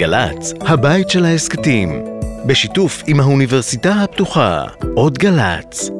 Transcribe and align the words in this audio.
גל"צ, 0.00 0.52
הבית 0.60 1.10
של 1.10 1.24
ההסכתים, 1.24 2.04
בשיתוף 2.46 3.02
עם 3.06 3.20
האוניברסיטה 3.20 3.92
הפתוחה, 3.92 4.64
עוד 4.94 5.18
גל"צ. 5.18 5.90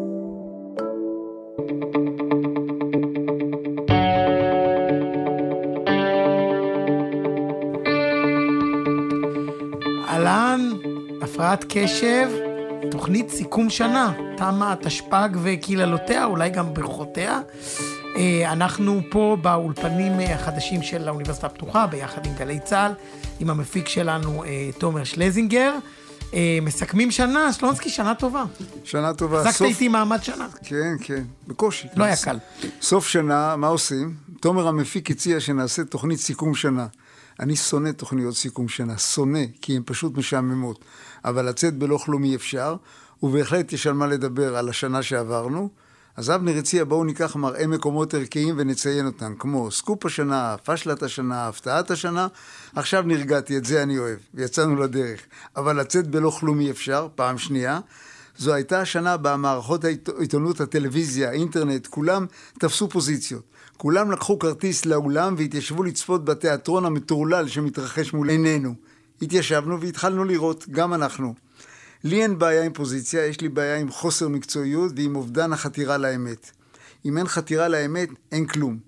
אהלן, 10.09 10.61
הפרעת 11.23 11.65
קשב, 11.69 12.29
תוכנית 12.91 13.31
סיכום 13.31 13.71
שנה, 13.71 14.13
תמה 14.37 14.75
תשפ"ג 14.83 15.29
וקללותיה, 15.43 16.25
אולי 16.25 16.51
גם 16.51 16.75
ברכותיה. 16.75 17.41
אה, 18.17 18.53
אנחנו 18.53 19.01
פה 19.11 19.37
באולפנים 19.43 20.21
אה, 20.21 20.35
החדשים 20.35 20.83
של 20.83 21.09
האוניברסיטה 21.09 21.47
הפתוחה, 21.47 21.87
ביחד 21.87 22.27
עם 22.27 22.33
גלי 22.35 22.61
צה"ל, 22.65 22.93
עם 23.41 23.51
המפיק 23.51 23.89
שלנו 23.89 24.45
אה, 24.45 24.71
תומר 24.79 25.05
שלזינגר. 25.05 25.75
מסכמים 26.63 27.11
שנה, 27.11 27.53
שלונסקי, 27.53 27.91
שנה 27.91 28.15
טובה. 28.15 28.45
שנה 28.85 29.15
טובה. 29.15 29.41
החזקת 29.41 29.63
איתי 29.63 29.89
מעמד 29.89 30.23
שנה. 30.23 30.49
כן, 30.65 30.95
כן, 31.01 31.23
בקושי. 31.47 31.89
לא 31.97 32.05
היה 32.05 32.17
קל. 32.17 32.39
סוף 32.83 33.09
שנה, 33.09 33.57
מה 33.57 33.67
עושים? 33.67 34.15
תומר 34.41 34.69
המפיק 34.69 35.11
הציע 35.11 35.41
שנעשה 35.41 35.85
תוכנית 35.85 36.19
סיכום 36.19 36.55
שנה. 36.55 36.87
אני 37.41 37.57
שונא 37.57 37.91
תוכניות 37.91 38.37
סיכום 38.37 38.69
שנה, 38.69 38.99
שונא, 38.99 39.41
כי 39.63 39.77
הן 39.77 39.83
פשוט 39.87 40.17
משעממות. 40.17 40.85
אבל 41.25 41.49
לצאת 41.49 41.75
בלא 41.75 41.97
כלום 41.97 42.25
אי 42.25 42.37
אפשר, 42.37 42.77
ובהחלט 43.23 43.73
יש 43.73 43.87
על 43.87 43.93
מה 43.93 44.07
לדבר 44.07 44.57
על 44.57 44.69
השנה 44.69 45.03
שעברנו. 45.03 45.69
אז 46.17 46.31
אבנר 46.31 46.59
הציע, 46.59 46.85
בואו 46.85 47.05
ניקח 47.05 47.37
מראה 47.37 47.67
מקומות 47.67 48.15
ערכיים 48.15 48.55
ונציין 48.59 49.07
אותם, 49.07 49.35
כמו 49.39 49.71
סקופ 49.71 50.07
השנה, 50.07 50.57
פשלת 50.65 51.03
השנה, 51.03 51.49
הפתעת 51.49 51.91
השנה. 51.91 52.27
עכשיו 52.77 53.03
נרגעתי, 53.07 53.57
את 53.57 53.65
זה 53.65 53.83
אני 53.83 53.99
אוהב, 53.99 54.19
ויצאנו 54.35 54.77
לדרך. 54.77 55.21
אבל 55.57 55.81
לצאת 55.81 56.07
בלא 56.07 56.31
כלום 56.31 56.61
אי 56.61 56.71
אפשר, 56.71 57.09
פעם 57.15 57.39
שנייה. 57.39 57.81
זו 58.39 58.55
הייתה 58.55 58.81
השנה 58.81 59.17
בה 59.17 59.37
מערכות 59.37 59.85
העיתונות, 59.85 60.61
הטלוויזיה, 60.61 61.31
האינטרנט, 61.31 61.87
כולם 61.87 62.27
תפסו 62.59 62.89
פוזיציות. 62.89 63.43
כולם 63.77 64.11
לקחו 64.11 64.39
כרטיס 64.39 64.87
לאולם 64.87 65.35
והתיישבו 65.39 65.83
לצפות 65.83 66.25
בתיאטרון 66.25 66.85
המטורלל 66.85 67.49
שמתרחש 67.49 68.13
מול 68.13 68.29
עינינו. 68.29 68.75
התיישבנו 69.23 69.81
והתחלנו 69.81 70.25
לראות, 70.25 70.69
גם 70.71 70.95
אנחנו. 70.95 71.35
לי 72.05 72.23
אין 72.23 72.39
בעיה 72.39 72.63
עם 72.63 72.73
פוזיציה, 72.73 73.27
יש 73.27 73.41
לי 73.41 73.49
בעיה 73.49 73.77
עם 73.77 73.91
חוסר 73.91 74.29
מקצועיות 74.29 74.93
ועם 74.97 75.17
אובדן 75.17 75.53
החתירה 75.53 75.99
לאמת. 75.99 76.51
אם 77.05 77.19
אין 77.19 77.29
חתירה 77.29 77.69
לאמת, 77.69 78.09
אין 78.33 78.47
כלום. 78.47 78.79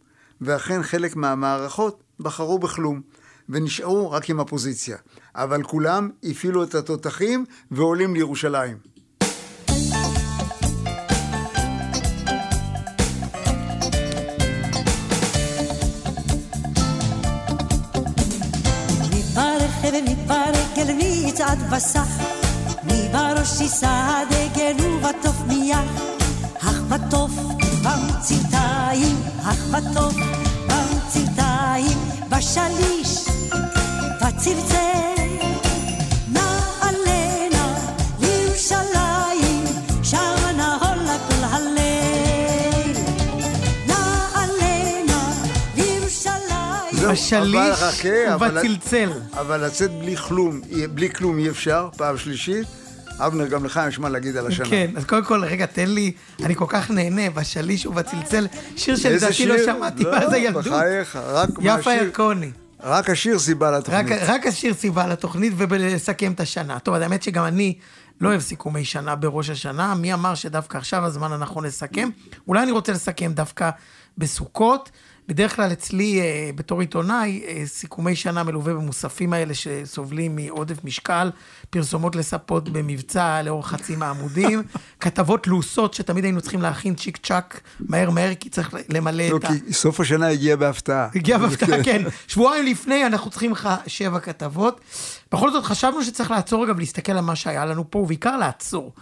ואכן 0.41 0.83
חלק 0.83 1.17
מהמערכות 1.17 2.03
בחרו 2.21 2.59
בכלום, 2.59 3.01
ונשארו 3.49 4.11
רק 4.11 4.31
עם 4.31 4.41
הפוזיציה. 4.41 4.97
אבל 5.35 5.63
כולם 5.63 6.11
הפעילו 6.25 6.65
את 6.65 6.75
התותחים 6.75 7.45
ועולים 7.71 8.15
לירושלים. 8.15 8.77
ומתברגל 19.93 20.93
מצעד 20.99 21.59
בסך 21.73 22.42
בראש 23.13 23.61
יישא 23.61 24.23
דגל 24.31 24.87
ובתוף 24.87 25.37
מיח, 25.49 26.03
אך 26.59 26.81
בתוף 26.89 27.31
במצלתיים, 27.83 29.17
אך 29.43 29.67
בתוף 29.71 30.15
במצלתיים, 30.69 31.99
בשליש, 32.31 33.29
בצלצל. 34.21 35.03
בשליש 47.13 47.79
ובצלצל. 48.35 49.11
אבל 49.33 49.65
לצאת 49.67 49.91
בלי 49.91 50.17
כלום, 50.17 50.61
בלי 50.95 51.11
כלום 51.11 51.39
אי 51.39 51.49
אפשר, 51.49 51.89
פעם 51.97 52.19
שלישית. 52.19 52.82
אבנר, 53.27 53.47
גם 53.47 53.65
לך 53.65 53.81
יש 53.89 53.99
מה 53.99 54.09
להגיד 54.09 54.37
על 54.37 54.47
השנה. 54.47 54.69
כן, 54.69 54.91
אז 54.97 55.05
קודם 55.05 55.25
כל, 55.25 55.45
רגע, 55.45 55.67
תן 55.67 55.89
לי, 55.89 56.13
אני 56.45 56.55
כל 56.55 56.67
כך 56.69 56.91
נהנה, 56.91 57.31
בשליש 57.31 57.87
ובצלצל, 57.87 58.47
שיר 58.77 58.97
שלדעתי 58.97 59.47
לא 59.47 59.59
שמעתי 59.65 60.05
לא, 60.05 60.11
מאז 60.13 60.33
הילדות. 60.33 60.67
בחייך, 60.67 61.17
רק 61.17 61.49
יפה 61.61 61.93
ירקוני. 61.93 62.51
רק 62.83 63.11
השיר 63.11 63.39
סיבה 63.39 63.71
לתוכנית. 63.71 64.13
רק, 64.13 64.19
רק 64.27 64.47
השיר 64.47 64.75
סיבה 64.75 65.07
לתוכנית 65.07 65.53
ולסכם 65.57 66.33
את 66.33 66.41
השנה. 66.41 66.79
טוב, 66.79 66.95
האמת 66.95 67.23
שגם 67.23 67.45
אני 67.45 67.75
לא 68.21 68.29
אוהב 68.29 68.41
סיכומי 68.41 68.85
שנה 68.85 69.17
בראש 69.17 69.51
השנה. 69.51 69.95
מי 69.95 70.15
אמר 70.15 70.35
שדווקא 70.35 70.79
עכשיו 70.79 71.05
הזמן 71.05 71.33
הנכון 71.33 71.65
לסכם? 71.65 72.09
אולי 72.49 72.63
אני 72.63 72.71
רוצה 72.71 72.93
לסכם 72.93 73.33
דווקא 73.33 73.71
בסוכות. 74.19 74.91
בדרך 75.29 75.57
כלל 75.57 75.73
אצלי, 75.73 76.21
אה, 76.21 76.51
בתור 76.55 76.81
עיתונאי, 76.81 77.43
אה, 77.47 77.63
סיכומי 77.67 78.17
שנה 78.17 78.43
מלווה 78.43 78.75
במוספים 78.75 79.33
האלה 79.33 79.55
שסובלים 79.55 80.37
מעודף 80.37 80.85
משקל, 80.85 81.31
פרסומות 81.71 82.17
לספות 82.17 82.69
במבצע 82.69 83.43
לאורך 83.43 83.67
חצי 83.67 83.97
מהעמודים, 83.97 84.63
כתבות 85.01 85.47
לעוסות 85.47 85.95
שתמיד 85.95 86.25
היינו 86.25 86.41
צריכים 86.41 86.63
להכין 86.63 86.95
צ'יק 86.95 87.17
צ'אק 87.17 87.61
מהר 87.81 88.11
מהר, 88.11 88.35
כי 88.35 88.49
צריך 88.49 88.75
למלא 88.89 89.29
לא, 89.29 89.37
את 89.37 89.45
ה... 89.45 89.49
לא, 89.49 89.59
כי 89.67 89.73
סוף 89.73 90.01
השנה 90.01 90.29
הגיע 90.29 90.57
בהפתעה. 90.57 91.09
הגיע 91.15 91.39
בהפתעה, 91.39 91.85
כן. 91.85 92.03
שבועיים 92.29 92.67
לפני 92.67 93.07
אנחנו 93.07 93.31
צריכים 93.31 93.53
לך 93.53 93.69
שבע 93.87 94.21
כתבות. 94.21 94.81
בכל 95.33 95.53
זאת, 95.53 95.65
חשבנו 95.65 96.05
שצריך 96.05 96.31
לעצור 96.31 96.65
רגע 96.65 96.73
ולהסתכל 96.77 97.13
על 97.13 97.21
מה 97.21 97.37
שהיה 97.37 97.65
לנו 97.65 97.91
פה, 97.91 97.99
ובעיקר 97.99 98.37
לעצור. 98.37 98.93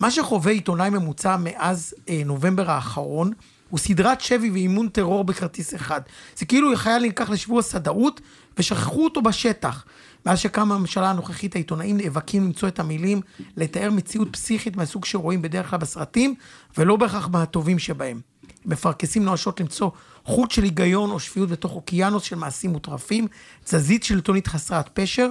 מה 0.00 0.10
שחווה 0.10 0.52
עיתונאי 0.52 0.90
ממוצע 0.90 1.36
מאז 1.40 1.94
אה, 2.08 2.22
נובמבר 2.24 2.70
האחרון, 2.70 3.32
הוא 3.68 3.78
סדרת 3.78 4.20
שבי 4.20 4.50
ואימון 4.50 4.88
טרור 4.88 5.24
בכרטיס 5.24 5.74
אחד. 5.74 6.00
זה 6.36 6.46
כאילו 6.46 6.76
חייל 6.76 7.02
נלקח 7.02 7.30
לשבוע 7.30 7.62
סדאות 7.62 8.20
ושכחו 8.58 9.04
אותו 9.04 9.22
בשטח. 9.22 9.84
מאז 10.26 10.38
שקמה 10.38 10.74
הממשלה 10.74 11.10
הנוכחית, 11.10 11.54
העיתונאים 11.54 11.96
נאבקים 11.96 12.44
למצוא 12.44 12.68
את 12.68 12.78
המילים, 12.78 13.20
לתאר 13.56 13.90
מציאות 13.90 14.28
פסיכית 14.32 14.76
מהסוג 14.76 15.04
שרואים 15.04 15.42
בדרך 15.42 15.70
כלל 15.70 15.78
בסרטים, 15.78 16.34
ולא 16.78 16.96
בהכרח 16.96 17.28
מהטובים 17.28 17.78
שבהם. 17.78 18.20
מפרכסים 18.64 19.24
נואשות 19.24 19.60
למצוא 19.60 19.90
חוט 20.24 20.50
של 20.50 20.62
היגיון 20.62 21.10
או 21.10 21.20
שפיות 21.20 21.48
בתוך 21.48 21.72
אוקיינוס 21.72 22.22
של 22.22 22.36
מעשים 22.36 22.70
מוטרפים, 22.70 23.26
תזזית 23.64 24.04
שלטונית 24.04 24.46
חסרת 24.46 24.88
פשר, 24.92 25.28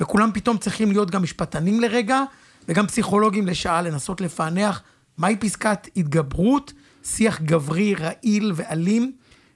וכולם 0.00 0.30
פתאום 0.34 0.58
צריכים 0.58 0.90
להיות 0.90 1.10
גם 1.10 1.22
משפטנים 1.22 1.80
לרגע, 1.80 2.22
וגם 2.68 2.86
פסיכולוגים 2.86 3.46
לשעה 3.46 3.82
לנסות 3.82 4.20
לפענח 4.20 4.82
מהי 5.18 5.36
פסקת 5.36 5.88
התגברות, 5.96 6.72
שיח 7.16 7.40
גברי, 7.42 7.94
רעיל 7.94 8.52
ואלים, 8.54 9.12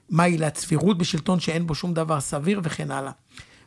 מה 0.09 0.23
עילת 0.23 0.57
סבירות 0.57 0.97
בשלטון 0.97 1.39
שאין 1.39 1.67
בו 1.67 1.75
שום 1.75 1.93
דבר 1.93 2.19
סביר 2.19 2.61
וכן 2.63 2.91
הלאה. 2.91 3.11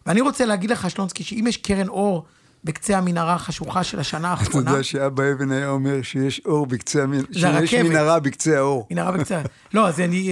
ואני 0.07 0.21
רוצה 0.21 0.47
להגיד 0.47 0.71
לך, 0.71 0.91
שלונסקי, 0.91 1.25
שאם 1.25 1.45
יש 1.49 1.57
קרן 1.57 1.89
אור 1.89 2.25
בקצה 2.65 2.99
המנהרה 2.99 3.35
החשוכה 3.35 3.85
של 3.85 4.01
השנה 4.01 4.29
האחרונה... 4.29 4.71
אתה 4.71 4.71
יודע 4.71 4.83
שאבא 4.83 5.33
אבן 5.33 5.53
היה 5.53 5.69
אומר 5.69 6.03
שיש 6.03 6.41
אור 6.45 6.67
בקצה 6.67 7.03
המנהרה, 7.03 7.67
שיש 7.67 7.75
מנהרה 7.75 8.21
בקצה 8.21 8.59
האור. 8.59 8.87
מנהרה 8.91 9.13
בקצה... 9.13 9.43
לא, 9.75 9.89
אז 9.89 10.01
אני... 10.01 10.31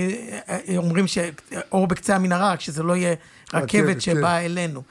אה, 0.49 0.57
אה, 0.69 0.77
אומרים 0.77 1.07
שאור 1.07 1.87
בקצה 1.87 2.17
המנהרה, 2.17 2.53
רק 2.53 2.61
שזה 2.61 2.83
לא 2.83 2.97
יהיה 2.97 3.15
רכבת 3.55 4.01
שבאה 4.01 4.39
כן. 4.39 4.45
אלינו. 4.45 4.83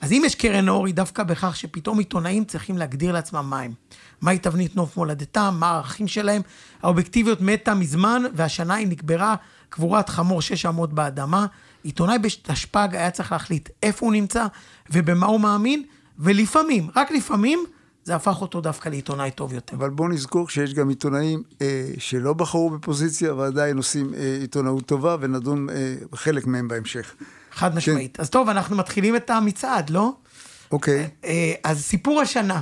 אז 0.00 0.12
אם 0.12 0.22
יש 0.26 0.34
קרן 0.34 0.68
אור, 0.68 0.86
היא 0.86 0.94
דווקא 0.94 1.22
בכך 1.22 1.56
שפתאום 1.56 1.98
עיתונאים 1.98 2.44
צריכים 2.44 2.78
להגדיר 2.78 3.12
לעצמם 3.12 3.46
מים. 3.50 3.74
מהי 4.20 4.38
תבנית 4.38 4.76
נוף 4.76 4.96
מולדתם, 4.96 5.56
מה 5.58 5.70
הערכים 5.70 6.08
שלהם. 6.08 6.42
האובייקטיביות 6.82 7.40
מתה 7.40 7.74
מזמן, 7.74 8.22
והשנה 8.34 8.74
היא 8.74 8.88
נקברה 8.88 9.34
קבורת 9.68 10.08
חמור 10.08 10.42
שש 10.42 10.66
אמות 10.66 10.92
באדמה. 10.92 11.46
עיתונאי 11.82 12.18
בתשפ"ג 12.18 12.88
היה 12.92 13.10
צריך 13.10 13.32
להחליט 13.32 13.68
איפה 13.82 14.06
הוא 14.06 14.12
נמצא 14.12 14.46
ובמה 14.90 15.26
הוא 15.26 15.40
מאמין, 15.40 15.82
ולפעמים, 16.18 16.88
רק 16.96 17.10
לפעמים, 17.10 17.64
זה 18.04 18.14
הפך 18.14 18.42
אותו 18.42 18.60
דווקא 18.60 18.88
לעיתונאי 18.88 19.30
טוב 19.30 19.52
יותר. 19.52 19.76
אבל 19.76 19.90
בוא 19.90 20.08
נזכור 20.08 20.48
שיש 20.48 20.74
גם 20.74 20.88
עיתונאים 20.88 21.42
אה, 21.62 21.90
שלא 21.98 22.32
בחרו 22.32 22.70
בפוזיציה 22.70 23.34
ועדיין 23.34 23.76
עושים 23.76 24.14
אה, 24.14 24.36
עיתונאות 24.40 24.86
טובה, 24.86 25.16
ונדון 25.20 25.70
אה, 25.70 25.94
חלק 26.14 26.46
מהם 26.46 26.68
בהמשך. 26.68 27.14
חד 27.52 27.74
משמעית. 27.74 28.16
כן. 28.16 28.22
אז 28.22 28.30
טוב, 28.30 28.48
אנחנו 28.48 28.76
מתחילים 28.76 29.16
את 29.16 29.30
המצעד, 29.30 29.90
לא? 29.90 30.12
אוקיי. 30.72 31.08
אה, 31.24 31.52
אז 31.64 31.80
סיפור 31.82 32.20
השנה. 32.20 32.60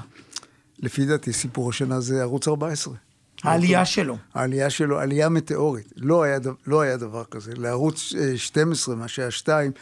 לפי 0.78 1.06
דעתי, 1.06 1.32
סיפור 1.32 1.70
השנה 1.70 2.00
זה 2.00 2.22
ערוץ 2.22 2.48
14. 2.48 2.94
העלייה 3.42 3.84
שלו. 3.84 4.16
העלייה 4.34 4.70
שלו, 4.70 4.98
עלייה 4.98 5.28
מטאורית. 5.28 5.92
לא 5.96 6.22
היה, 6.22 6.38
לא 6.66 6.80
היה 6.80 6.96
דבר 6.96 7.24
כזה. 7.24 7.52
לערוץ 7.56 8.12
12, 8.36 8.94
אה, 8.94 9.00
מה 9.00 9.08
שהיה 9.08 9.30
2, 9.30 9.72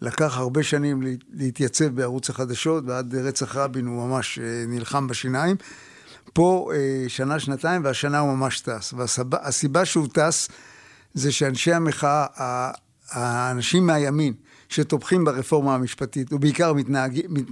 לקח 0.00 0.36
הרבה 0.36 0.62
שנים 0.62 1.02
להתייצב 1.32 1.84
בערוץ 1.86 2.30
החדשות, 2.30 2.84
ועד 2.86 3.14
רצח 3.14 3.56
רבין 3.56 3.86
הוא 3.86 4.08
ממש 4.08 4.38
אה, 4.38 4.64
נלחם 4.68 5.06
בשיניים. 5.06 5.56
פה 6.32 6.70
אה, 6.74 7.08
שנה, 7.08 7.40
שנתיים, 7.40 7.84
והשנה 7.84 8.18
הוא 8.18 8.34
ממש 8.34 8.60
טס. 8.60 8.94
והסיבה 8.96 9.84
שהוא 9.84 10.06
טס 10.12 10.48
זה 11.14 11.32
שאנשי 11.32 11.72
המחאה, 11.72 12.26
האנשים 13.10 13.86
מהימין, 13.86 14.32
שתומכים 14.68 15.24
ברפורמה 15.24 15.74
המשפטית, 15.74 16.32
ובעיקר 16.32 16.72
מתנהג, 16.72 17.20
מת, 17.28 17.44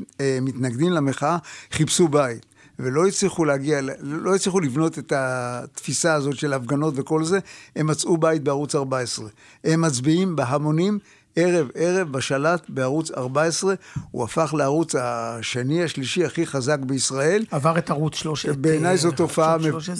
מתנגדים 0.42 0.92
למחאה, 0.92 1.36
חיפשו 1.72 2.08
בית. 2.08 2.49
ולא 2.82 3.06
הצליחו 3.06 3.44
להגיע, 3.44 3.80
לא 4.00 4.34
הצליחו 4.34 4.60
לבנות 4.60 4.98
את 4.98 5.12
התפיסה 5.16 6.14
הזאת 6.14 6.36
של 6.36 6.52
הפגנות 6.52 6.94
וכל 6.96 7.24
זה, 7.24 7.38
הם 7.76 7.86
מצאו 7.86 8.16
בית 8.16 8.42
בערוץ 8.42 8.74
14. 8.74 9.28
הם 9.64 9.80
מצביעים 9.80 10.36
בהמונים 10.36 10.98
ערב 11.36 11.68
ערב 11.74 12.12
בשלט 12.12 12.62
בערוץ 12.68 13.10
14, 13.10 13.74
הוא 14.10 14.24
הפך 14.24 14.54
לערוץ 14.58 14.94
השני, 14.98 15.84
השלישי 15.84 16.24
הכי 16.24 16.46
חזק 16.46 16.78
בישראל. 16.78 17.44
עבר 17.50 17.78
את 17.78 17.90
ערוץ 17.90 18.14
13. 18.14 18.54
בעיניי 18.56 18.96
זו 18.96 19.10
תופעה, 19.10 19.56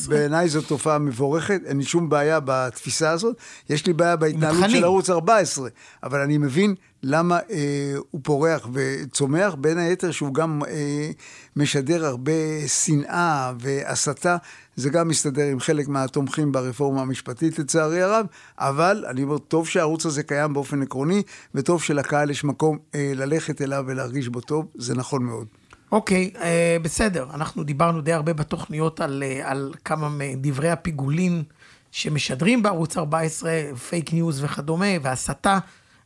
בעיניי 0.09 0.49
זו 0.49 0.63
תופעה 0.63 0.99
מבורכת, 0.99 1.61
אין 1.65 1.79
לי 1.79 1.85
שום 1.85 2.09
בעיה 2.09 2.41
בתפיסה 2.45 3.11
הזאת, 3.11 3.37
יש 3.71 3.87
לי 3.87 3.93
בעיה 3.93 4.17
בהתנהלות 4.17 4.71
של 4.71 4.85
ערוץ 4.85 5.11
14, 5.11 5.69
אבל 6.03 6.21
אני 6.21 6.39
מבין 6.39 6.75
למה 7.03 7.39
אה, 7.51 7.95
הוא 8.11 8.21
פורח 8.25 8.69
וצומח, 8.73 9.55
בין 9.55 9.79
היתר 9.79 10.11
שהוא 10.11 10.35
גם 10.35 10.61
אה, 10.69 11.11
משדר 11.57 12.07
הרבה 12.07 12.33
שנאה 12.67 13.53
והסתה, 13.61 14.37
זה 14.77 14.91
גם 14.91 15.09
מסתדר 15.09 15.43
עם 15.43 15.61
חלק 15.61 15.89
מהתומכים 15.89 16.53
ברפורמה 16.53 17.01
המשפטית 17.01 17.59
לצערי 17.59 18.03
הרב, 18.03 18.27
אבל 18.59 19.05
אני 19.09 19.23
אומר, 19.23 19.39
טוב 19.39 19.69
שהערוץ 19.69 20.07
הזה 20.07 20.23
קיים 20.23 20.53
באופן 20.53 20.83
עקרוני, 20.83 21.23
וטוב 21.55 21.83
שלקהל 21.83 22.31
יש 22.31 22.45
מקום 22.45 22.79
אה, 22.95 23.13
ללכת 23.15 23.63
אליו 23.63 23.85
ולהרגיש 23.87 24.29
בו 24.29 24.41
טוב, 24.41 24.67
זה 24.75 24.95
נכון 24.95 25.25
מאוד. 25.25 25.47
אוקיי, 25.93 26.31
אה, 26.41 26.77
בסדר, 26.83 27.27
אנחנו 27.35 27.65
דיברנו 27.65 28.01
די 28.01 28.13
הרבה 28.13 28.33
בתוכניות 28.33 29.01
על, 29.01 29.23
אה, 29.27 29.51
על 29.51 29.75
כמה 29.85 30.09
מדברי 30.09 30.71
הפיגולין 30.71 31.43
שמשדרים 31.91 32.63
בערוץ 32.63 32.97
14, 32.97 33.53
fake 33.89 34.13
news 34.13 34.45
וכדומה, 34.45 34.87
והסתה. 35.03 35.59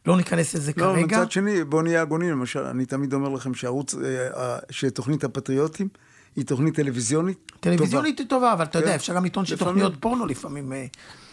לא 0.06 0.16
ניכנס 0.16 0.54
לזה 0.54 0.72
לא, 0.76 0.82
כרגע. 0.82 1.16
לא, 1.16 1.22
מצד 1.22 1.30
שני, 1.32 1.64
בואו 1.64 1.82
נהיה 1.82 2.02
הגונים, 2.02 2.30
למשל, 2.30 2.58
אני 2.62 2.86
תמיד 2.86 3.12
אומר 3.12 3.28
לכם 3.28 3.54
שערוץ, 3.54 3.94
אה, 3.94 4.58
שתוכנית 4.70 5.24
הפטריוטים 5.24 5.88
היא 6.36 6.44
תוכנית 6.44 6.74
טלוויזיונית 6.74 7.52
טלוויזיונית 7.60 8.18
היא 8.18 8.26
טובה, 8.26 8.52
אבל 8.52 8.64
אתה 8.64 8.78
יודע, 8.78 8.88
כן. 8.88 8.94
אפשר 8.94 9.14
גם 9.14 9.24
לטעון 9.24 9.46
שתוכניות 9.46 9.92
פורנו 10.00 10.26
לפעמים 10.26 10.72
אה, 10.72 10.86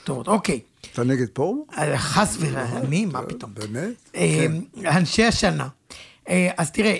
טובות. 0.04 0.28
אוקיי. 0.28 0.60
אתה 0.94 1.04
נגד 1.04 1.28
פורנו? 1.34 1.66
אה, 1.78 1.98
חס 1.98 2.38
וחלילה, 2.40 3.12
מה 3.12 3.22
פתאום. 3.22 3.52
באמת? 3.54 3.94
כן. 4.14 4.52
אנשי 4.86 5.24
השנה. 5.24 5.68
אז 6.58 6.72
תראה, 6.72 6.98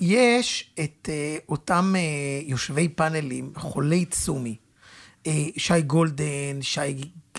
יש 0.00 0.74
את 0.80 1.08
אותם 1.48 1.94
יושבי 2.46 2.88
פאנלים, 2.88 3.52
חולי 3.56 4.04
צומי, 4.04 4.56
שי 5.56 5.82
גולדן, 5.86 6.62
שי 6.62 6.80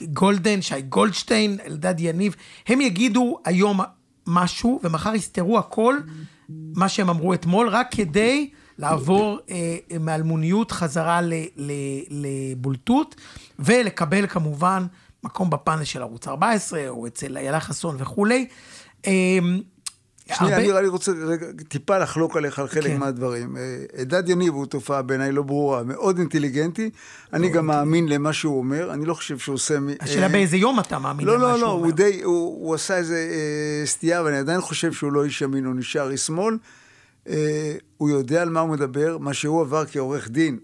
גולדן, 0.04 0.62
שי 0.62 0.82
גולדשטיין, 0.82 1.58
אלדד 1.66 2.00
יניב, 2.00 2.36
הם 2.68 2.82
יגידו 2.82 3.40
היום 3.46 3.80
משהו, 4.28 4.80
ומחר 4.84 5.16
יסתרו 5.16 5.60
הכל, 5.60 5.98
מה 6.50 6.90
שהם 6.90 7.10
אמרו 7.10 7.34
אתמול, 7.34 7.70
רק 7.70 7.88
כדי 7.92 8.50
לעבור 8.78 9.40
אה, 9.50 9.78
מאלמוניות 10.00 10.72
חזרה 10.72 11.22
ל, 11.22 11.34
ל, 11.56 11.72
לבולטות, 12.10 13.16
ולקבל 13.60 14.28
כמובן 14.28 14.86
מקום 15.24 15.50
בפאנל 15.50 15.84
של 15.84 16.02
ערוץ 16.02 16.28
14, 16.28 16.90
או 16.90 17.08
אצל 17.08 17.38
איילה 17.38 17.60
חסון 17.60 17.96
וכולי. 18.00 18.48
אה, 19.08 19.40
שנייה, 20.38 20.58
הרבה... 20.58 20.70
אני, 20.70 20.80
אני 20.80 20.88
רוצה 20.88 21.12
רגע, 21.12 21.46
טיפה 21.68 21.98
לחלוק 21.98 22.38
עליך 22.38 22.60
על 22.60 22.68
חלק 22.68 22.84
כן. 22.84 22.98
מהדברים. 22.98 23.58
אלדד 23.98 24.28
אה, 24.28 24.32
יניב 24.32 24.54
הוא 24.54 24.66
תופעה 24.66 25.02
בעיניי 25.02 25.32
לא 25.32 25.44
ברורה, 25.44 25.84
מאוד 25.84 26.18
אינטליגנטי. 26.18 26.90
אני 27.34 27.50
גם 27.50 27.68
מאמין 27.68 28.08
למה 28.08 28.34
שהוא 28.34 28.58
אומר, 28.58 28.94
אני 28.94 29.06
לא 29.06 29.14
חושב 29.14 29.38
שהוא 29.38 29.54
עושה... 29.54 29.78
השאלה 30.00 30.24
אה, 30.26 30.32
באיזה 30.32 30.58
יום 30.58 30.80
אתה 30.80 31.00
מאמין 31.00 31.28
לא, 31.28 31.36
למה 31.36 31.44
לא, 31.44 31.50
שהוא 31.50 31.62
לא, 31.62 31.72
אומר. 31.72 31.82
לא, 31.82 31.86
הוא 31.86 31.92
די, 31.92 32.22
הוא, 32.24 32.66
הוא 32.66 32.76
עשה 32.76 32.98
איזה 32.98 33.30
אה, 33.32 33.86
סטייה, 33.86 34.24
ואני 34.24 34.38
עדיין 34.38 34.62
חושב 34.62 34.94
שהוא 34.94 35.12
לא 35.12 35.24
איש 35.24 35.42
ימין, 35.42 35.66
הוא 35.66 35.76
נשאר 35.76 36.12
איש 36.12 36.22
שמאל. 36.22 36.58
אה, 37.30 37.76
הוא 37.98 38.10
יודע 38.10 38.42
על 38.42 38.50
מה 38.50 38.60
הוא 38.60 38.70
מדבר, 38.70 39.18
מה 39.18 39.34
שהוא 39.34 39.62
עבר 39.62 39.86
כעורך 39.86 40.30
דין. 40.30 40.58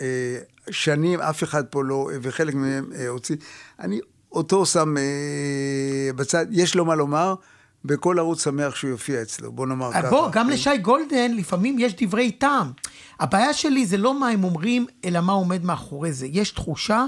אה, 0.00 0.38
שנים, 0.70 1.20
אף 1.20 1.42
אחד 1.42 1.64
פה 1.66 1.84
לא, 1.84 2.10
וחלק 2.22 2.54
מהם 2.54 2.90
אה, 2.94 3.08
הוציא. 3.08 3.36
אני 3.80 4.00
אותו 4.32 4.66
שם 4.66 4.96
אה, 4.96 6.12
בצד, 6.16 6.46
יש 6.50 6.74
לו 6.74 6.84
מה 6.84 6.94
לומר. 6.94 7.34
בכל 7.84 8.18
ערוץ 8.18 8.44
שמח 8.44 8.74
שהוא 8.74 8.90
יופיע 8.90 9.22
אצלו, 9.22 9.52
בוא 9.52 9.66
נאמר 9.66 9.92
ככה. 9.92 10.10
בוא, 10.10 10.28
גם 10.32 10.50
לשי 10.50 10.78
גולדן 10.78 11.34
לפעמים 11.34 11.78
יש 11.78 11.94
דברי 12.02 12.30
טעם. 12.30 12.72
הבעיה 13.20 13.54
שלי 13.54 13.86
זה 13.86 13.96
לא 13.96 14.20
מה 14.20 14.28
הם 14.28 14.44
אומרים, 14.44 14.86
אלא 15.04 15.20
מה 15.20 15.32
עומד 15.32 15.64
מאחורי 15.64 16.12
זה. 16.12 16.26
יש 16.26 16.50
תחושה 16.50 17.04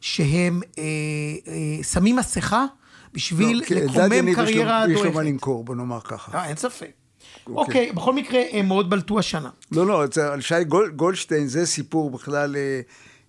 שהם 0.00 0.60
אה, 0.78 0.82
אה, 1.46 1.82
שמים 1.82 2.16
מסכה 2.16 2.64
בשביל 3.14 3.62
לא, 3.70 3.76
לקומם 3.76 4.34
קריירה 4.34 4.86
דועכת. 4.86 5.00
יש 5.00 5.06
לו 5.06 5.12
מה 5.12 5.22
למכור, 5.22 5.64
בוא 5.64 5.74
נאמר 5.74 6.00
ככה. 6.00 6.38
אה, 6.38 6.48
אין 6.48 6.56
ספק. 6.56 6.90
אוקיי, 7.46 7.62
אוקיי 7.62 7.92
בכל 7.92 8.14
מקרה, 8.14 8.40
הם 8.52 8.66
מאוד 8.66 8.90
בלטו 8.90 9.18
השנה. 9.18 9.50
לא, 9.72 9.86
לא, 9.86 10.04
על 10.32 10.40
שי 10.40 10.64
גול, 10.64 10.90
גולדשטיין 10.96 11.46
זה 11.46 11.66
סיפור 11.66 12.10
בכלל, 12.10 12.56
אה, 12.56 12.80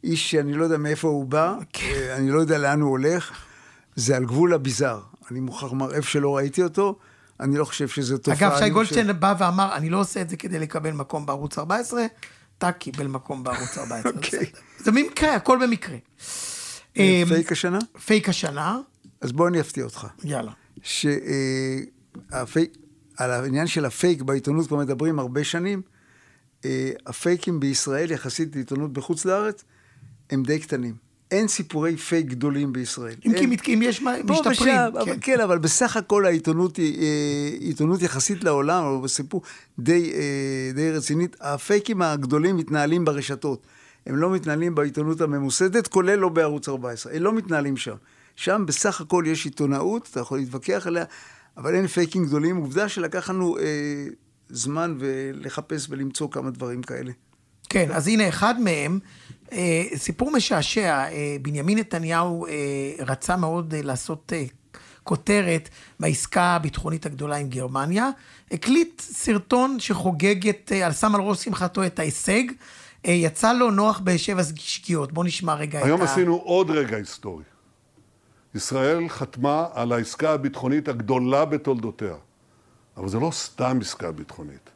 איש 0.03 0.31
שאני 0.31 0.53
לא 0.53 0.63
יודע 0.63 0.77
מאיפה 0.77 1.07
הוא 1.07 1.25
בא, 1.25 1.55
כן. 1.73 1.85
אה, 1.93 2.15
אני 2.15 2.31
לא 2.31 2.39
יודע 2.39 2.57
לאן 2.57 2.81
הוא 2.81 2.89
הולך, 2.89 3.31
זה 3.95 4.17
על 4.17 4.25
גבול 4.25 4.53
הביזאר. 4.53 4.99
אני 5.31 5.39
מוכרח 5.39 5.71
לומר, 5.71 5.93
איפה 5.93 6.09
שלא 6.09 6.37
ראיתי 6.37 6.63
אותו, 6.63 6.99
אני 7.39 7.57
לא 7.57 7.65
חושב 7.65 7.87
שזו 7.87 8.17
תופעה. 8.17 8.49
אגב, 8.49 8.59
שי 8.59 8.69
גולדשטיין 8.69 9.07
ש... 9.07 9.09
בא 9.09 9.35
ואמר, 9.39 9.75
אני 9.75 9.89
לא 9.89 9.99
עושה 9.99 10.21
את 10.21 10.29
זה 10.29 10.37
כדי 10.37 10.59
לקבל 10.59 10.91
מקום 10.91 11.25
בערוץ 11.25 11.57
14, 11.57 12.05
אתה 12.57 12.71
קיבל 12.71 13.07
מקום 13.07 13.43
בערוץ 13.43 13.77
14. 13.77 14.11
אוקיי. 14.15 14.51
זה 14.79 14.91
במקרה, 14.91 15.35
הכל 15.35 15.59
במקרה. 15.61 15.97
אה, 16.97 17.21
אמ, 17.23 17.27
פייק 17.27 17.51
השנה? 17.51 17.79
פייק 18.05 18.29
השנה. 18.29 18.79
אז 19.21 19.31
בוא 19.31 19.47
אני 19.47 19.59
אפתיע 19.59 19.83
אותך. 19.83 20.07
יאללה. 20.23 20.51
שהפייק, 20.81 22.71
אה, 23.19 23.25
על 23.25 23.31
העניין 23.31 23.67
של 23.67 23.85
הפייק 23.85 24.21
בעיתונות 24.21 24.67
כבר 24.67 24.77
מדברים 24.77 25.19
הרבה 25.19 25.43
שנים. 25.43 25.81
אה, 26.65 26.91
הפייקים 27.07 27.59
בישראל, 27.59 28.11
יחסית 28.11 28.55
לעיתונות 28.55 28.93
בחוץ 28.93 29.25
לארץ, 29.25 29.63
הם 30.29 30.43
די 30.43 30.59
קטנים. 30.59 31.08
אין 31.31 31.47
סיפורי 31.47 31.97
פייק 31.97 32.25
גדולים 32.25 32.73
בישראל. 32.73 33.15
אם 33.25 33.35
אין... 33.35 33.57
כי 33.57 33.73
אם 33.73 33.81
יש 33.81 34.01
משתפרים. 34.01 34.51
ושם, 34.51 34.65
כן. 34.65 34.77
אבל, 34.77 35.15
כן, 35.21 35.39
אבל 35.39 35.57
בסך 35.57 35.97
הכל 35.97 36.25
העיתונות 36.25 36.77
היא 36.77 37.01
אה, 37.01 37.57
עיתונות 37.59 38.01
יחסית 38.01 38.43
לעולם, 38.43 38.83
אבל 38.83 39.03
בסיפור 39.03 39.41
די, 39.79 40.11
אה, 40.13 40.71
די 40.75 40.91
רצינית. 40.91 41.35
הפייקים 41.41 42.01
הגדולים 42.01 42.57
מתנהלים 42.57 43.05
ברשתות. 43.05 43.67
הם 44.05 44.15
לא 44.15 44.29
מתנהלים 44.31 44.75
בעיתונות 44.75 45.21
הממוסדת, 45.21 45.87
כולל 45.87 46.15
לא 46.15 46.29
בערוץ 46.29 46.69
14. 46.69 47.13
הם 47.13 47.23
לא 47.23 47.33
מתנהלים 47.33 47.77
שם. 47.77 47.95
שם 48.35 48.63
בסך 48.67 49.01
הכל 49.01 49.23
יש 49.27 49.45
עיתונאות, 49.45 50.07
אתה 50.11 50.19
יכול 50.19 50.37
להתווכח 50.37 50.87
עליה, 50.87 51.03
אבל 51.57 51.75
אין 51.75 51.87
פייקים 51.87 52.25
גדולים. 52.25 52.57
עובדה 52.57 52.89
שלקח 52.89 53.29
לנו 53.29 53.57
אה, 53.57 53.63
זמן 54.49 54.97
לחפש 55.33 55.87
ולמצוא 55.89 56.27
כמה 56.31 56.49
דברים 56.49 56.81
כאלה. 56.81 57.11
כן, 57.69 57.91
אז 57.91 58.07
הנה 58.07 58.29
אחד 58.29 58.61
מהם, 58.61 58.99
סיפור 59.95 60.31
משעשע, 60.31 60.89
אה, 60.89 61.35
בנימין 61.41 61.77
נתניהו 61.77 62.45
אה, 62.45 62.51
רצה 62.99 63.35
מאוד 63.35 63.75
לעשות 63.75 64.33
כותרת 65.03 65.69
בעסקה 65.99 66.43
הביטחונית 66.43 67.05
הגדולה 67.05 67.35
עם 67.35 67.49
גרמניה, 67.49 68.09
הקליט 68.51 69.01
סרטון 69.01 69.79
שחוגג 69.79 70.49
את, 70.49 70.71
על 70.85 70.91
שם 70.91 71.15
על 71.15 71.21
ראש 71.21 71.43
שמחתו 71.43 71.85
את 71.85 71.99
ההישג, 71.99 72.43
יצא 73.03 73.53
לו 73.53 73.71
נוח 73.71 74.01
בשבע 74.03 74.41
שגיאות. 74.55 75.11
בואו 75.11 75.25
נשמע 75.25 75.53
רגע 75.53 75.79
את 75.79 75.83
ה... 75.83 75.87
היום 75.87 76.01
עשינו 76.01 76.35
עוד 76.35 76.69
רגע 76.71 76.97
היסטורי. 76.97 77.43
ישראל 78.55 79.09
חתמה 79.09 79.65
על 79.73 79.91
העסקה 79.91 80.31
הביטחונית 80.31 80.87
הגדולה 80.87 81.45
בתולדותיה. 81.45 82.15
אבל 82.97 83.09
זה 83.09 83.19
לא 83.19 83.31
סתם 83.31 83.77
עסקה 83.81 84.11
ביטחונית. 84.11 84.69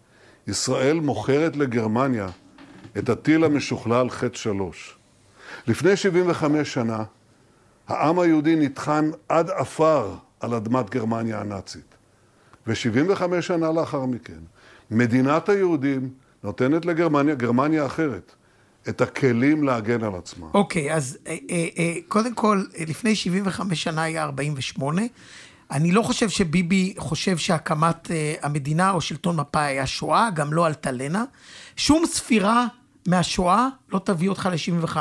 ישראל 0.48 1.00
מוכרת 1.00 1.56
לגרמניה 1.56 2.28
את 2.98 3.10
הטיל 3.10 3.44
המשוכלל 3.44 4.10
חטא 4.10 4.38
שלוש. 4.38 4.98
לפני 5.68 5.96
75 5.96 6.74
שנה, 6.74 7.04
העם 7.88 8.20
היהודי 8.20 8.56
נטחן 8.56 9.12
עד 9.30 9.50
עפר 9.50 10.16
על 10.40 10.54
אדמת 10.54 10.90
גרמניה 10.90 11.40
הנאצית. 11.40 11.96
ו-75 12.68 13.42
שנה 13.42 13.72
לאחר 13.72 14.06
מכן, 14.06 14.40
מדינת 14.92 15.50
היהודים 15.50 16.10
נותנת 16.44 16.86
לגרמניה, 16.86 17.36
גרמניה 17.36 17.86
אחרת, 17.86 18.36
את 18.90 19.02
הכלים 19.02 19.64
להגן 19.64 20.04
על 20.04 20.16
עצמה. 20.16 20.48
אוקיי, 20.54 20.92
okay, 20.92 20.96
אז 20.96 21.18
אה, 21.28 21.38
אה, 21.50 21.68
אה, 21.78 21.94
קודם 22.08 22.34
כל, 22.34 22.64
לפני 22.88 23.16
75 23.16 23.84
שנה 23.84 24.04
היה 24.04 24.24
48. 24.24 25.02
אני 25.72 25.92
לא 25.92 26.02
חושב 26.02 26.30
שביבי 26.30 26.94
חושב 26.98 27.38
שהקמת 27.38 28.12
המדינה 28.42 28.92
או 28.92 29.02
שלטון 29.02 29.36
מפא"י 29.36 29.66
היה 29.66 29.88
שואה, 29.88 30.30
גם 30.36 30.54
לא 30.54 30.68
אלטלנה. 30.68 31.24
שום 31.76 32.06
ספירה 32.06 32.68
מהשואה 33.08 33.68
לא 33.92 34.00
תביא 34.04 34.30
אותך 34.30 34.50
ל-75. 34.52 34.98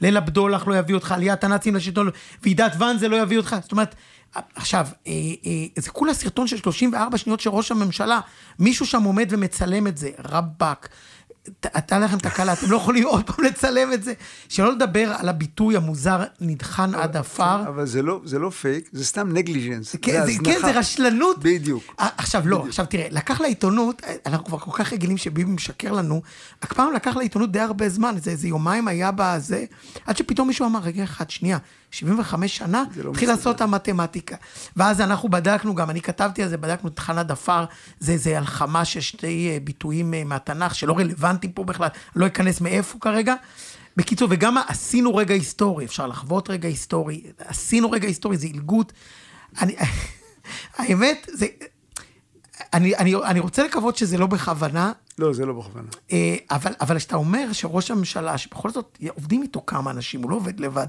ליל 0.00 0.16
הבדולח 0.16 0.66
לא 0.66 0.78
יביא 0.78 0.94
אותך, 0.94 1.12
עליית 1.12 1.44
הנאצים 1.44 1.76
לשלטון, 1.76 2.10
ועידת 2.42 2.72
ואנזה 2.78 3.08
לא 3.08 3.16
יביא 3.22 3.38
אותך. 3.38 3.56
זאת 3.62 3.72
אומרת, 3.72 3.94
עכשיו, 4.54 4.86
אה, 5.06 5.12
אה, 5.46 5.66
זה 5.76 5.90
כולה 5.90 6.14
סרטון 6.14 6.46
של 6.46 6.56
34 6.56 7.18
שניות 7.18 7.40
של 7.40 7.50
ראש 7.50 7.70
הממשלה. 7.70 8.20
מישהו 8.58 8.86
שם 8.86 9.02
עומד 9.02 9.26
ומצלם 9.30 9.86
את 9.86 9.98
זה, 9.98 10.10
רבאק. 10.18 10.88
הייתה 11.74 11.98
לכם 11.98 12.18
תקלה, 12.18 12.52
אתם 12.52 12.70
לא 12.70 12.76
יכולים 12.76 13.06
עוד 13.06 13.30
פעם 13.30 13.44
לצלם 13.44 13.92
את 13.92 14.02
זה. 14.02 14.12
שלא 14.48 14.72
לדבר 14.72 15.12
על 15.18 15.28
הביטוי 15.28 15.76
המוזר, 15.76 16.24
נדחן 16.40 16.94
עד 16.94 17.16
עפר. 17.16 17.68
אבל 17.68 17.86
זה 17.86 18.02
לא, 18.02 18.20
זה 18.24 18.38
לא 18.38 18.50
פייק, 18.50 18.88
זה 18.92 19.04
סתם 19.04 19.32
נגליג'נס. 19.32 19.96
כן, 20.02 20.26
זה, 20.26 20.32
כן, 20.44 20.58
זה 20.60 20.78
רשלנות. 20.78 21.38
בדיוק. 21.38 21.82
אה, 22.00 22.08
עכשיו, 22.18 22.42
לא, 22.48 22.64
עכשיו 22.68 22.86
תראה, 22.86 23.06
לקח 23.10 23.40
לעיתונות, 23.40 24.02
אה, 24.04 24.14
אנחנו 24.26 24.44
כבר 24.44 24.58
כל 24.58 24.70
כך 24.84 24.92
רגילים 24.92 25.16
שביבי 25.16 25.50
משקר 25.50 25.92
לנו, 25.92 26.22
רק 26.64 26.72
פעם 26.72 26.92
לקח 26.92 27.16
לעיתונות 27.16 27.52
די 27.52 27.60
הרבה 27.60 27.88
זמן, 27.88 28.14
זה 28.22 28.30
איזה 28.30 28.48
יומיים 28.48 28.88
היה 28.88 29.10
בזה, 29.16 29.64
עד 30.06 30.16
שפתאום 30.16 30.48
מישהו 30.48 30.66
אמר, 30.66 30.80
רגע 30.80 31.04
אחד, 31.04 31.30
שנייה, 31.30 31.58
75 31.90 32.56
שנה, 32.56 32.84
לא 33.04 33.10
התחיל 33.10 33.28
לעשות 33.28 33.56
את 33.56 33.60
המתמטיקה. 33.60 34.36
ואז 34.76 35.00
אנחנו 35.00 35.28
בדקנו 35.28 35.74
גם, 35.74 35.90
אני 35.90 36.00
כתבתי 36.00 36.42
על 36.42 36.48
זה, 36.48 36.56
בדקנו 36.56 36.88
את 36.88 36.98
חנה 36.98 37.22
דפר, 37.22 37.64
זה 38.00 38.12
איזה 38.12 38.38
הלחמה 38.38 38.84
של 38.84 39.00
שתי 39.00 39.50
אה, 39.52 39.58
ביטויים 39.64 40.14
אה, 40.14 40.24
מהתנ"ך, 40.24 40.74
שלא 40.74 40.98
רלוונטיים 40.98 41.52
פה 41.52 41.64
בכלל, 41.64 41.88
לא 42.16 42.26
אכנס 42.26 42.60
מאיפה 42.60 42.98
כרגע. 43.00 43.34
בקיצור, 43.96 44.28
וגם 44.30 44.56
עשינו 44.68 45.16
רגע 45.16 45.34
היסטורי, 45.34 45.84
אפשר 45.84 46.06
לחוות 46.06 46.50
רגע 46.50 46.68
היסטורי, 46.68 47.22
עשינו 47.38 47.90
רגע 47.90 48.08
היסטורי, 48.08 48.36
זה 48.36 48.46
עילגות. 48.46 48.92
אני, 49.60 49.76
האמת, 50.78 51.26
זה... 51.32 51.46
אני, 52.74 52.96
אני, 52.96 53.14
אני 53.14 53.40
רוצה 53.40 53.64
לקוות 53.64 53.96
שזה 53.96 54.18
לא 54.18 54.26
בכוונה, 54.26 54.92
לא, 55.18 55.32
זה 55.32 55.46
לא 55.46 55.52
בכוונה. 55.52 55.88
אה, 56.12 56.36
אבל, 56.50 56.72
אבל 56.80 56.98
כשאתה 56.98 57.16
אומר 57.16 57.52
שראש 57.52 57.90
הממשלה, 57.90 58.38
שבכל 58.38 58.70
זאת 58.70 58.98
עובדים 59.08 59.42
איתו 59.42 59.62
כמה 59.66 59.90
אנשים, 59.90 60.22
הוא 60.22 60.30
לא 60.30 60.36
עובד 60.36 60.60
לבד, 60.60 60.86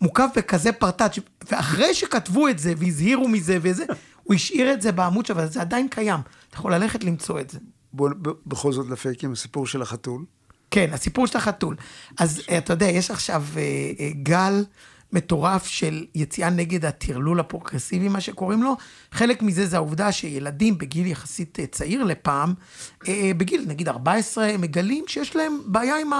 מוקף 0.00 0.26
בכזה 0.36 0.72
פרטאץ', 0.72 1.18
ואחרי 1.50 1.94
שכתבו 1.94 2.48
את 2.48 2.58
זה 2.58 2.74
והזהירו 2.76 3.28
מזה 3.28 3.58
וזה, 3.62 3.84
הוא 4.24 4.34
השאיר 4.34 4.72
את 4.72 4.82
זה 4.82 4.92
בעמוד 4.92 5.26
שלו, 5.26 5.36
אבל 5.36 5.46
זה 5.46 5.60
עדיין 5.60 5.88
קיים. 5.88 6.20
אתה 6.48 6.56
יכול 6.56 6.74
ללכת 6.74 7.04
למצוא 7.04 7.40
את 7.40 7.50
זה. 7.50 7.58
בוא 7.92 8.10
ב- 8.22 8.28
בכל 8.46 8.72
זאת 8.72 8.86
לפייקים, 8.90 9.32
הסיפור 9.32 9.66
של 9.66 9.82
החתול. 9.82 10.24
כן, 10.70 10.90
הסיפור 10.92 11.26
של 11.26 11.38
החתול. 11.38 11.76
אז 12.18 12.42
אה, 12.50 12.58
אתה 12.58 12.72
יודע, 12.72 12.86
יש 12.86 13.10
עכשיו 13.10 13.44
אה, 13.56 14.10
גל 14.22 14.64
מטורף 15.12 15.66
של 15.66 16.04
יציאה 16.14 16.50
נגד 16.50 16.84
הטרלול 16.84 17.40
הפרוגרסיבי, 17.40 18.08
מה 18.08 18.20
שקוראים 18.20 18.62
לו. 18.62 18.76
חלק 19.12 19.42
מזה 19.42 19.66
זה 19.66 19.76
העובדה 19.76 20.12
שילדים 20.12 20.78
בגיל 20.78 21.06
יחסית 21.06 21.60
אה, 21.60 21.66
צעיר 21.66 22.04
לפעם, 22.04 22.54
אה, 23.08 23.30
בגיל 23.36 23.64
נגיד 23.66 23.88
14, 23.88 24.58
מגלים 24.58 25.04
שיש 25.08 25.36
להם 25.36 25.58
בעיה 25.66 26.00
עם 26.00 26.10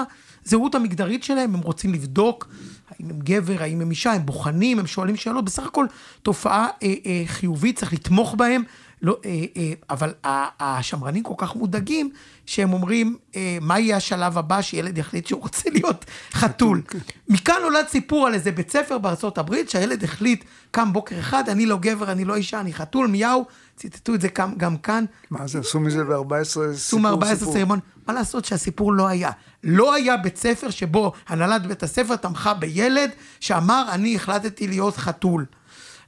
הזהות 0.47 0.75
המגדרית 0.75 1.23
שלהם, 1.23 1.55
הם 1.55 1.61
רוצים 1.61 1.95
לבדוק 1.95 2.49
האם 2.91 3.11
הם 3.11 3.19
גבר, 3.19 3.63
האם 3.63 3.81
הם 3.81 3.91
אישה, 3.91 4.13
הם 4.13 4.27
בוחנים, 4.27 4.79
הם 4.79 4.87
שואלים 4.87 5.17
שאלות, 5.17 5.45
בסך 5.45 5.67
הכל 5.67 5.87
תופעה 6.23 6.69
אה, 6.83 6.95
אה, 7.07 7.23
חיובית, 7.27 7.79
צריך 7.79 7.93
לתמוך 7.93 8.35
בהם. 8.35 8.63
לא, 9.03 9.17
אה, 9.25 9.45
אה, 9.57 9.73
אבל 9.91 10.13
השמרנים 10.61 11.23
כל 11.23 11.35
כך 11.37 11.57
מודאגים, 11.57 12.11
שהם 12.47 12.73
אומרים, 12.73 13.17
אה, 13.37 13.59
מה 13.61 13.79
יהיה 13.79 13.97
השלב 13.97 14.39
הבא 14.39 14.63
שילד 14.63 14.99
יחליט 14.99 15.27
שהוא 15.27 15.41
רוצה 15.41 15.71
להיות 15.71 16.05
חתול. 16.33 16.83
מכאן 17.29 17.55
נולד 17.63 17.89
סיפור 17.89 18.27
על 18.27 18.35
איזה 18.35 18.53
בית 18.53 18.71
ספר 18.71 18.99
בארצות 18.99 19.39
הברית, 19.39 19.71
שהילד 19.71 20.05
החליט, 20.05 20.45
קם 20.71 20.93
בוקר 20.93 21.19
אחד, 21.19 21.49
אני 21.49 21.67
לא 21.67 21.77
גבר, 21.81 22.13
אני 22.13 22.25
לא 22.25 22.35
אישה, 22.37 22.61
אני 22.61 22.73
חתול, 22.73 23.07
מיהו, 23.07 23.45
ציטטו 23.77 24.15
את 24.15 24.21
זה 24.21 24.29
גם, 24.39 24.55
גם 24.57 24.77
כאן. 24.77 25.05
מה 25.31 25.47
זה, 25.47 25.59
עשו 25.59 25.81
מזה 25.81 26.05
ב-14 26.05 26.45
סיפור 26.45 26.71
עשו 26.75 26.99
מ-14 26.99 27.53
סרמון. 27.53 27.79
מה 28.07 28.15
לעשות 28.15 28.45
שהסיפור 28.45 28.93
לא 28.93 29.09
היה. 29.09 29.31
לא 29.65 29.95
היה 29.95 30.17
בית 30.17 30.37
ספר 30.37 30.71
שבו 30.71 31.13
הנהלת 31.29 31.67
בית 31.67 31.83
הספר 31.83 32.17
תמכה 32.17 32.55
בילד 32.55 33.11
שאמר, 33.41 33.85
אני 33.91 34.17
החלטתי 34.17 34.69
להיות 34.69 34.97
חתול. 34.97 35.47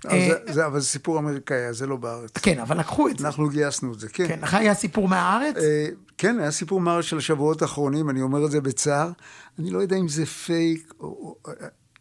אבל 0.07 0.19
זה- 0.53 0.67
אבל 0.67 0.81
זה 0.81 0.87
סיפור 0.87 1.19
אמריקאי, 1.19 1.73
זה 1.75 1.87
לא 1.87 1.97
בארץ. 1.97 2.31
כן, 2.43 2.59
אבל 2.59 2.79
לקחו 2.79 3.09
את 3.09 3.19
זה. 3.19 3.27
אנחנו 3.27 3.49
גייסנו 3.49 3.93
את 3.95 4.01
זה, 4.01 4.09
כן. 4.09 4.29
כן, 4.29 4.39
לך 4.43 4.55
היה 4.55 4.75
סיפור 4.75 5.09
מהארץ? 5.09 5.57
אה, 5.57 5.87
כן, 6.19 6.39
היה 6.41 6.51
סיפור 6.51 6.81
מר 6.81 7.01
של 7.01 7.19
השבועות 7.19 7.63
האחרונים, 7.63 8.11
אני 8.11 8.23
אומר 8.23 8.45
את 8.47 8.51
זה 8.51 8.61
בצער. 8.61 9.11
אני 9.59 9.71
לא 9.71 9.79
יודע 9.79 9.97
אם 9.97 10.09
זה 10.09 10.27
פייק, 10.27 10.93
או, 11.01 11.37
אה, 11.49 11.53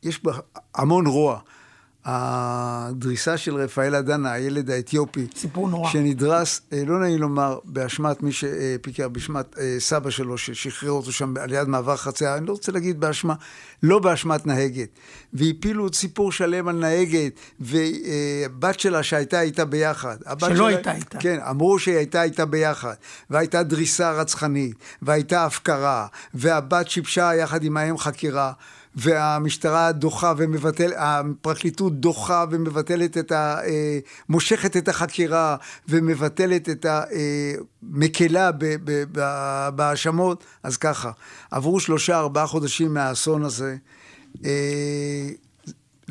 יש 0.03 0.23
בה 0.23 0.31
המון 0.75 1.07
רוע. 1.07 1.39
הדריסה 2.05 3.37
של 3.37 3.55
רפאל 3.55 3.95
אדנה, 3.95 4.31
הילד 4.31 4.69
האתיופי, 4.69 5.27
סיפור 5.35 5.69
נורא. 5.69 5.89
שנדרס, 5.91 6.61
אה, 6.73 6.83
לא 6.85 6.99
נעים 6.99 7.19
לומר, 7.19 7.59
באשמת 7.63 8.23
מי 8.23 8.31
שפיקר, 8.31 9.07
באשמת 9.09 9.57
אה, 9.59 9.75
סבא 9.79 10.09
שלו, 10.09 10.37
ששחרר 10.37 10.91
אותו 10.91 11.11
שם 11.11 11.33
על 11.41 11.53
יד 11.53 11.67
מעבר 11.67 11.95
חצייה, 11.95 12.37
אני 12.37 12.45
לא 12.45 12.51
רוצה 12.51 12.71
להגיד 12.71 12.99
באשמה, 12.99 13.33
לא 13.83 13.99
באשמת 13.99 14.45
נהגת. 14.45 14.89
והפילו 15.33 15.93
סיפור 15.93 16.31
שלם 16.31 16.67
על 16.67 16.75
נהגת, 16.75 17.31
ובת 17.59 18.79
שלה 18.79 19.03
שהייתה 19.03 19.41
איתה 19.41 19.65
ביחד. 19.65 20.17
שלא 20.39 20.55
שלה- 20.55 20.67
הייתה 20.67 20.95
איתה. 20.95 21.17
כן, 21.19 21.37
אמרו 21.49 21.79
שהיא 21.79 21.95
הייתה 21.97 22.23
איתה 22.23 22.45
ביחד, 22.45 22.93
והייתה 23.29 23.63
דריסה 23.63 24.11
רצחנית, 24.11 24.73
והייתה 25.01 25.45
הפקרה, 25.45 26.07
והבת 26.33 26.87
שיבשה 26.89 27.35
יחד 27.35 27.63
עם 27.63 27.77
האם 27.77 27.97
חקירה, 27.97 28.51
והמשטרה 28.95 29.91
דוחה 29.91 30.33
ומבטל, 30.37 30.91
הפרקליטות 30.97 31.99
דוחה 31.99 32.45
ומבטלת 32.51 33.17
את 33.17 33.31
ה... 33.31 33.59
אה, 33.63 33.99
מושכת 34.29 34.77
את 34.77 34.87
החקירה 34.87 35.55
ומבטלת 35.89 36.69
את 36.69 36.85
ב- 38.51 38.75
ב- 38.83 39.03
ב- 39.11 39.69
בהאשמות, 39.75 40.43
אז 40.63 40.77
ככה, 40.77 41.11
עברו 41.51 41.79
שלושה 41.79 42.17
ארבעה 42.19 42.47
חודשים 42.47 42.93
מהאסון 42.93 43.43
הזה. 43.43 43.75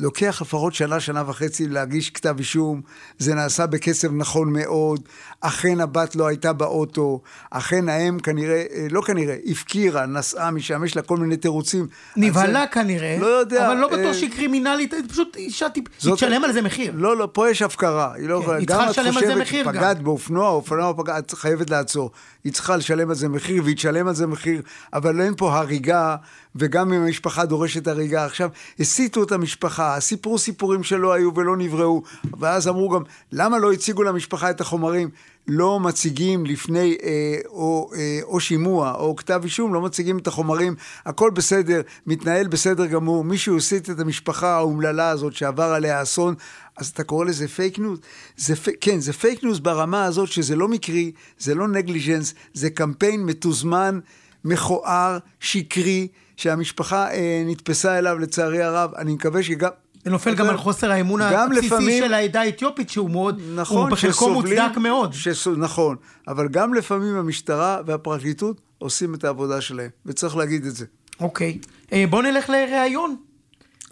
לוקח 0.01 0.37
לפחות 0.41 0.73
שנה, 0.73 0.99
שנה 0.99 1.23
וחצי 1.27 1.67
להגיש 1.67 2.09
כתב 2.09 2.35
אישום, 2.37 2.81
זה 3.17 3.33
נעשה 3.35 3.65
בקצב 3.67 4.13
נכון 4.13 4.53
מאוד, 4.53 4.99
אכן 5.41 5.81
הבת 5.81 6.15
לא 6.15 6.27
הייתה 6.27 6.53
באוטו, 6.53 7.21
אכן 7.51 7.89
האם 7.89 8.19
כנראה, 8.19 8.63
אה, 8.75 8.87
לא 8.91 9.01
כנראה, 9.01 9.35
הפקירה, 9.45 10.05
נסעה 10.05 10.51
משם, 10.51 10.83
יש 10.85 10.95
לה 10.95 11.01
כל 11.01 11.17
מיני 11.17 11.37
תירוצים. 11.37 11.87
נבהלה 12.17 12.59
זה- 12.61 12.67
כנראה, 12.71 13.17
לא 13.21 13.25
יודע. 13.27 13.67
אבל 13.67 13.77
לא 13.77 13.87
בטוח 13.87 13.99
אה, 14.05 14.13
שהיא 14.13 14.31
קרימינלית, 14.31 14.93
היא 14.93 15.01
פשוט 15.09 15.35
אישה 15.35 15.69
טיפ... 15.69 15.85
היא 15.87 15.95
זאת- 15.99 16.17
תשלם 16.17 16.43
על 16.43 16.51
זה 16.53 16.61
מחיר. 16.61 16.91
לא, 16.95 17.17
לא, 17.17 17.27
פה 17.33 17.49
יש 17.49 17.61
הפקרה. 17.61 18.13
היא 18.15 18.29
לא 18.29 18.35
כן, 18.37 18.41
יכולה, 18.41 18.57
היא 18.57 18.67
גם 18.67 18.81
את 18.83 18.87
חושבת. 18.87 19.47
שפגעת 19.47 20.01
באופנוע, 20.01 20.49
אופנוע 20.49 20.93
פגעת, 20.97 21.25
את 21.25 21.31
חייבת 21.31 21.69
לעצור. 21.69 22.11
היא 22.43 22.53
צריכה 22.53 22.77
לשלם 22.77 23.09
על 23.09 23.15
זה 23.15 23.29
מחיר, 23.29 23.63
והיא 23.63 23.75
תשלם 23.75 24.07
על 24.07 24.15
זה 24.15 24.27
מחיר, 24.27 24.61
אבל 24.93 25.21
אין 25.21 25.33
פה 25.37 25.57
הריגה, 25.57 26.15
וגם 26.55 26.93
אם 26.93 27.01
המשפחה 27.01 27.45
דורשת 27.45 27.87
הריגה. 27.87 28.25
עכשיו, 28.25 28.49
הסיתו 28.79 29.23
את 29.23 29.31
המשפחה, 29.31 29.99
סיפרו 29.99 30.37
סיפורים 30.37 30.83
שלא 30.83 31.13
היו 31.13 31.35
ולא 31.35 31.57
נבראו, 31.57 32.03
ואז 32.39 32.67
אמרו 32.67 32.89
גם, 32.89 33.01
למה 33.31 33.57
לא 33.59 33.71
הציגו 33.71 34.03
למשפחה 34.03 34.49
את 34.49 34.61
החומרים? 34.61 35.09
לא 35.47 35.79
מציגים 35.79 36.45
לפני 36.45 36.97
אה, 37.03 37.37
או, 37.47 37.91
אה, 37.95 38.19
או 38.23 38.39
שימוע 38.39 38.93
או 38.93 39.15
כתב 39.15 39.41
אישום, 39.43 39.73
לא 39.73 39.81
מציגים 39.81 40.17
את 40.17 40.27
החומרים, 40.27 40.75
הכל 41.05 41.29
בסדר, 41.29 41.81
מתנהל 42.07 42.47
בסדר 42.47 42.85
גמור, 42.85 43.23
מישהו 43.23 43.57
הסית 43.57 43.89
את 43.89 43.99
המשפחה 43.99 44.55
האומללה 44.55 45.09
הזאת 45.09 45.33
שעבר 45.33 45.63
עליה 45.63 46.01
אסון, 46.01 46.35
אז 46.77 46.87
אתה 46.87 47.03
קורא 47.03 47.25
לזה 47.25 47.47
fake 47.47 47.79
news? 47.79 47.99
זה, 48.37 48.53
כן, 48.81 48.99
זה 48.99 49.13
fake 49.13 49.43
news 49.43 49.59
ברמה 49.59 50.05
הזאת 50.05 50.27
שזה 50.31 50.55
לא 50.55 50.67
מקרי, 50.67 51.11
זה 51.39 51.55
לא 51.55 51.67
negligence, 51.67 52.33
זה 52.53 52.69
קמפיין 52.69 53.25
מתוזמן, 53.25 53.99
מכוער, 54.45 55.17
שקרי, 55.39 56.07
שהמשפחה 56.37 57.11
אה, 57.11 57.43
נתפסה 57.45 57.97
אליו 57.97 58.19
לצערי 58.19 58.61
הרב, 58.61 58.91
אני 58.95 59.13
מקווה 59.13 59.43
שגם... 59.43 59.69
זה 60.03 60.09
נופל 60.11 60.35
גם 60.35 60.49
על 60.49 60.57
חוסר 60.57 60.91
האמון 60.91 61.21
הבסיסי 61.21 61.65
לפעמים- 61.65 62.03
של 62.03 62.13
העדה 62.13 62.41
האתיופית, 62.41 62.89
שהוא 62.89 63.09
מאוד, 63.09 63.41
נכון, 63.55 63.81
הוא 63.81 63.89
בחלקו 63.89 64.33
מוצדק 64.33 64.77
מאוד. 64.77 65.13
שס... 65.13 65.47
נכון, 65.47 65.95
אבל 66.27 66.47
גם 66.47 66.73
לפעמים 66.73 67.15
המשטרה 67.15 67.81
והפרקליטות 67.85 68.61
עושים 68.77 69.13
את 69.13 69.23
העבודה 69.23 69.61
שלהם, 69.61 69.89
וצריך 70.05 70.37
להגיד 70.37 70.65
את 70.65 70.75
זה. 70.75 70.85
אוקיי. 71.19 71.57
אה, 71.93 72.05
בואו 72.09 72.21
נלך 72.21 72.49
לראיון. 72.49 73.15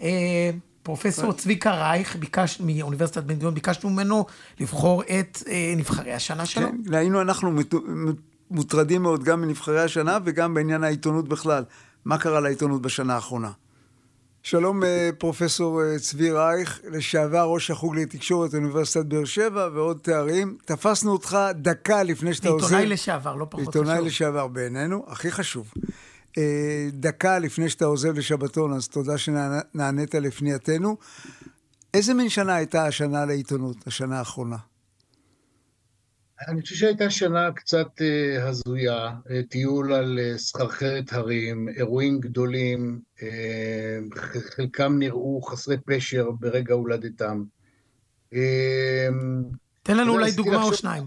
אה, 0.02 0.50
פרופסור 0.84 1.34
צביקה 1.34 1.72
רייך, 1.72 2.16
ביקש, 2.16 2.62
מאוניברסיטת 2.66 3.24
בן 3.24 3.34
גוריון, 3.34 3.54
ביקשנו 3.54 3.90
ממנו 3.90 4.26
לבחור 4.60 5.04
את 5.04 5.44
אה, 5.48 5.74
נבחרי 5.78 6.14
השנה 6.14 6.46
שלו. 6.46 6.68
כן, 6.68 6.94
היינו 6.94 7.22
אנחנו 7.22 7.52
מוטרדים 8.52 9.02
מאוד 9.02 9.24
גם 9.24 9.42
מנבחרי 9.42 9.82
השנה 9.82 10.18
וגם 10.24 10.54
בעניין 10.54 10.84
העיתונות 10.84 11.28
בכלל. 11.28 11.64
מה 12.06 12.18
קרה 12.18 12.40
לעיתונות 12.40 12.82
בשנה 12.82 13.16
האחרונה? 13.16 13.50
שלום 14.44 14.84
אה, 14.84 15.10
פרופסור 15.18 15.84
אה, 15.84 16.00
צבי 16.00 16.32
רייך, 16.32 16.82
לשעבר 16.92 17.44
ראש 17.44 17.72
החוג 17.72 17.96
לתקשורת 17.96 18.54
אוניברסיטת 18.54 19.06
באר 19.06 19.26
שבע 19.26 19.70
ועוד 19.74 20.00
תארים. 20.02 20.58
תפסנו 20.66 21.12
אותך 21.12 21.38
דקה 21.56 22.04
לפני 22.04 22.34
שאתה 22.34 22.50
עוזב. 22.50 22.66
עיתונאי 22.66 22.86
לשעבר, 22.86 23.36
לא 23.36 23.46
פחות 23.50 23.68
חשוב. 23.68 23.84
עיתונאי 23.84 24.06
לשעבר 24.06 24.48
בעינינו, 24.48 25.06
הכי 25.08 25.32
חשוב. 25.32 25.74
אה, 26.38 26.90
דקה 26.94 27.40
לפני 27.40 27.70
שאתה 27.70 27.86
עוזב 27.86 28.18
לשבתון, 28.18 28.74
אז 28.74 28.88
תודה 28.88 29.18
שנענית 29.18 30.16
לפנייתנו. 30.16 30.98
איזה 31.94 32.14
מין 32.14 32.30
שנה 32.30 32.56
הייתה 32.56 32.86
השנה 32.86 33.26
לעיתונות, 33.26 33.88
השנה 33.88 34.20
האחרונה? 34.20 34.58
אני 36.48 36.62
חושב 36.62 36.76
שהייתה 36.76 37.10
שנה 37.10 37.52
קצת 37.52 38.02
אה, 38.02 38.48
הזויה, 38.48 39.10
אה, 39.32 39.42
טיול 39.50 39.94
על 39.94 40.20
אה, 40.20 40.38
סחרחרת 40.38 41.14
הרים, 41.14 41.70
אירועים 41.70 42.20
גדולים, 42.20 43.00
חלקם 44.56 45.00
נראו 45.00 45.42
חסרי 45.42 45.78
פשר 45.78 46.32
ברגע 46.32 46.74
הולדתם. 46.74 47.44
תן 49.84 49.98
לנו 49.98 50.14
אולי 50.14 50.32
דוגמה 50.32 50.64
או 50.64 50.74
שניים. 50.74 51.04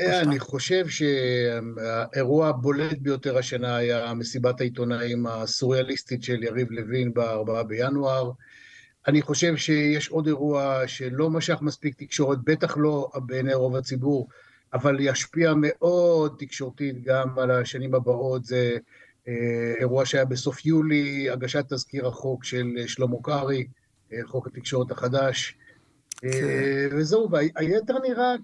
אני 0.00 0.38
חושב 0.38 0.84
שהאירוע 0.88 2.48
הבולט 2.48 2.98
ביותר 2.98 3.38
השנה 3.38 3.76
היה 3.76 4.14
מסיבת 4.14 4.60
העיתונאים 4.60 5.26
הסוריאליסטית 5.26 6.22
של 6.22 6.42
יריב 6.42 6.70
לוין 6.70 7.14
ב-4 7.14 7.62
בינואר. 7.62 8.30
אני 9.08 9.22
חושב 9.22 9.56
שיש 9.56 10.08
עוד 10.08 10.26
אירוע 10.26 10.82
שלא 10.86 11.30
משך 11.30 11.58
מספיק 11.62 11.94
תקשורת, 11.98 12.38
בטח 12.44 12.76
לא 12.76 13.10
בעיני 13.16 13.54
רוב 13.54 13.76
הציבור, 13.76 14.28
אבל 14.74 14.96
ישפיע 15.00 15.52
מאוד 15.56 16.36
תקשורתית 16.38 17.02
גם 17.04 17.38
על 17.38 17.50
השנים 17.50 17.94
הבאות, 17.94 18.44
זה 18.44 18.78
אה, 19.28 19.74
אירוע 19.78 20.06
שהיה 20.06 20.24
בסוף 20.24 20.66
יולי, 20.66 21.30
הגשת 21.30 21.72
תזכיר 21.72 22.06
החוק 22.06 22.44
של 22.44 22.66
שלמה 22.86 23.16
קרעי, 23.22 23.66
אה, 24.12 24.18
חוק 24.24 24.46
התקשורת 24.46 24.90
החדש. 24.90 25.56
אה, 26.24 26.30
כן. 26.32 26.96
וזהו, 26.96 27.30
והיתר 27.30 27.94
נראה 28.08 28.34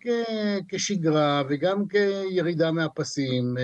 כשגרה 0.68 1.42
וגם 1.48 1.86
כירידה 1.86 2.72
מהפסים, 2.72 3.54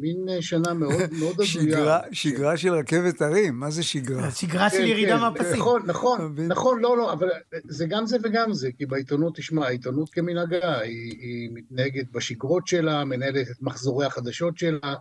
מין 0.00 0.26
שנה 0.40 0.74
מאוד 0.74 1.12
מאוד 1.20 1.40
הזויה. 1.40 2.00
שגרה 2.12 2.56
של 2.56 2.74
רכבת 2.74 3.22
הרים, 3.22 3.60
מה 3.60 3.70
זה 3.70 3.82
שגרה? 3.82 4.30
שגרה 4.30 4.70
של 4.70 4.76
כן, 4.76 4.82
ירידה 4.86 5.14
כן, 5.14 5.20
מהפסים. 5.20 5.60
נכון, 5.60 5.82
נכון, 5.86 6.34
נכון, 6.48 6.80
לא, 6.80 6.96
לא, 6.96 7.12
אבל 7.12 7.28
זה 7.64 7.86
גם 7.86 8.06
זה 8.06 8.16
וגם 8.22 8.52
זה, 8.52 8.68
כי 8.78 8.86
בעיתונות, 8.86 9.36
תשמע, 9.36 9.66
העיתונות 9.66 10.10
כמנהגה, 10.10 10.78
היא 10.78 11.50
מתנהגת 11.54 12.10
בשגרות 12.12 12.66
שלה, 12.66 13.04
מנהלת 13.04 13.50
את 13.50 13.62
מחזורי 13.62 14.06
החדשות 14.06 14.58
שלה, 14.58 14.94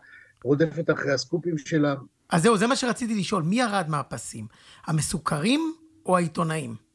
רודפת 0.44 0.90
אחרי 0.90 1.12
הסקופים 1.14 1.58
שלה. 1.58 1.96
אז 2.30 2.44
זהו, 2.44 2.58
זה 2.58 2.68
מה 2.68 2.76
שרציתי 2.76 3.16
לשאול, 3.16 3.44
מי 3.44 3.60
ירד 3.60 3.86
מהפסים? 3.90 4.48
המסוקרים 4.86 5.74
או 6.06 6.18
העיתונאים? 6.18 6.91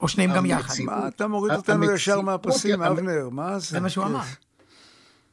או 0.00 0.08
שניהם 0.08 0.30
גם 0.34 0.46
יחד? 0.46 0.74
מה, 0.84 1.08
אתה 1.08 1.26
מוריד 1.26 1.54
אותנו 1.54 1.92
ישר 1.92 2.20
מהפסים, 2.20 2.82
אבנר, 2.82 3.28
מה 3.28 3.58
זה? 3.58 3.66
זה 3.66 3.80
מה 3.80 3.88
שהוא 3.88 4.04
אמר. 4.04 4.20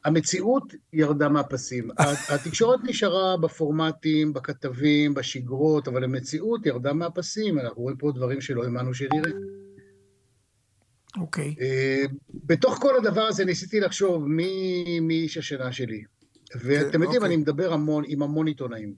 המציאות 0.04 0.74
ירדה 0.92 1.28
מהפסים. 1.28 1.90
התקשורת 2.34 2.80
נשארה 2.84 3.36
בפורמטים, 3.36 4.32
בכתבים, 4.32 5.14
בשגרות, 5.14 5.88
אבל 5.88 6.04
המציאות 6.04 6.66
ירדה 6.66 6.92
מהפסים. 6.92 7.58
אנחנו 7.58 7.82
רואים 7.82 7.96
פה 7.96 8.12
דברים 8.14 8.40
שלא 8.40 8.64
האמנו 8.64 8.94
שנראה. 8.94 9.30
אוקיי. 11.20 11.54
אה, 11.60 12.02
בתוך 12.44 12.78
כל 12.80 12.96
הדבר 12.96 13.22
הזה 13.22 13.44
ניסיתי 13.44 13.80
לחשוב 13.80 14.28
מי 14.28 15.08
איש 15.10 15.36
השנה 15.36 15.72
שלי. 15.72 16.04
ואתם 16.54 17.02
יודעים, 17.02 17.22
אוקיי. 17.22 17.26
אני 17.26 17.36
מדבר 17.36 17.72
המון 17.72 18.04
עם 18.06 18.22
המון 18.22 18.46
עיתונאים. 18.46 18.94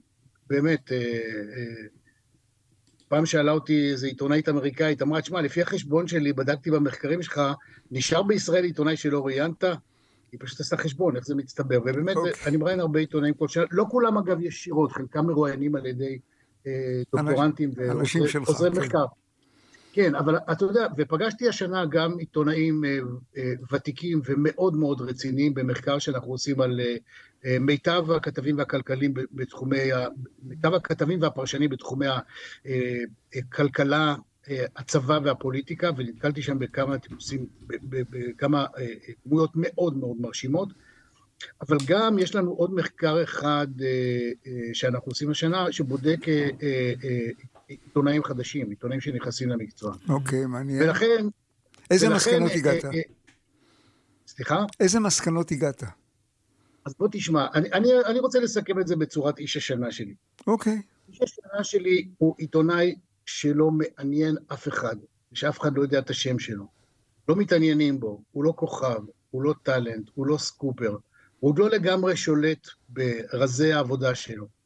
באמת, 0.49 0.91
אה, 0.91 0.97
אה, 0.97 1.87
פעם 3.07 3.25
שאלה 3.25 3.51
אותי 3.51 3.91
איזו 3.91 4.07
עיתונאית 4.07 4.49
אמריקאית, 4.49 5.01
אמרה, 5.01 5.21
תשמע, 5.21 5.41
לפי 5.41 5.61
החשבון 5.61 6.07
שלי, 6.07 6.33
בדקתי 6.33 6.71
במחקרים 6.71 7.21
שלך, 7.21 7.41
נשאר 7.91 8.23
בישראל 8.23 8.63
עיתונאי 8.63 8.97
שלא 8.97 9.25
ראיינת? 9.25 9.63
היא 10.31 10.39
פשוט 10.39 10.59
עשתה 10.59 10.77
חשבון, 10.77 11.15
איך 11.15 11.25
זה 11.25 11.35
מצטבר. 11.35 11.79
ובאמת, 11.81 12.15
אוקיי. 12.15 12.33
אני 12.45 12.57
מראיין 12.57 12.79
הרבה 12.79 12.99
עיתונאים 12.99 13.33
כל 13.33 13.47
שנה, 13.47 13.63
לא 13.71 13.85
כולם 13.89 14.17
אגב 14.17 14.41
ישירות, 14.41 14.91
חלקם 14.91 15.25
מרואיינים 15.25 15.75
על 15.75 15.85
ידי 15.85 16.19
אה, 16.67 16.71
דוקטורנטים 17.15 17.71
ועוזרי 17.75 18.71
כן. 18.71 18.79
מחקר. 18.79 19.05
כן, 19.07 19.26
אבל 20.19 20.37
אתה 20.51 20.65
יודע, 20.65 20.87
ופגשתי 20.97 21.47
השנה 21.47 21.85
גם 21.85 22.17
עיתונאים 22.17 22.85
אה, 22.85 22.97
אה, 23.37 23.53
ותיקים 23.71 24.21
ומאוד 24.25 24.75
מאוד 24.75 25.01
רציניים 25.01 25.53
במחקר 25.53 25.99
שאנחנו 25.99 26.31
עושים 26.31 26.61
על 26.61 26.79
אה, 27.45 27.59
מיטב 27.59 28.11
הכתבים 28.11 28.57
והכלכלים 28.57 29.13
בתחומי, 29.31 29.77
מיטב 30.43 30.73
הכתבים 30.73 31.21
והפרשנים 31.21 31.69
בתחומי 31.69 32.05
הכלכלה, 33.35 34.15
הצבא 34.75 35.19
והפוליטיקה, 35.23 35.89
ונתקלתי 35.97 36.41
שם 36.41 36.59
בכמה 36.59 36.97
טיפוסים, 36.97 37.45
בכמה 37.89 38.65
דמויות 39.25 39.51
מאוד 39.55 39.97
מאוד 39.97 40.17
מרשימות. 40.19 40.69
אבל 41.61 41.77
גם 41.87 42.19
יש 42.19 42.35
לנו 42.35 42.51
עוד 42.51 42.73
מחקר 42.73 43.23
אחד 43.23 43.67
שאנחנו 44.73 45.09
עושים 45.11 45.29
השנה, 45.29 45.71
שבודק 45.71 46.19
עיתונאים 47.67 48.23
חדשים, 48.23 48.69
עיתונאים 48.69 49.01
שנכנסים 49.01 49.49
למקצוע. 49.49 49.93
אוקיי, 50.09 50.45
מעניין. 50.45 50.83
ולכן... 50.83 51.25
איזה 51.91 52.07
ולכן, 52.07 52.15
מסקנות 52.15 52.51
אה, 52.51 52.55
הגעת? 52.55 52.85
אה, 52.85 52.89
אה, 52.89 53.01
סליחה? 54.27 54.65
איזה 54.79 54.99
מסקנות 54.99 55.51
הגעת? 55.51 55.83
אז 56.85 56.93
בוא 56.99 57.07
תשמע, 57.11 57.47
אני, 57.53 57.71
אני, 57.71 57.87
אני 58.05 58.19
רוצה 58.19 58.39
לסכם 58.39 58.79
את 58.79 58.87
זה 58.87 58.95
בצורת 58.95 59.39
איש 59.39 59.57
השנה 59.57 59.91
שלי. 59.91 60.15
אוקיי. 60.47 60.81
איש 61.09 61.21
השנה 61.21 61.63
שלי 61.63 62.07
הוא 62.17 62.35
עיתונאי 62.37 62.95
שלא 63.25 63.71
מעניין 63.71 64.37
אף 64.53 64.67
אחד, 64.67 64.95
שאף 65.33 65.59
אחד 65.59 65.77
לא 65.77 65.81
יודע 65.81 65.99
את 65.99 66.09
השם 66.09 66.39
שלו. 66.39 66.67
לא 67.29 67.35
מתעניינים 67.35 67.99
בו, 67.99 68.21
הוא 68.31 68.43
לא 68.43 68.53
כוכב, 68.55 68.99
הוא 69.31 69.43
לא 69.43 69.53
טאלנט, 69.63 70.09
הוא 70.13 70.27
לא 70.27 70.37
סקופר, 70.37 70.97
הוא 71.39 71.49
עוד 71.49 71.59
לא 71.59 71.69
לגמרי 71.69 72.17
שולט 72.17 72.67
ברזי 72.89 73.73
העבודה 73.73 74.15
שלו. 74.15 74.56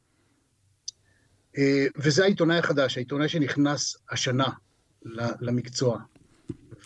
אה, 1.58 1.86
וזה 1.96 2.24
העיתונאי 2.24 2.58
החדש, 2.58 2.96
העיתונאי 2.96 3.28
שנכנס 3.28 3.96
השנה 4.10 4.48
למקצוע, 5.40 5.98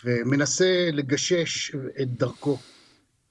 ומנסה 0.05 0.89
לגשש 0.93 1.75
את 1.75 2.09
דרכו. 2.09 2.59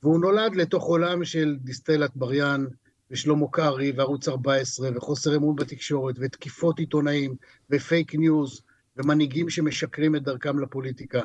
והוא 0.04 0.20
נולד 0.20 0.56
לתוך 0.56 0.84
עולם 0.84 1.26
של 1.26 1.58
דיסטל 1.62 2.06
אטבריאן, 2.06 2.66
ושלמה 3.12 3.46
קרעי, 3.52 3.92
וערוץ 3.92 4.28
14, 4.28 4.90
וחוסר 4.96 5.36
אמון 5.36 5.56
בתקשורת, 5.56 6.16
ותקיפות 6.20 6.80
עיתונאים, 6.80 7.36
ו 7.70 7.79
fake 7.79 8.16
news, 8.16 8.62
ומנהיגים 8.98 9.50
שמשקרים 9.50 10.16
את 10.16 10.24
דרכם 10.24 10.60
לפוליטיקה. 10.60 11.22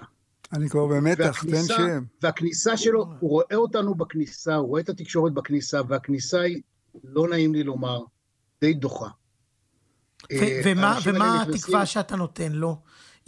אני 0.52 0.68
כבר 0.68 0.86
במתח, 0.86 1.44
תן 1.44 1.62
שם. 1.66 2.04
והכניסה 2.22 2.76
שלו, 2.76 3.06
הוא 3.20 3.30
רואה 3.30 3.54
אותנו 3.54 3.94
בכניסה, 3.94 4.54
הוא 4.54 4.68
רואה 4.68 4.80
את 4.80 4.88
התקשורת 4.88 5.32
בכניסה, 5.32 5.80
והכניסה 5.88 6.40
היא, 6.40 6.62
לא 7.04 7.28
נעים 7.28 7.54
לי 7.54 7.62
לומר, 7.62 8.00
די 8.60 8.74
דוחה. 8.74 9.08
אה, 10.32 10.60
ומה, 10.64 10.98
ומה 11.04 11.42
התקווה 11.42 11.86
שאתה 11.86 12.16
נותן 12.16 12.52
לו? 12.52 12.76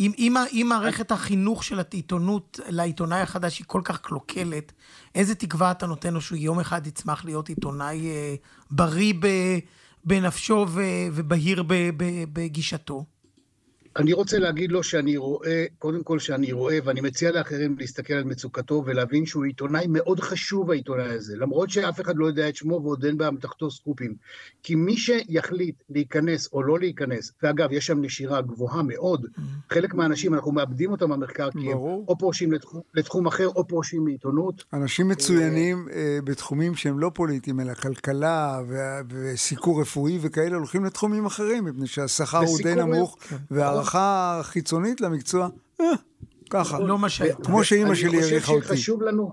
אם, 0.01 0.13
אם, 0.19 0.37
אם 0.53 0.67
מערכת 0.69 1.13
החינוך 1.13 1.65
של 1.65 1.79
העיתונות 1.79 2.61
לעיתונאי 2.69 3.21
החדש 3.21 3.59
היא 3.59 3.65
כל 3.69 3.81
כך 3.85 4.01
קלוקלת, 4.01 4.73
איזה 5.15 5.35
תקווה 5.35 5.71
אתה 5.71 5.87
נותן 5.87 6.15
לו 6.15 6.21
שהוא 6.21 6.39
יום 6.39 6.61
אחד 6.61 6.87
יצמח 6.87 7.25
להיות 7.25 7.49
עיתונאי 7.49 8.07
אה, 8.07 8.35
בריא 8.71 9.15
ב, 9.21 9.29
בנפשו 10.05 10.67
ו, 10.69 10.83
ובהיר 11.13 11.63
ב, 11.63 11.75
ב, 11.97 12.05
בגישתו? 12.33 13.05
אני 13.97 14.13
רוצה 14.13 14.39
להגיד 14.39 14.73
לו 14.73 14.83
שאני 14.83 15.17
רואה, 15.17 15.65
קודם 15.79 16.03
כל 16.03 16.19
שאני 16.19 16.53
רואה, 16.53 16.79
ואני 16.85 17.01
מציע 17.01 17.31
לאחרים 17.31 17.77
להסתכל 17.79 18.15
על 18.15 18.25
מצוקתו 18.25 18.83
ולהבין 18.87 19.27
שהוא 19.27 19.45
עיתונאי 19.45 19.87
מאוד 19.89 20.21
חשוב, 20.21 20.71
העיתונאי 20.71 21.09
הזה, 21.09 21.37
למרות 21.37 21.71
שאף 21.71 22.01
אחד 22.01 22.17
לא 22.17 22.27
יודע 22.27 22.49
את 22.49 22.57
שמו 22.57 22.81
ועוד 22.83 23.05
אין 23.05 23.19
באמתחתו 23.19 23.71
סקופים. 23.71 24.15
כי 24.63 24.75
מי 24.75 24.97
שיחליט 24.97 25.75
להיכנס 25.91 26.49
או 26.53 26.63
לא 26.63 26.79
להיכנס, 26.79 27.33
ואגב, 27.43 27.73
יש 27.73 27.87
שם 27.87 28.03
נשירה 28.03 28.41
גבוהה 28.41 28.83
מאוד, 28.83 29.25
mm-hmm. 29.25 29.75
חלק 29.75 29.95
מהאנשים, 29.95 30.35
אנחנו 30.35 30.53
מאבדים 30.53 30.91
אותם 30.91 31.11
במחקר, 31.11 31.51
כי 31.51 31.73
הם 31.73 31.79
או 31.79 32.19
פורשים 32.19 32.53
לתחום, 32.53 32.81
לתחום 32.95 33.27
אחר 33.27 33.49
או 33.49 33.69
פורשים 33.69 34.05
מעיתונות. 34.05 34.65
אנשים 34.73 35.09
מצוינים 35.09 35.89
אה, 35.93 36.19
בתחומים 36.25 36.75
שהם 36.75 36.99
לא 36.99 37.11
פוליטיים, 37.15 37.61
אלא 37.61 37.75
כלכלה 37.75 38.61
וסיקור 39.09 39.81
רפואי 39.81 40.19
וכאלה, 40.23 40.57
הולכים 40.57 40.85
לתחומים 40.85 41.27
אחרים, 41.27 41.65
מפני 41.65 41.87
שהשכר 41.87 42.39
הוא 42.39 42.59
די 42.63 42.75
נמוך, 42.75 43.17
כן. 43.21 43.37
הערכה 43.83 44.41
חיצונית 44.43 45.01
למקצוע, 45.01 45.49
אה, 45.81 45.87
ככה. 46.51 46.79
לא 46.79 46.99
מה 46.99 47.09
שהיה. 47.09 47.35
כמו 47.35 47.65
שאימא 47.65 47.95
שלי 47.95 48.23
העריכה 48.23 48.53
אותי. 48.53 48.59
אני 48.59 48.63
חושב 48.63 48.77
שחשוב 48.77 49.03
לנו, 49.03 49.33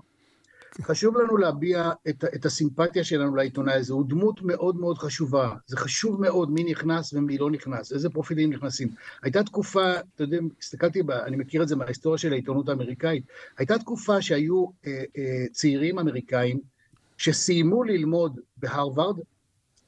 חשוב 0.82 1.16
לנו 1.18 1.36
להביע 1.36 1.90
את, 2.08 2.24
את 2.34 2.46
הסימפתיה 2.46 3.04
שלנו 3.04 3.36
לעיתונאי 3.36 3.74
הזה, 3.74 3.92
הוא 3.92 4.04
דמות 4.08 4.42
מאוד 4.42 4.76
מאוד 4.76 4.98
חשובה, 4.98 5.54
זה 5.66 5.76
חשוב 5.76 6.20
מאוד 6.20 6.50
מי 6.50 6.64
נכנס 6.64 7.12
ומי 7.12 7.38
לא 7.38 7.50
נכנס, 7.50 7.92
איזה 7.92 8.10
פרופילים 8.10 8.52
נכנסים. 8.52 8.88
הייתה 9.22 9.42
תקופה, 9.42 9.92
אתה 10.14 10.22
יודע, 10.22 10.38
הסתכלתי, 10.62 11.02
בה, 11.02 11.24
אני 11.24 11.36
מכיר 11.36 11.62
את 11.62 11.68
זה 11.68 11.76
מההיסטוריה 11.76 12.18
של 12.18 12.32
העיתונות 12.32 12.68
האמריקאית, 12.68 13.24
הייתה 13.58 13.78
תקופה 13.78 14.22
שהיו 14.22 14.66
אה, 14.86 15.02
אה, 15.18 15.44
צעירים 15.52 15.98
אמריקאים 15.98 16.60
שסיימו 17.16 17.84
ללמוד 17.84 18.40
בהרווארד, 18.56 19.16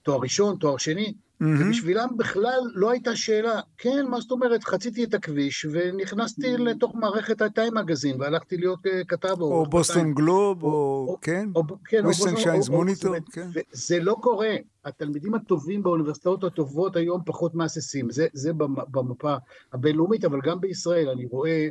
תואר 0.02 0.18
ראשון, 0.20 0.56
תואר 0.56 0.76
שני. 0.76 1.14
ובשבילם 1.42 2.08
בכלל 2.16 2.60
לא 2.74 2.90
הייתה 2.90 3.16
שאלה, 3.16 3.60
כן, 3.78 4.06
מה 4.10 4.20
זאת 4.20 4.30
אומרת, 4.30 4.64
חציתי 4.64 5.04
את 5.04 5.14
הכביש 5.14 5.66
ונכנסתי 5.72 6.54
mm-hmm. 6.54 6.58
לתוך 6.58 6.94
מערכת 6.94 7.42
הטיים 7.42 7.74
מגזין 7.74 8.20
והלכתי 8.20 8.56
להיות 8.56 8.86
uh, 8.86 8.90
כתב 9.08 9.40
או... 9.40 9.52
או 9.52 9.66
בוסטון 9.66 10.14
גלוב, 10.14 10.62
או, 10.62 10.68
או, 11.08 11.18
כן, 11.20 11.48
או, 11.54 11.62
כן, 11.84 12.06
ווסטון 12.06 12.36
שיינס 12.36 12.68
מוניטור, 12.68 13.14
כן. 13.32 13.48
זה 13.72 14.00
לא 14.00 14.16
קורה. 14.20 14.56
התלמידים 14.84 15.34
הטובים 15.34 15.82
באוניברסיטאות 15.82 16.44
הטובות 16.44 16.96
היום 16.96 17.20
פחות 17.26 17.54
מהססים. 17.54 18.10
זה, 18.10 18.26
זה 18.32 18.52
במפה 18.90 19.34
הבינלאומית, 19.72 20.24
אבל 20.24 20.40
גם 20.44 20.60
בישראל 20.60 21.08
אני 21.08 21.26
רואה 21.26 21.50
אה, 21.50 21.68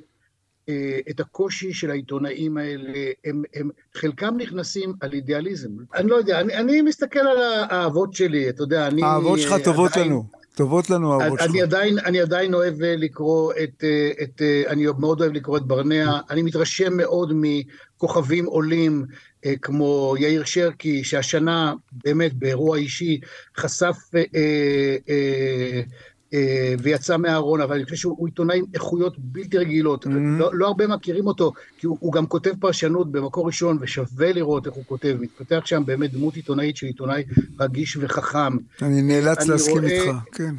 את 1.10 1.20
הקושי 1.20 1.74
של 1.74 1.92
העיתונאים 1.92 2.58
האלה, 2.58 3.00
הם, 3.26 3.44
הם 3.56 3.70
חלקם 3.96 4.34
נכנסים 4.38 4.94
על 5.02 5.14
אידיאליזם. 5.14 5.70
אני 5.96 6.10
לא 6.10 6.16
יודע, 6.16 6.40
אני, 6.40 6.58
אני 6.58 6.82
מסתכל 6.82 7.20
על 7.20 7.38
האהבות 7.42 8.14
שלי, 8.14 8.50
אתה 8.50 8.64
יודע, 8.64 8.88
אני... 8.88 9.04
האהבות 9.04 9.40
שלך 9.40 9.56
טובות 9.64 9.92
עדיין, 9.92 10.08
לנו, 10.08 10.24
טובות 10.56 10.90
לנו 10.90 11.14
האהבות 11.14 11.40
שלך. 11.40 11.50
אני 11.50 11.62
עדיין, 11.62 12.00
אני 12.00 12.22
עדיין 12.22 12.54
אוהב 12.54 12.82
אה, 12.82 12.96
לקרוא 12.96 13.54
את, 13.64 13.84
אה, 13.84 14.12
את... 14.24 14.42
אני 14.68 14.86
מאוד 15.00 15.22
אוהב 15.22 15.34
לקרוא 15.34 15.58
את 15.58 15.64
ברנע, 15.64 16.20
אני 16.30 16.42
מתרשם 16.42 16.98
מאוד 16.98 17.34
מכוכבים 17.36 18.46
עולים, 18.46 19.06
אה, 19.46 19.54
כמו 19.62 20.16
יאיר 20.20 20.44
שרקי, 20.44 21.04
שהשנה 21.04 21.74
באמת 21.92 22.34
באירוע 22.34 22.78
אישי 22.78 23.20
חשף 23.58 23.98
אה, 24.16 24.24
אה, 24.36 24.98
אה, 25.10 25.82
ויצא 26.80 27.18
מהארון, 27.18 27.62
אבל 27.62 27.76
אני 27.76 27.84
חושב 27.84 27.96
שהוא 27.96 28.28
עיתונאי 28.28 28.58
עם 28.58 28.66
איכויות 28.74 29.16
בלתי 29.20 29.58
רגילות. 29.58 30.06
Mm-hmm. 30.06 30.10
לא, 30.40 30.50
לא 30.54 30.68
הרבה 30.68 30.88
מכירים 30.88 31.28
אותו, 31.28 31.54
כי 31.78 31.88
הוא, 31.88 31.98
הוא 32.00 32.14
גם 32.14 32.28
כותב 32.28 32.52
פרשנות 32.60 33.12
במקור 33.12 33.48
ראשון, 33.48 33.78
ושווה 33.82 34.34
לראות 34.34 34.68
איך 34.68 34.76
הוא 34.76 34.84
כותב. 34.88 35.18
מתפתח 35.20 35.62
שם 35.66 35.84
באמת 35.86 36.12
דמות 36.12 36.36
עיתונאית 36.36 36.78
של 36.78 36.88
עיתונאי 36.88 37.24
רגיש 37.60 37.98
וחכם. 38.02 38.58
אני 38.82 39.02
נאלץ 39.02 39.48
להסכים 39.48 39.78
רואה, 39.78 40.02
איתך, 40.02 40.16
כן. 40.32 40.56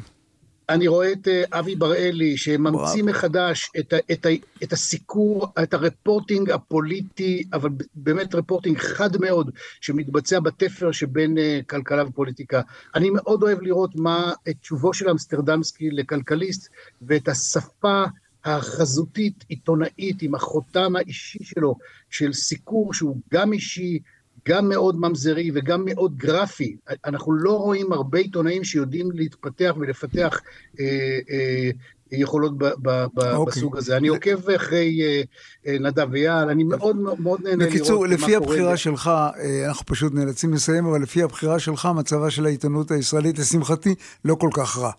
אני 0.69 0.87
רואה 0.87 1.11
את 1.11 1.27
אה, 1.27 1.43
אבי 1.51 1.75
בראלי, 1.75 2.37
שממציא 2.37 3.03
מחדש 3.03 3.71
את, 3.79 3.93
ה, 3.93 3.97
את, 4.11 4.25
ה, 4.25 4.29
את 4.63 4.73
הסיקור, 4.73 5.47
את 5.63 5.73
הרפורטינג 5.73 6.51
הפוליטי, 6.51 7.43
אבל 7.53 7.69
באמת 7.95 8.35
רפורטינג 8.35 8.77
חד 8.77 9.17
מאוד, 9.21 9.51
שמתבצע 9.81 10.39
בתפר 10.39 10.91
שבין 10.91 11.37
uh, 11.37 11.65
כלכלה 11.65 12.07
ופוליטיקה. 12.07 12.61
אני 12.95 13.09
מאוד 13.09 13.43
אוהב 13.43 13.61
לראות 13.61 13.95
מה 13.95 14.33
את 14.49 14.55
תשובו 14.61 14.93
של 14.93 15.09
אמסטרדמסקי 15.09 15.91
לכלכליסט, 15.91 16.69
ואת 17.01 17.27
השפה 17.27 18.03
החזותית, 18.45 19.45
עיתונאית, 19.49 20.21
עם 20.21 20.35
החותם 20.35 20.95
האישי 20.95 21.43
שלו, 21.43 21.75
של 22.09 22.33
סיקור 22.33 22.93
שהוא 22.93 23.17
גם 23.33 23.53
אישי, 23.53 23.99
גם 24.47 24.69
מאוד 24.69 24.99
ממזרי 24.99 25.51
וגם 25.53 25.85
מאוד 25.85 26.17
גרפי. 26.17 26.75
אנחנו 27.05 27.33
לא 27.33 27.51
רואים 27.51 27.93
הרבה 27.93 28.19
עיתונאים 28.19 28.63
שיודעים 28.63 29.11
להתפתח 29.11 29.75
ולפתח 29.79 30.41
אה, 30.79 31.19
אה, 31.31 31.69
יכולות 32.17 32.57
ב, 32.57 32.63
ב, 32.63 33.05
ב, 33.13 33.19
okay. 33.19 33.33
אוקיי. 33.33 33.61
בסוג 33.61 33.77
הזה. 33.77 33.97
אני 33.97 34.07
עוקב 34.07 34.49
אחרי 34.49 35.01
אה, 35.01 35.21
אה, 35.67 35.79
נדב 35.79 36.13
אייל, 36.13 36.49
אני 36.49 36.63
מאוד 36.63 36.95
מאוד 37.19 37.41
נהנה 37.43 37.65
בקיצור, 37.65 38.07
לראות 38.07 38.19
מה 38.19 38.27
קורה. 38.27 38.27
בקיצור, 38.27 38.27
לפי 38.27 38.35
הבחירה 38.35 38.77
שלך, 38.77 39.11
אה, 39.37 39.67
אנחנו 39.67 39.85
פשוט 39.85 40.13
נאלצים 40.13 40.53
לסיים, 40.53 40.85
אבל 40.85 41.01
לפי 41.01 41.23
הבחירה 41.23 41.59
שלך, 41.59 41.87
מצבה 41.95 42.29
של 42.29 42.45
העיתונות 42.45 42.91
הישראלית, 42.91 43.39
לשמחתי, 43.39 43.95
לא 44.25 44.35
כל 44.35 44.49
כך 44.53 44.77
רע. 44.77 44.91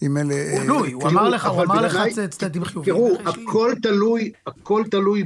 עם 0.00 0.16
אלה... 0.16 0.34
הוא 0.52 0.60
תלוי, 0.60 0.92
הוא 0.92 1.08
אמר 1.08 1.28
לך, 1.28 1.46
הוא 1.46 1.62
אמר 1.62 1.80
לך 1.80 1.98
צדדים 2.30 2.64
חיוביים. 2.64 2.96
תראו, 2.96 3.16
הכל 3.24 3.72
תלוי, 3.82 4.32
הכל 4.46 4.82
תלוי 4.90 5.24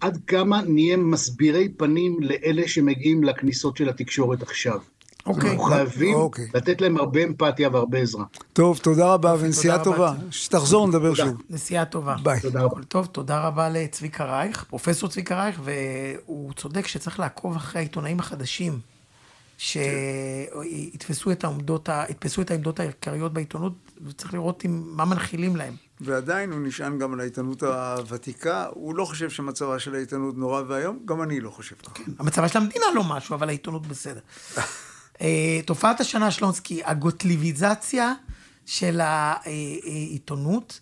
עד 0.00 0.18
כמה 0.26 0.62
נהיה 0.62 0.96
מסבירי 0.96 1.68
פנים 1.68 2.16
לאלה 2.20 2.68
שמגיעים 2.68 3.24
לכניסות 3.24 3.76
של 3.76 3.88
התקשורת 3.88 4.42
עכשיו. 4.42 4.78
אוקיי. 5.26 5.50
אנחנו 5.50 5.64
חייבים 5.64 6.14
אוקיי. 6.14 6.48
לתת 6.54 6.80
להם 6.80 6.96
הרבה 6.96 7.24
אמפתיה 7.24 7.68
והרבה 7.72 7.98
עזרה. 7.98 8.24
טוב, 8.52 8.78
תודה 8.78 9.14
רבה 9.14 9.34
ונסיעה 9.40 9.84
טובה. 9.84 10.12
שתחזור, 10.30 10.88
נדבר 10.88 11.14
שוב. 11.14 11.42
נסיעה 11.50 11.84
טובה. 11.84 12.16
ביי. 12.22 12.40
תודה 12.40 12.62
רבה. 12.62 12.82
טוב, 12.88 13.06
תודה 13.06 13.40
רבה 13.46 13.68
לצביקה 13.68 14.24
רייך, 14.24 14.64
פרופסור 14.68 15.08
צביקה 15.08 15.36
רייך, 15.42 15.60
והוא 15.64 16.52
צודק 16.52 16.86
שצריך 16.86 17.20
לעקוב 17.20 17.56
אחרי 17.56 17.80
העיתונאים 17.80 18.20
החדשים. 18.20 18.78
שיתפסו 19.60 21.32
את 21.32 21.44
העמדות, 21.44 21.88
יתפסו 22.08 22.42
את 22.42 22.50
העמדות 22.50 22.80
העיקריות 22.80 23.32
בעיתונות, 23.32 23.72
וצריך 24.06 24.34
לראות 24.34 24.64
עם, 24.64 24.82
מה 24.86 25.04
מנחילים 25.04 25.56
להם. 25.56 25.74
ועדיין 26.00 26.52
הוא 26.52 26.60
נשען 26.60 26.98
גם 26.98 27.12
על 27.12 27.20
העיתונות 27.20 27.62
הוותיקה, 27.62 28.66
הוא 28.70 28.94
לא 28.94 29.04
חושב 29.04 29.30
שמצבה 29.30 29.78
של 29.78 29.94
העיתונות 29.94 30.36
נורא 30.38 30.62
ואיום, 30.68 30.98
גם 31.04 31.22
אני 31.22 31.40
לא 31.40 31.50
חושב 31.50 31.76
ככה. 31.76 31.94
כן, 31.94 32.12
המצבה 32.18 32.48
של 32.48 32.58
המדינה 32.58 32.84
לא 32.94 33.04
משהו, 33.04 33.34
אבל 33.34 33.48
העיתונות 33.48 33.86
בסדר. 33.86 34.20
אה, 35.20 35.60
תופעת 35.66 36.00
השנה 36.00 36.30
שלונסקי, 36.30 36.82
הגוטליביזציה 36.84 38.12
של 38.66 39.00
העיתונות, 39.02 40.80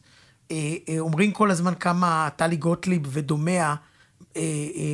אה, 0.50 0.56
אה, 0.88 0.98
אומרים 0.98 1.32
כל 1.32 1.50
הזמן 1.50 1.74
כמה 1.74 2.28
טלי 2.36 2.56
גוטליב 2.56 3.02
ודומיה 3.06 3.74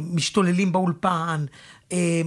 משתוללים 0.02 0.72
באולפן, 0.72 1.44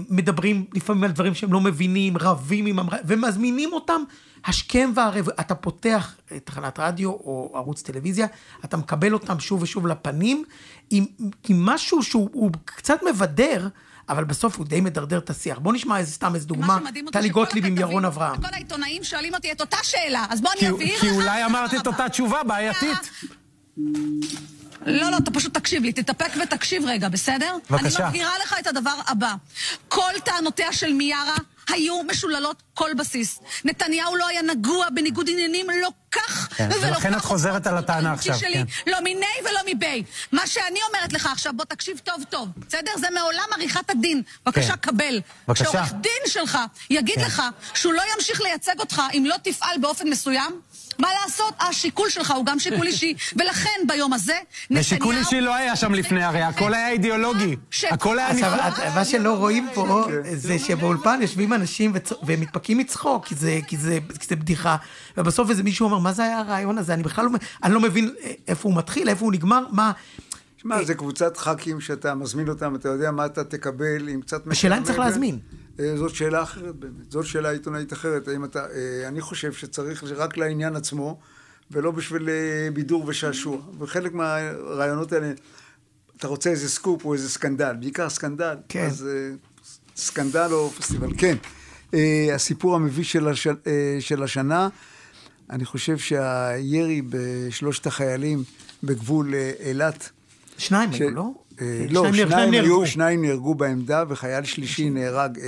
מדברים 0.10 0.66
לפעמים 0.74 1.04
על 1.04 1.12
דברים 1.12 1.36
שהם 1.36 1.54
לא 1.54 1.62
מבינים, 1.62 2.18
רבים 2.18 2.66
עם 2.66 2.80
המ... 2.80 2.88
ומזמינים 3.06 3.74
אותם 3.74 4.02
השכם 4.46 4.92
והערב. 4.96 5.30
אתה 5.30 5.56
פותח 5.56 6.16
תחנת 6.44 6.80
רדיו 6.80 7.10
או 7.10 7.52
ערוץ 7.56 7.82
טלוויזיה, 7.82 8.28
אתה 8.66 8.78
מקבל 8.78 9.14
אותם 9.14 9.40
שוב 9.40 9.62
ושוב 9.62 9.88
לפנים, 9.88 10.44
עם, 10.90 11.06
עם 11.50 11.66
משהו 11.66 12.04
שהוא 12.04 12.52
קצת 12.66 13.00
מבדר. 13.10 13.68
אבל 14.10 14.24
בסוף 14.24 14.58
הוא 14.58 14.66
די 14.66 14.82
מדרדר 14.82 15.18
את 15.18 15.30
השיח. 15.30 15.60
בוא 15.60 15.74
נשמע 15.74 15.98
איזה 15.98 16.12
סתם 16.12 16.36
איזה 16.36 16.48
דוגמה, 16.48 16.80
טלי 17.12 17.30
גוטליב 17.30 17.66
עם 17.66 17.78
ירון 17.78 18.06
אברהם. 18.06 18.42
כל 18.42 18.48
העיתונאים 18.54 19.04
שואלים 19.04 19.36
אותי 19.36 19.52
את 19.52 19.62
אותה 19.62 19.78
שאלה, 19.84 20.26
אז 20.30 20.42
בוא 20.42 20.52
אני 20.60 20.70
אבהיר 20.70 20.96
לך. 20.96 21.02
כי 21.02 21.10
אולי 21.10 21.46
אמרת 21.46 21.74
את 21.74 21.88
אותה 21.88 22.10
תשובה 22.10 22.44
בעייתית. 22.44 23.12
לא, 24.86 25.12
לא, 25.12 25.18
אתה 25.18 25.32
פשוט 25.32 25.54
תקשיב 25.54 25.84
לי, 25.84 25.94
תתאפק 25.94 26.32
ותקשיב 26.44 26.84
רגע, 26.86 27.10
בסדר? 27.10 27.56
בבקשה. 27.70 28.00
אני 28.00 28.08
מבהירה 28.08 28.40
לך 28.44 28.56
את 28.60 28.68
הדבר 28.68 28.96
הבא. 29.08 29.34
כל 29.88 30.12
טענותיה 30.24 30.74
של 30.74 30.94
מיארה 30.94 31.36
היו 31.70 32.04
משוללות 32.04 32.64
כל 32.74 32.92
בסיס. 32.98 33.40
נתניהו 33.66 34.16
לא 34.16 34.28
היה 34.28 34.42
נגוע 34.42 34.90
בניגוד 34.90 35.30
עניינים 35.30 35.68
לא 35.82 35.90
כך 36.12 36.50
כן, 36.58 36.70
ולא 36.72 36.82
כך. 36.82 36.88
ולכן 36.88 37.16
את 37.16 37.22
חוזרת 37.22 37.68
על 37.68 37.78
הטענה 37.78 38.14
עכשיו, 38.14 38.36
שלי, 38.40 38.54
כן. 38.54 38.92
לא 38.92 39.02
מיני 39.02 39.26
ולא 39.42 39.60
מבי. 39.68 40.04
מה 40.32 40.48
שאני 40.48 40.80
אומרת 40.88 41.14
לך 41.14 41.26
עכשיו, 41.32 41.54
בוא 41.56 41.66
תקשיב 41.66 42.00
טוב 42.04 42.24
טוב, 42.30 42.50
בסדר? 42.58 42.92
זה 43.00 43.08
מעולם 43.14 43.46
עריכת 43.56 43.90
הדין. 43.90 44.22
בבקשה, 44.46 44.78
כן. 44.78 44.92
קבל. 44.92 45.22
בבקשה. 45.48 45.64
שעורך 45.64 45.94
דין 45.94 46.22
שלך 46.26 46.58
יגיד 46.90 47.16
כן. 47.16 47.22
לך 47.26 47.42
שהוא 47.74 47.94
לא 47.94 48.02
ימשיך 48.16 48.42
לייצג 48.42 48.80
אותך 48.80 49.02
אם 49.14 49.24
לא 49.28 49.36
תפעל 49.44 49.78
באופן 49.82 50.10
מסוים, 50.10 50.62
מה 51.00 51.08
לעשות? 51.24 51.54
השיקול 51.60 52.10
שלך 52.10 52.32
הוא 52.32 52.46
גם 52.46 52.60
שיקול 52.60 52.88
אישי, 52.88 53.14
ולכן 53.36 53.80
ביום 53.88 54.14
הזה, 54.14 54.34
נתניהו... 54.64 54.82
ושיקול 54.82 55.16
אישי 55.16 55.42
לא 55.42 55.56
היה 55.56 55.76
שם 55.76 55.94
לפני 55.94 56.24
הרי, 56.24 56.42
הכל 56.42 56.74
היה 56.74 56.90
אידיאולוגי. 56.90 57.56
הכל 57.92 58.20
היה 58.20 58.34
נפלא. 58.34 58.96
מה 58.96 59.06
שלא 59.06 59.34
רואים 59.38 59.68
פה, 59.74 60.08
זה 60.34 60.60
שבאולפן 60.60 61.20
יושבים 61.22 61.54
אנשים 61.54 61.94
ומתפקים 62.26 62.78
מצחוק, 62.78 63.26
כי 63.68 63.78
זה 63.78 64.36
בדיחה, 64.36 64.76
ובסוף 65.18 65.50
איזה 65.50 65.64
מישהו 65.64 65.86
אומר, 65.86 65.98
מה 66.00 66.14
זה 66.14 66.24
היה 66.24 66.40
הרעיון 66.40 66.78
הזה? 66.78 66.94
אני 66.94 67.04
בכלל 67.04 67.26
לא, 67.26 67.32
לא 67.70 67.80
מבין 67.80 68.16
איפה 68.48 68.70
הוא 68.70 68.78
מתחיל, 68.78 69.10
איפה 69.10 69.26
הוא 69.26 69.34
נגמר, 69.34 69.64
מה... 69.72 69.92
שמע, 70.62 70.84
זה 70.84 70.94
קבוצת 70.96 71.38
ח"כים 71.38 71.82
שאתה 71.82 72.16
מזמין 72.16 72.50
אותם, 72.50 72.76
אתה 72.76 72.90
יודע 72.90 73.12
מה 73.12 73.26
אתה 73.26 73.44
תקבל, 73.44 74.08
עם 74.08 74.22
קצת... 74.22 74.48
השאלה 74.48 74.78
אם 74.78 74.84
צריך 74.84 75.00
להזמין. 75.00 75.40
אה, 75.80 75.98
זאת 75.98 76.16
שאלה 76.16 76.44
אחרת 76.44 76.76
באמת, 76.76 77.12
זאת 77.12 77.26
שאלה 77.26 77.50
עיתונאית 77.50 77.94
אחרת. 77.94 78.28
האם 78.28 78.46
אתה, 78.46 78.66
אה, 78.66 79.08
אני 79.08 79.22
חושב 79.22 79.54
שצריך 79.54 80.04
רק 80.04 80.38
לעניין 80.38 80.76
עצמו, 80.76 81.20
ולא 81.72 81.92
בשביל 81.92 82.30
אה, 82.30 82.70
בידור 82.74 83.04
ושעשוע. 83.08 83.58
וחלק 83.80 84.14
מהרעיונות 84.14 85.12
האלה, 85.12 85.32
אתה 86.18 86.28
רוצה 86.28 86.50
איזה 86.50 86.70
סקופ 86.70 87.06
או 87.06 87.14
איזה 87.14 87.30
סקנדל, 87.30 87.76
בעיקר 87.80 88.10
סקנדל. 88.10 88.56
כן. 88.70 88.86
אז 88.86 89.10
סקנדל 89.96 90.48
או 90.52 90.70
פסטיבל, 90.70 91.10
כן. 91.18 91.38
הסיפור 92.34 92.76
המביש 92.76 93.12
של, 93.12 93.28
הש... 93.28 93.48
של 94.00 94.24
השנה, 94.24 94.70
אני 95.50 95.66
חושב 95.66 95.98
שהירי 95.98 97.02
בשלושת 97.10 97.88
החיילים 97.88 98.44
בגבול 98.84 99.34
אילת, 99.60 100.10
שניים 100.58 100.90
היו, 100.90 101.10
לא? 101.10 101.32
אה, 101.62 101.86
לא, 101.90 102.14
שניים 102.14 102.52
היו, 102.52 102.88
שניים 102.88 103.26
נהרגו 103.26 103.56
בעמדה, 103.56 104.04
וחייל 104.08 104.44
שלישי 104.44 104.90
נהרג 104.90 105.40
אה, 105.40 105.46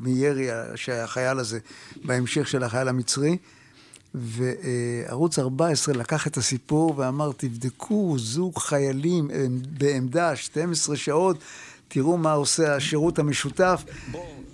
מירי 0.00 0.48
שהחייל 0.74 1.38
הזה, 1.38 1.58
בהמשך 2.04 2.48
של 2.48 2.62
החייל 2.62 2.88
המצרי. 2.88 3.36
וערוץ 4.14 5.38
14 5.38 5.94
לקח 5.94 6.26
את 6.26 6.36
הסיפור 6.36 6.94
ואמר, 6.96 7.30
תבדקו 7.36 8.14
זוג 8.18 8.58
חיילים 8.58 9.30
בעמדה 9.78 10.36
12 10.36 10.96
שעות, 10.96 11.38
תראו 11.88 12.16
מה 12.16 12.32
עושה 12.32 12.76
השירות 12.76 13.18
המשותף. 13.18 13.84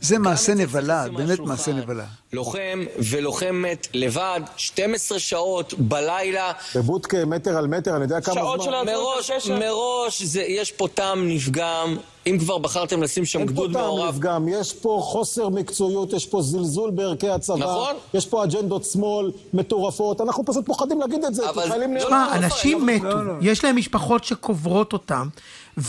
זה 0.01 0.19
מעשה 0.19 0.55
נבלה, 0.55 1.05
באמת 1.17 1.39
מעשה 1.39 1.73
נבלה. 1.73 2.05
לוחם 2.33 2.85
ולוחמת 3.11 3.89
לבד, 3.95 4.41
12 4.57 5.19
שעות 5.19 5.75
בלילה. 5.79 6.53
בבודקה 6.75 7.25
מטר 7.25 7.57
על 7.57 7.67
מטר, 7.67 7.97
אני 7.97 8.03
יודע 8.05 8.21
כמה 8.21 8.35
זמן. 8.35 8.75
מראש, 8.87 9.31
מראש, 9.51 10.23
זה, 10.23 10.43
יש 10.43 10.73
פה 10.73 10.89
טעם 10.95 11.29
נפגם. 11.29 11.97
אם 12.27 12.39
כבר 12.39 12.59
בחרתם 12.59 13.03
לשים 13.03 13.25
שם 13.25 13.45
גדוד 13.45 13.71
מעורב... 13.71 14.01
אין 14.01 14.13
פה 14.13 14.29
טעם 14.29 14.49
נפגם, 14.49 14.61
יש 14.61 14.73
פה 14.73 15.01
חוסר 15.03 15.49
מקצועיות, 15.49 16.13
יש 16.13 16.27
פה 16.27 16.43
זלזול 16.43 16.91
בערכי 16.91 17.29
הצבא. 17.29 17.57
נכון. 17.57 17.95
יש 18.15 18.27
פה 18.27 18.45
אג'נדות 18.45 18.85
שמאל 18.85 19.31
מטורפות, 19.55 20.21
אנחנו 20.21 20.45
פשוט 20.45 20.67
פוחדים 20.67 21.01
להגיד 21.01 21.25
את 21.25 21.35
זה. 21.35 21.51
אבל... 21.51 21.71
תשמע, 21.99 22.29
אנשים 22.35 22.87
מתו, 22.87 23.05
לא, 23.05 23.27
לא. 23.27 23.33
יש 23.41 23.65
להם 23.65 23.77
משפחות 23.77 24.25
שקוברות 24.25 24.93
אותם, 24.93 25.29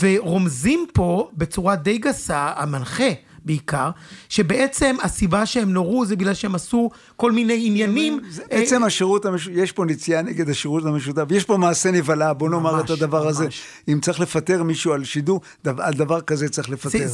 ורומזים 0.00 0.86
פה 0.92 1.28
בצורה 1.32 1.76
די 1.76 1.98
גסה, 1.98 2.52
המנחה. 2.56 3.10
בעיקר, 3.44 3.90
שבעצם 4.28 4.96
הסיבה 5.02 5.46
שהם 5.46 5.72
נורו 5.72 6.06
זה 6.06 6.16
בגלל 6.16 6.34
שהם 6.34 6.54
עשו 6.54 6.90
כל 7.16 7.32
מיני 7.32 7.66
עניינים. 7.66 8.20
אה, 8.52 8.58
עצם 8.58 8.84
השירות 8.84 9.24
המשותף, 9.24 9.56
יש 9.56 9.72
פה 9.72 9.84
נציאה 9.84 10.22
נגד 10.22 10.48
השירות 10.50 10.84
המשותף, 10.84 11.24
יש 11.30 11.44
פה 11.44 11.56
מעשה 11.56 11.90
נבלה, 11.90 12.32
בוא 12.32 12.50
נאמר 12.50 12.80
את 12.80 12.90
הדבר 12.90 13.28
הזה. 13.28 13.46
אם 13.88 14.00
צריך 14.00 14.20
לפטר 14.20 14.62
מישהו 14.62 14.92
על 14.92 15.04
שידור, 15.04 15.40
על 15.78 15.94
דבר 15.94 16.20
כזה 16.20 16.48
צריך 16.48 16.70
לפטר. 16.70 17.08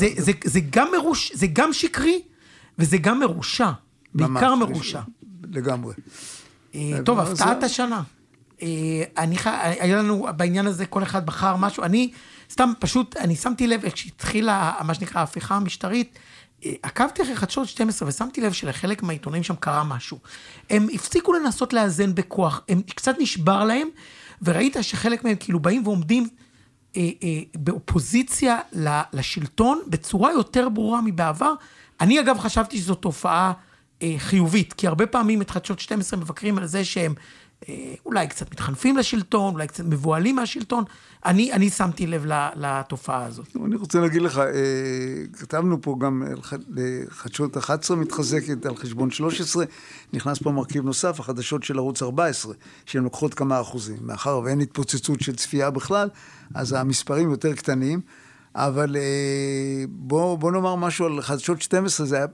זה 0.45 0.61
גם 0.71 0.89
מרוש, 0.93 1.33
זה 1.35 1.47
גם 1.47 1.73
שקרי 1.73 2.23
וזה 2.79 2.97
גם 2.99 3.21
מרושע, 3.21 3.71
בעיקר 4.15 4.55
מרושע. 4.55 5.01
לגמרי. 5.53 5.95
אה, 6.75 6.99
טוב, 7.05 7.19
הפתעת 7.21 7.63
השנה. 7.63 8.03
אה, 8.63 8.69
אני, 9.19 9.37
היה 9.55 9.97
לנו 9.97 10.27
בעניין 10.37 10.67
הזה, 10.67 10.87
כל 10.87 11.03
אחד 11.03 11.27
בחר 11.27 11.57
משהו. 11.57 11.85
אני 11.85 12.11
סתם, 12.51 12.73
פשוט, 12.79 13.17
אני 13.17 13.37
שמתי 13.37 13.67
לב, 13.67 13.89
כשהתחילה, 13.91 14.73
מה 14.85 14.95
שנקרא, 14.95 15.21
ההפיכה 15.21 15.57
המשטרית, 15.57 16.19
עקבתי 16.83 17.23
אחרי 17.23 17.37
חדשות 17.37 17.69
12 17.69 18.09
ושמתי 18.09 18.41
לב 18.41 18.53
שלחלק 18.53 19.03
מהעיתונאים 19.03 19.43
שם 19.43 19.55
קרה 19.55 19.85
משהו. 19.85 20.19
הם 20.71 20.87
הפסיקו 20.95 21.33
לנסות 21.33 21.73
לאזן 21.73 22.15
בכוח, 22.15 22.61
הם 22.69 22.83
קצת 22.83 23.17
נשבר 23.19 23.65
להם, 23.65 23.89
וראית 24.43 24.77
שחלק 24.81 25.25
מהם 25.25 25.37
כאילו 25.41 25.61
באים 25.61 25.87
ועומדים 25.87 26.29
אה, 26.97 27.11
אה, 27.23 27.41
באופוזיציה 27.55 28.59
לשלטון 29.13 29.81
בצורה 29.87 30.33
יותר 30.33 30.69
ברורה 30.69 31.01
מבעבר. 31.01 31.53
אני 32.01 32.21
אגב 32.21 32.39
חשבתי 32.39 32.79
שזו 32.79 32.95
תופעה 32.95 33.53
אה, 34.03 34.15
חיובית, 34.19 34.73
כי 34.73 34.87
הרבה 34.87 35.07
פעמים 35.07 35.43
את 35.43 35.51
חדשות 35.51 35.81
12 35.81 36.21
מבקרים 36.21 36.59
על 36.59 36.67
זה 36.67 36.85
שהם 36.85 37.15
אולי 38.07 38.27
קצת 38.27 38.53
מתחנפים 38.53 38.97
לשלטון, 38.97 39.55
אולי 39.55 39.67
קצת 39.67 39.85
מבוהלים 39.85 40.37
מהשלטון. 40.37 40.85
אני, 41.27 41.53
אני 41.53 41.71
שמתי 41.71 42.07
לב 42.07 42.25
לתופעה 42.57 43.25
הזאת. 43.25 43.57
אני 43.65 43.77
רוצה 43.77 44.01
להגיד 44.01 44.23
לך, 44.23 44.39
אה, 44.39 44.45
כתבנו 45.33 45.83
פה 45.83 45.97
גם 46.01 46.23
חדשות 47.09 47.57
11 47.57 47.97
מתחזקת 47.97 48.67
על 48.67 48.77
חשבון 48.77 49.11
13, 49.11 49.65
נכנס 50.13 50.39
פה 50.39 50.51
מרכיב 50.51 50.85
נוסף, 50.85 51.21
החדשות 51.21 51.63
של 51.63 51.79
ערוץ 51.79 52.03
14, 52.03 52.55
שהן 52.87 53.03
לוקחות 53.05 53.35
כמה 53.35 53.61
אחוזים. 53.61 53.97
מאחר 54.01 54.41
ואין 54.45 54.61
התפוצצות 54.61 55.21
של 55.21 55.37
צפייה 55.37 55.71
בכלל, 55.71 56.09
אז 56.55 56.73
המספרים 56.73 57.31
יותר 57.31 57.55
קטנים. 57.55 58.01
אבל 58.55 58.97
בוא, 59.89 60.39
בוא 60.39 60.53
נאמר 60.53 60.75
משהו 60.75 61.07
על 61.07 61.23
חדשות 61.23 61.63
12, 61.63 62.07
זה 62.07 62.17
היה 62.17 62.27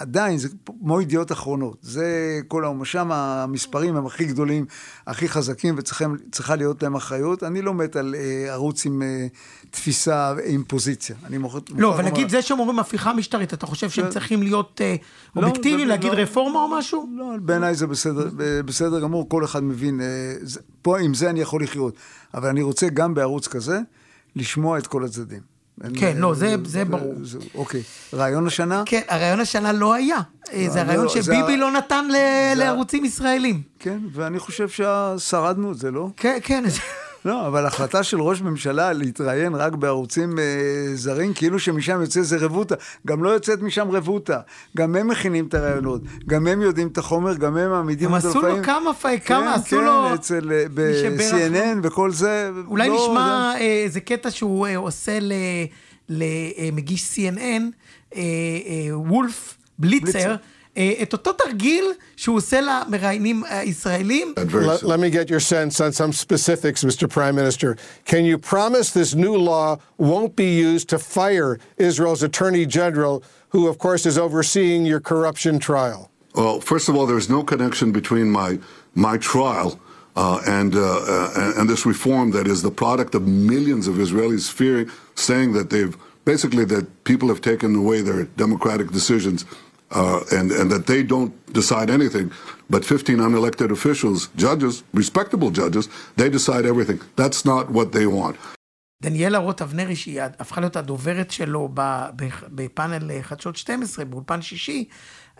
עדיין, 0.00 0.38
זה 0.38 0.48
כמו 0.66 1.00
ידיעות 1.00 1.32
אחרונות. 1.32 1.76
זה 1.82 2.40
כל 2.48 2.64
היום, 2.64 2.84
שם 2.84 3.12
המספרים 3.12 3.96
הם 3.96 4.06
הכי 4.06 4.24
גדולים, 4.24 4.66
הכי 5.06 5.28
חזקים, 5.28 5.74
וצריכה 5.78 6.56
להיות 6.56 6.82
להם 6.82 6.94
אחריות. 6.94 7.42
אני 7.42 7.62
לא 7.62 7.74
מת 7.74 7.96
על 7.96 8.14
אה, 8.18 8.52
ערוץ 8.52 8.86
עם 8.86 9.02
אה, 9.02 9.26
תפיסה, 9.70 10.34
עם 10.46 10.64
פוזיציה. 10.68 11.16
אני 11.24 11.38
מוכר... 11.38 11.58
לא, 11.76 11.94
אבל 11.94 12.04
נגיד 12.04 12.28
זה 12.28 12.42
שהם 12.42 12.60
אומרים 12.60 12.78
הפיכה 12.78 13.12
משטרית, 13.12 13.54
אתה 13.54 13.66
חושב 13.66 13.90
שהם 13.90 14.10
צריכים 14.10 14.42
להיות 14.42 14.80
אה, 14.80 14.96
לא, 15.36 15.42
אובייקטיביים, 15.42 15.88
להגיד 15.88 16.12
לא, 16.12 16.18
רפורמה 16.18 16.58
או 16.62 16.68
משהו? 16.68 17.08
לא, 17.16 17.32
בעיניי 17.42 17.74
זה 17.74 17.86
בסדר, 17.86 18.30
בסדר 18.64 19.00
גמור, 19.00 19.28
כל 19.28 19.44
אחד 19.44 19.64
מבין. 19.64 20.00
אה, 20.00 20.06
זה, 20.42 20.60
פה 20.82 20.98
עם 20.98 21.14
זה 21.14 21.30
אני 21.30 21.40
יכול 21.40 21.62
לחיות. 21.62 21.94
אבל 22.34 22.48
אני 22.48 22.62
רוצה 22.62 22.88
גם 22.88 23.14
בערוץ 23.14 23.48
כזה 23.48 23.80
לשמוע 24.36 24.78
את 24.78 24.86
כל 24.86 25.04
הצדדים. 25.04 25.59
כן, 25.96 26.16
לא, 26.16 26.34
זה, 26.34 26.56
זה 26.64 26.84
ברור. 26.84 27.14
אוקיי. 27.54 27.82
רעיון 28.14 28.46
השנה? 28.46 28.82
כן, 28.86 29.00
הרעיון 29.08 29.40
השנה 29.40 29.72
לא 29.72 29.94
היה. 29.94 30.18
אה, 30.52 30.66
זה 30.68 30.80
הרעיון 30.80 31.04
לא, 31.04 31.10
שביבי 31.10 31.56
לא 31.56 31.70
נתן 31.70 32.08
לערוצים 32.56 33.04
ישראלים. 33.04 33.62
כן, 33.78 33.98
ואני 34.12 34.38
חושב 34.38 34.68
ששרדנו 34.68 35.72
את 35.72 35.78
זה, 35.78 35.90
לא? 35.90 36.08
כן, 36.16 36.38
כן. 36.42 36.64
לא, 37.24 37.46
אבל 37.46 37.66
החלטה 37.66 38.02
של 38.02 38.20
ראש 38.20 38.40
ממשלה 38.42 38.92
להתראיין 38.92 39.54
רק 39.54 39.72
בערוצים 39.72 40.38
אה, 40.38 40.44
זרים, 40.94 41.34
כאילו 41.34 41.58
שמשם 41.58 42.00
יוצא 42.00 42.20
איזה 42.20 42.36
רבותא. 42.36 42.74
גם 43.06 43.24
לא 43.24 43.28
יוצאת 43.28 43.62
משם 43.62 43.90
רבותא. 43.90 44.38
גם 44.76 44.96
הם 44.96 45.08
מכינים 45.08 45.46
את 45.46 45.54
הרעיונות, 45.54 46.02
גם 46.26 46.46
הם 46.46 46.62
יודעים 46.62 46.88
את 46.88 46.98
החומר, 46.98 47.34
גם 47.34 47.56
הם 47.56 47.70
מעמידים 47.70 48.12
אותו 48.12 48.28
לפעמים. 48.28 48.46
הם 48.46 48.52
עשו 48.52 48.58
לו 48.58 48.64
כמה, 48.64 48.94
פי, 48.94 49.20
כמה 49.20 49.40
כן, 49.40 49.60
עשו 49.60 49.76
כן, 49.76 49.84
לו... 49.84 50.04
כן, 50.08 50.14
אצל, 50.14 50.52
אה, 50.52 50.64
ב-CNN 50.74 51.78
וכל 51.82 52.10
זה. 52.10 52.50
אולי 52.66 52.88
לא, 52.88 52.94
נשמע 52.94 53.52
זה... 53.54 53.60
אה, 53.60 53.82
איזה 53.84 54.00
קטע 54.00 54.30
שהוא 54.30 54.66
אה, 54.66 54.76
עושה 54.76 55.18
למגיש 56.08 57.14
CNN, 57.14 57.62
אה, 58.16 58.20
אה, 58.20 58.98
וולף 58.98 59.56
בליצר. 59.78 60.12
בליצר. 60.12 60.36
את 61.01 61.13
אותו 61.13 61.33
תרגיל 61.33 61.85
שהוא 62.15 62.37
עושה 62.37 62.61
למראיינים 62.61 63.43
הישראלים. 63.49 64.33
Let, 64.37 64.83
let 64.83 64.99
me 64.99 65.09
get 65.09 65.29
your 65.29 65.39
sense 65.39 65.79
on 65.79 65.91
some 65.93 66.11
specifics, 66.11 66.83
Mr. 66.83 67.09
Prime 67.09 67.35
Minister. 67.35 67.77
Can 68.05 68.25
you 68.25 68.37
promise 68.37 68.91
this 68.91 69.15
new 69.15 69.37
law 69.37 69.77
won't 69.97 70.35
be 70.35 70.51
used 70.69 70.89
to 70.89 70.99
fire 70.99 71.59
Israel's 71.77 72.23
Attorney 72.23 72.65
General, 72.65 73.23
who 73.53 73.67
of 73.67 73.77
course 73.77 74.05
is 74.05 74.17
overseeing 74.17 74.85
your 74.85 74.99
corruption 74.99 75.59
trial? 75.59 76.11
Well, 76.35 76.59
first 76.59 76.89
of 76.89 76.93
all, 76.97 77.05
there's 77.05 77.29
no 77.29 77.41
connection 77.43 77.93
between 77.93 78.29
my, 78.29 78.59
my 78.93 79.15
trial 79.17 79.79
uh, 80.17 80.41
and, 80.45 80.75
uh, 80.75 80.81
uh, 80.81 81.53
and 81.57 81.69
this 81.69 81.85
reform 81.85 82.31
that 82.31 82.47
is 82.47 82.61
the 82.61 82.71
product 82.71 83.15
of 83.15 83.21
millions 83.25 83.87
of 83.87 83.95
Israelis 83.95 84.51
fearing, 84.51 84.89
saying 85.15 85.53
that 85.53 85.69
they've 85.69 85.95
basically 86.25 86.65
that 86.65 86.85
people 87.05 87.29
have 87.29 87.39
taken 87.39 87.75
away 87.75 88.01
their 88.01 88.23
democratic 88.23 88.91
decisions 88.91 89.45
uh, 89.90 90.20
and, 90.30 90.52
and 90.52 90.70
that 90.70 90.86
they 90.86 91.02
don't 91.02 91.32
decide 91.52 91.90
anything, 91.90 92.30
but 92.68 92.84
15 92.84 93.18
unelected 93.18 93.70
officials, 93.70 94.28
judges, 94.36 94.82
respectable 94.94 95.50
judges, 95.50 95.88
they 96.16 96.28
decide 96.28 96.64
everything. 96.66 97.00
That's 97.16 97.44
not 97.44 97.70
what 97.70 97.92
they 97.92 98.06
want. 98.06 98.36
דניאלה 99.02 99.38
רוט 99.38 99.62
אבנרי, 99.62 99.96
שהיא 99.96 100.22
הפכה 100.22 100.60
להיות 100.60 100.76
הדוברת 100.76 101.30
שלו 101.30 101.68
בפאנל 102.48 103.22
חדשות 103.22 103.56
12, 103.56 104.04
באולפן 104.04 104.42
שישי, 104.42 104.88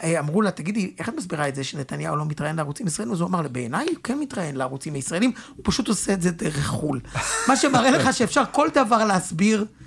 אמרו 0.05 0.43
לה, 0.43 0.51
תגידי, 0.51 0.95
איך 0.99 1.09
את 1.09 1.15
מסבירה 1.17 1.49
את 1.49 1.55
זה 1.55 1.65
שנתניהו 1.65 2.17
לא 2.17 2.25
מתראיין 2.25 2.57
לערוצים 2.57 2.87
ישראלים? 2.87 3.15
אז 3.15 3.21
הוא 3.21 3.29
אמר 3.29 3.49
בעיניי 3.49 3.87
הוא 3.87 3.97
כן 4.05 4.19
מתראיין 4.19 4.57
לערוצים 4.57 4.95
הישראלים, 4.95 5.33
הוא 5.57 5.65
פשוט 5.65 5.89
עושה 5.89 6.13
את 6.13 6.23
זה 6.23 6.31
דרך 6.31 6.67
חו"ל. 6.67 7.01
מה 7.49 7.57
שמראה 7.57 7.91
לך 7.91 8.15
שאפשר 8.15 8.43
כל 8.53 8.69
דבר 8.75 9.05
להסביר 9.05 9.59
אה, 9.59 9.65
אה, 9.65 9.80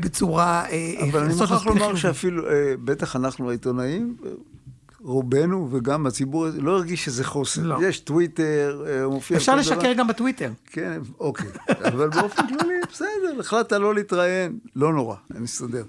בצורה... 0.00 0.64
אה, 0.70 0.94
אבל 1.10 1.20
אני 1.20 1.34
מוכרח 1.34 1.66
לומר 1.66 1.94
שאפילו, 1.94 2.42
בטח 2.84 3.16
אנחנו 3.16 3.48
העיתונאים, 3.48 4.16
רובנו 5.00 5.68
וגם 5.72 6.06
הציבור 6.06 6.46
לא 6.54 6.76
הרגיש 6.76 7.04
שזה 7.04 7.24
חוסר. 7.24 7.62
לא. 7.62 7.78
יש 7.82 8.00
טוויטר, 8.00 8.84
מופיע... 9.10 9.36
אפשר 9.36 9.56
לשקר 9.56 9.80
דבר. 9.80 9.92
גם 9.92 10.08
בטוויטר. 10.08 10.50
כן, 10.66 11.00
אוקיי. 11.20 11.46
אבל 11.84 12.08
באופן 12.08 12.42
כללי, 12.46 12.74
בסדר, 12.92 13.40
החלטת 13.40 13.72
לא 13.72 13.94
להתראיין, 13.94 14.58
לא 14.76 14.92
נורא, 14.92 15.16
אני 15.34 15.44
אסתדר. 15.44 15.84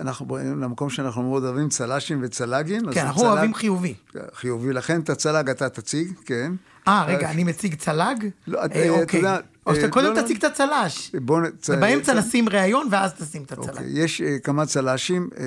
אנחנו 0.00 0.26
באים 0.26 0.60
למקום 0.60 0.90
שאנחנו 0.90 1.22
מאוד 1.22 1.44
אוהבים, 1.44 1.68
צל"שים 1.68 2.18
וצל"גים. 2.22 2.92
כן, 2.92 3.06
אנחנו 3.06 3.22
אוהבים 3.22 3.54
חיובי. 3.54 3.94
חיובי, 4.34 4.72
לכן 4.72 5.00
את 5.00 5.10
הצל"ג 5.10 5.50
אתה 5.50 5.68
תציג, 5.68 6.12
כן. 6.24 6.52
אה, 6.88 7.04
רגע, 7.06 7.30
אני 7.30 7.44
מציג 7.44 7.74
צל"ג? 7.74 8.28
לא, 8.46 8.64
אתה 8.64 8.88
אוקיי. 8.88 9.18
יודע... 9.20 9.38
או 9.68 9.74
שאתה 9.74 9.86
אה, 9.86 9.90
קודם 9.90 10.06
לא, 10.06 10.14
לא. 10.14 10.22
תציג 10.22 10.36
את 10.36 10.44
הצל"ש. 10.44 11.10
ובאמצע 11.14 12.14
נשים 12.14 12.48
ראיון, 12.48 12.88
ואז 12.90 13.12
תשים 13.12 13.42
את 13.42 13.52
הצל"ש. 13.52 13.68
אוקיי, 13.68 13.86
יש 13.88 14.20
אה, 14.20 14.38
כמה 14.38 14.66
צל"שים. 14.66 15.28
אה, 15.38 15.44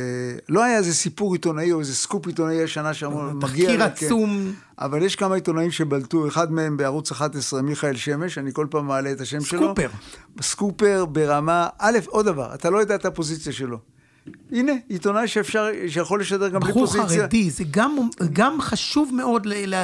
לא 0.49 0.63
היה 0.63 0.77
איזה 0.77 0.93
סיפור 0.93 1.33
עיתונאי 1.33 1.71
או 1.71 1.79
איזה 1.79 1.95
סקופ 1.95 2.27
עיתונאי 2.27 2.63
השנה 2.63 2.93
שאמרו, 2.93 3.21
מגיע... 3.21 3.47
תחקיר 3.47 3.77
כן. 3.77 3.81
עצום. 3.81 4.53
אבל 4.79 5.03
יש 5.03 5.15
כמה 5.15 5.35
עיתונאים 5.35 5.71
שבלטו, 5.71 6.27
אחד 6.27 6.51
מהם 6.51 6.77
בערוץ 6.77 7.11
11, 7.11 7.61
מיכאל 7.61 7.95
שמש, 7.95 8.37
אני 8.37 8.53
כל 8.53 8.67
פעם 8.69 8.87
מעלה 8.87 9.11
את 9.11 9.21
השם 9.21 9.41
שלו. 9.41 9.59
סקופר. 9.59 9.89
סקופר 10.41 11.05
ברמה... 11.05 11.67
א', 11.79 11.99
עוד 12.07 12.25
דבר, 12.25 12.53
אתה 12.53 12.69
לא 12.69 12.77
יודע 12.77 12.95
את 12.95 13.05
הפוזיציה 13.05 13.53
שלו. 13.53 13.77
הנה, 14.51 14.71
עיתונאי 14.89 15.27
שאפשר, 15.27 15.67
שיכול 15.87 16.21
לשדר 16.21 16.49
גם 16.49 16.59
בלי 16.59 16.73
פוזיציה. 16.73 17.05
בחור 17.05 17.17
חרדי, 17.17 17.49
זה 17.49 17.63
גם, 17.71 17.97
גם 18.33 18.61
חשוב 18.61 19.11
מאוד 19.13 19.45
ל... 19.45 19.75
ל 19.75 19.83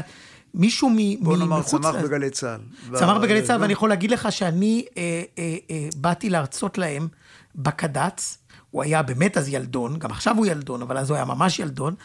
מישהו 0.54 0.90
מחוץ... 0.90 1.24
בוא 1.24 1.38
נאמר, 1.38 1.64
צמח 1.64 1.96
בגלי 1.96 2.30
צה"ל. 2.30 2.98
צמח 2.98 3.18
בגלי 3.18 3.42
צה"ל, 3.42 3.62
ואני 3.62 3.74
יכול 3.74 3.90
להגיד 3.90 4.12
לך 4.12 4.32
שאני 4.32 4.86
אה, 4.98 5.24
אה, 5.38 5.56
אה, 5.72 5.88
באתי 5.96 6.30
להרצות 6.30 6.78
להם 6.78 7.08
בקד"צ, 7.56 8.38
הוא 8.72 8.84
היה 8.84 9.02
באמת 9.02 9.38
אז 9.38 9.50
ילדון, 9.50 10.00
גם 10.00 10.12
עכשיו 10.12 10.38
הוא 10.38 10.46
ילדון, 10.46 10.82
אבל 10.82 10.98
אז 10.98 11.10
הוא 11.10 11.16
היה 11.16 11.26
ממש 11.26 11.60
ילדון, 11.60 11.96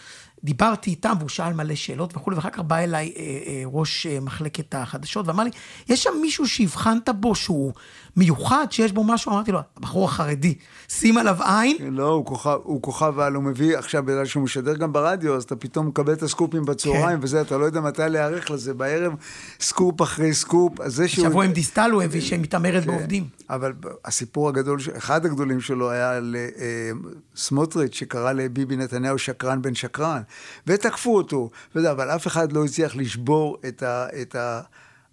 דיברתי 0.44 0.90
איתם 0.90 1.12
והוא 1.18 1.28
שאל 1.28 1.52
מלא 1.52 1.74
שאלות 1.74 2.16
וכולי, 2.16 2.37
ואחר 2.37 2.50
כך 2.50 2.59
בא 2.59 2.76
אליי 2.76 3.12
אה, 3.16 3.22
אה, 3.22 3.62
ראש 3.66 4.07
אה, 4.07 4.20
מחלקת 4.20 4.74
החדשות 4.74 5.28
ואמר 5.28 5.44
לי, 5.44 5.50
יש 5.88 6.02
שם 6.02 6.11
מישהו 6.20 6.48
שהבחנת 6.48 7.09
בו 7.09 7.35
שהוא 7.35 7.72
מיוחד, 8.16 8.66
שיש 8.70 8.92
בו 8.92 9.05
משהו? 9.05 9.33
אמרתי 9.33 9.53
לו, 9.53 9.61
הבחור 9.77 10.05
החרדי, 10.05 10.55
שים 10.88 11.18
עליו 11.18 11.37
עין. 11.42 11.77
לא, 11.81 12.09
הוא 12.09 12.27
כוכב, 12.27 12.59
הוא 12.62 12.83
כוכב 12.83 13.18
על, 13.18 13.35
הוא 13.35 13.44
מביא 13.44 13.79
עכשיו, 13.79 14.03
בגלל 14.03 14.25
שהוא 14.25 14.42
משדר 14.42 14.75
גם 14.75 14.92
ברדיו, 14.92 15.37
אז 15.37 15.42
אתה 15.42 15.57
פתאום 15.57 15.87
מקבל 15.87 16.12
את 16.12 16.22
הסקופים 16.22 16.64
בצהריים 16.64 17.18
כן. 17.18 17.25
וזה, 17.25 17.40
אתה 17.40 17.59
לא 17.59 17.64
יודע 17.64 17.81
מתי 17.81 18.03
להיערך 18.09 18.51
לזה, 18.51 18.75
בערב 18.75 19.12
סקופ 19.61 20.03
אחרי 20.03 20.35
סקופ, 20.35 20.81
אז 20.81 20.94
זה 20.94 21.09
שהוא... 21.09 21.29
שבוע 21.29 21.44
עם 21.44 21.53
דיסטל 21.53 21.90
הוא 21.90 22.03
הביא 22.03 22.20
שמתעמרת 22.20 22.85
כן, 22.85 22.90
בעובדים. 22.90 23.29
אבל 23.51 23.72
הסיפור 24.05 24.48
הגדול, 24.48 24.79
אחד 24.96 25.27
הגדולים 25.27 25.61
שלו 25.61 25.90
היה 25.90 26.20
לסמוטריץ', 26.22 27.94
שקרא 27.94 28.33
לביבי 28.33 28.77
נתניהו 28.77 29.18
שקרן 29.18 29.62
בן 29.62 29.75
שקרן. 29.75 30.22
ותקפו 30.66 31.16
אותו, 31.16 31.51
וזה, 31.75 31.90
אבל 31.90 32.11
אף 32.11 32.27
אחד 32.27 32.53
לא 32.53 32.64
הצליח 32.64 32.96
לשבור 32.96 33.57
את, 33.68 33.83
ה, 33.83 34.07
את 34.22 34.37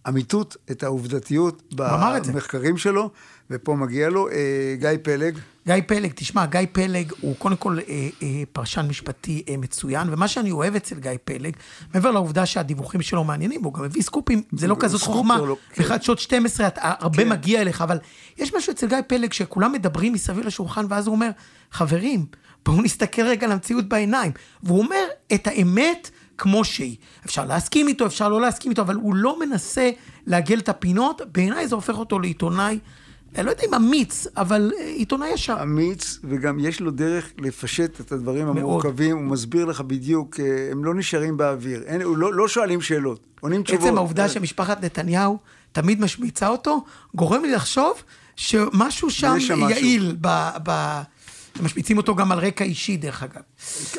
האמיתות, 0.06 0.58
את 0.72 0.84
העובדתיות 0.84 1.74
במחקרים 1.76 2.78
שלו, 2.78 3.10
ופה 3.50 3.76
מגיע 3.76 4.10
לו. 4.10 4.30
אה, 4.30 4.76
גיא 4.80 4.90
פלג. 5.04 5.38
גיא 5.66 5.76
פלג, 5.88 6.12
תשמע, 6.16 6.46
גיא 6.46 6.60
פלג 6.72 7.12
הוא 7.22 7.36
קודם 7.36 7.56
כל 7.56 7.78
אה, 7.80 8.10
אה, 8.24 8.44
פרשן 8.52 8.86
משפטי 8.90 9.44
אה, 9.50 9.58
מצוין, 9.58 10.08
ומה 10.12 10.28
שאני 10.28 10.52
אוהב 10.52 10.76
אצל 10.76 11.00
גיא 11.00 11.12
פלג, 11.24 11.54
מעבר 11.94 12.12
לעובדה 12.12 12.46
שהדיווחים 12.46 13.02
שלו 13.02 13.24
מעניינים, 13.24 13.64
הוא 13.64 13.74
גם 13.74 13.84
מביא 13.84 14.02
סקופים, 14.02 14.42
זה 14.52 14.68
לא 14.68 14.76
כזאת 14.80 15.02
חוכמה, 15.02 15.38
לא, 15.38 15.56
כן. 15.74 15.84
בחדשות 15.84 16.20
12 16.20 16.68
אתה, 16.68 16.82
הרבה 16.84 17.24
כן. 17.24 17.30
מגיע 17.30 17.62
אליך, 17.62 17.82
אבל 17.82 17.98
יש 18.38 18.54
משהו 18.56 18.74
אצל 18.74 18.88
גיא 18.88 18.98
פלג 19.08 19.34
שכולם 19.34 19.72
מדברים 19.72 20.14
מסביב 20.14 20.46
לשולחן, 20.46 20.86
ואז 20.90 21.08
הוא 21.08 21.16
אומר, 21.16 21.30
חברים, 21.72 22.26
בואו 22.66 22.82
נסתכל 22.82 23.22
רגע 23.22 23.46
על 23.46 23.52
המציאות 23.52 23.90
בעיניים. 23.90 24.32
והוא 24.64 24.80
אומר 24.80 25.06
את 25.34 25.48
האמת 25.48 26.10
כמו 26.40 26.66
שהיא. 26.66 26.96
אפשר 27.26 27.46
להסכים 27.46 27.88
איתו, 27.88 28.06
אפשר 28.06 28.30
לא 28.30 28.42
להסכים 28.42 28.72
איתו, 28.72 28.82
אבל 28.82 28.96
הוא 28.96 29.16
לא 29.16 29.40
מנסה 29.40 29.90
לעגל 30.28 30.60
את 30.60 30.70
הפינות. 30.70 31.22
בעיניי 31.32 31.68
זה 31.68 31.76
הופך 31.76 31.98
אותו 31.98 32.20
לעיתונאי 32.20 32.80
אני 33.36 33.46
לא 33.46 33.52
יודע 33.52 33.64
אם 33.70 33.74
אמיץ, 33.74 34.28
אבל 34.38 34.72
אה, 34.80 34.86
עיתונאי 34.86 35.30
ישר. 35.30 35.64
אמיץ, 35.64 36.20
וגם 36.24 36.60
יש 36.60 36.80
לו 36.80 36.92
דרך 36.92 37.32
לפשט 37.38 38.02
את 38.02 38.12
הדברים 38.12 38.48
המורכבים, 38.48 39.18
הוא 39.18 39.26
מסביר 39.26 39.66
לך 39.66 39.82
בדיוק, 39.82 40.40
אה, 40.40 40.72
הם 40.72 40.86
לא 40.86 40.96
נשארים 40.96 41.38
באוויר, 41.38 41.84
אין, 41.86 42.02
לא, 42.02 42.34
לא 42.34 42.48
שואלים 42.48 42.82
שאלות, 42.82 43.28
עונים 43.40 43.64
תשובות. 43.64 43.88
עצם 43.88 43.98
העובדה 43.98 44.30
שמשפחת 44.30 44.84
נתניהו 44.84 45.38
תמיד 45.72 46.02
משמיצה 46.02 46.48
אותו, 46.48 46.84
גורם 47.16 47.42
לי 47.42 47.52
לחשוב 47.52 48.04
שמשהו 48.36 49.10
שם 49.10 49.38
יעיל 49.70 50.16
ב... 50.22 50.50
ב... 50.64 51.02
משמיצים 51.62 51.98
אותו 51.98 52.16
גם 52.16 52.32
על 52.32 52.40
רקע 52.40 52.64
אישי, 52.64 52.98
דרך 52.98 53.24
אגב. 53.24 53.42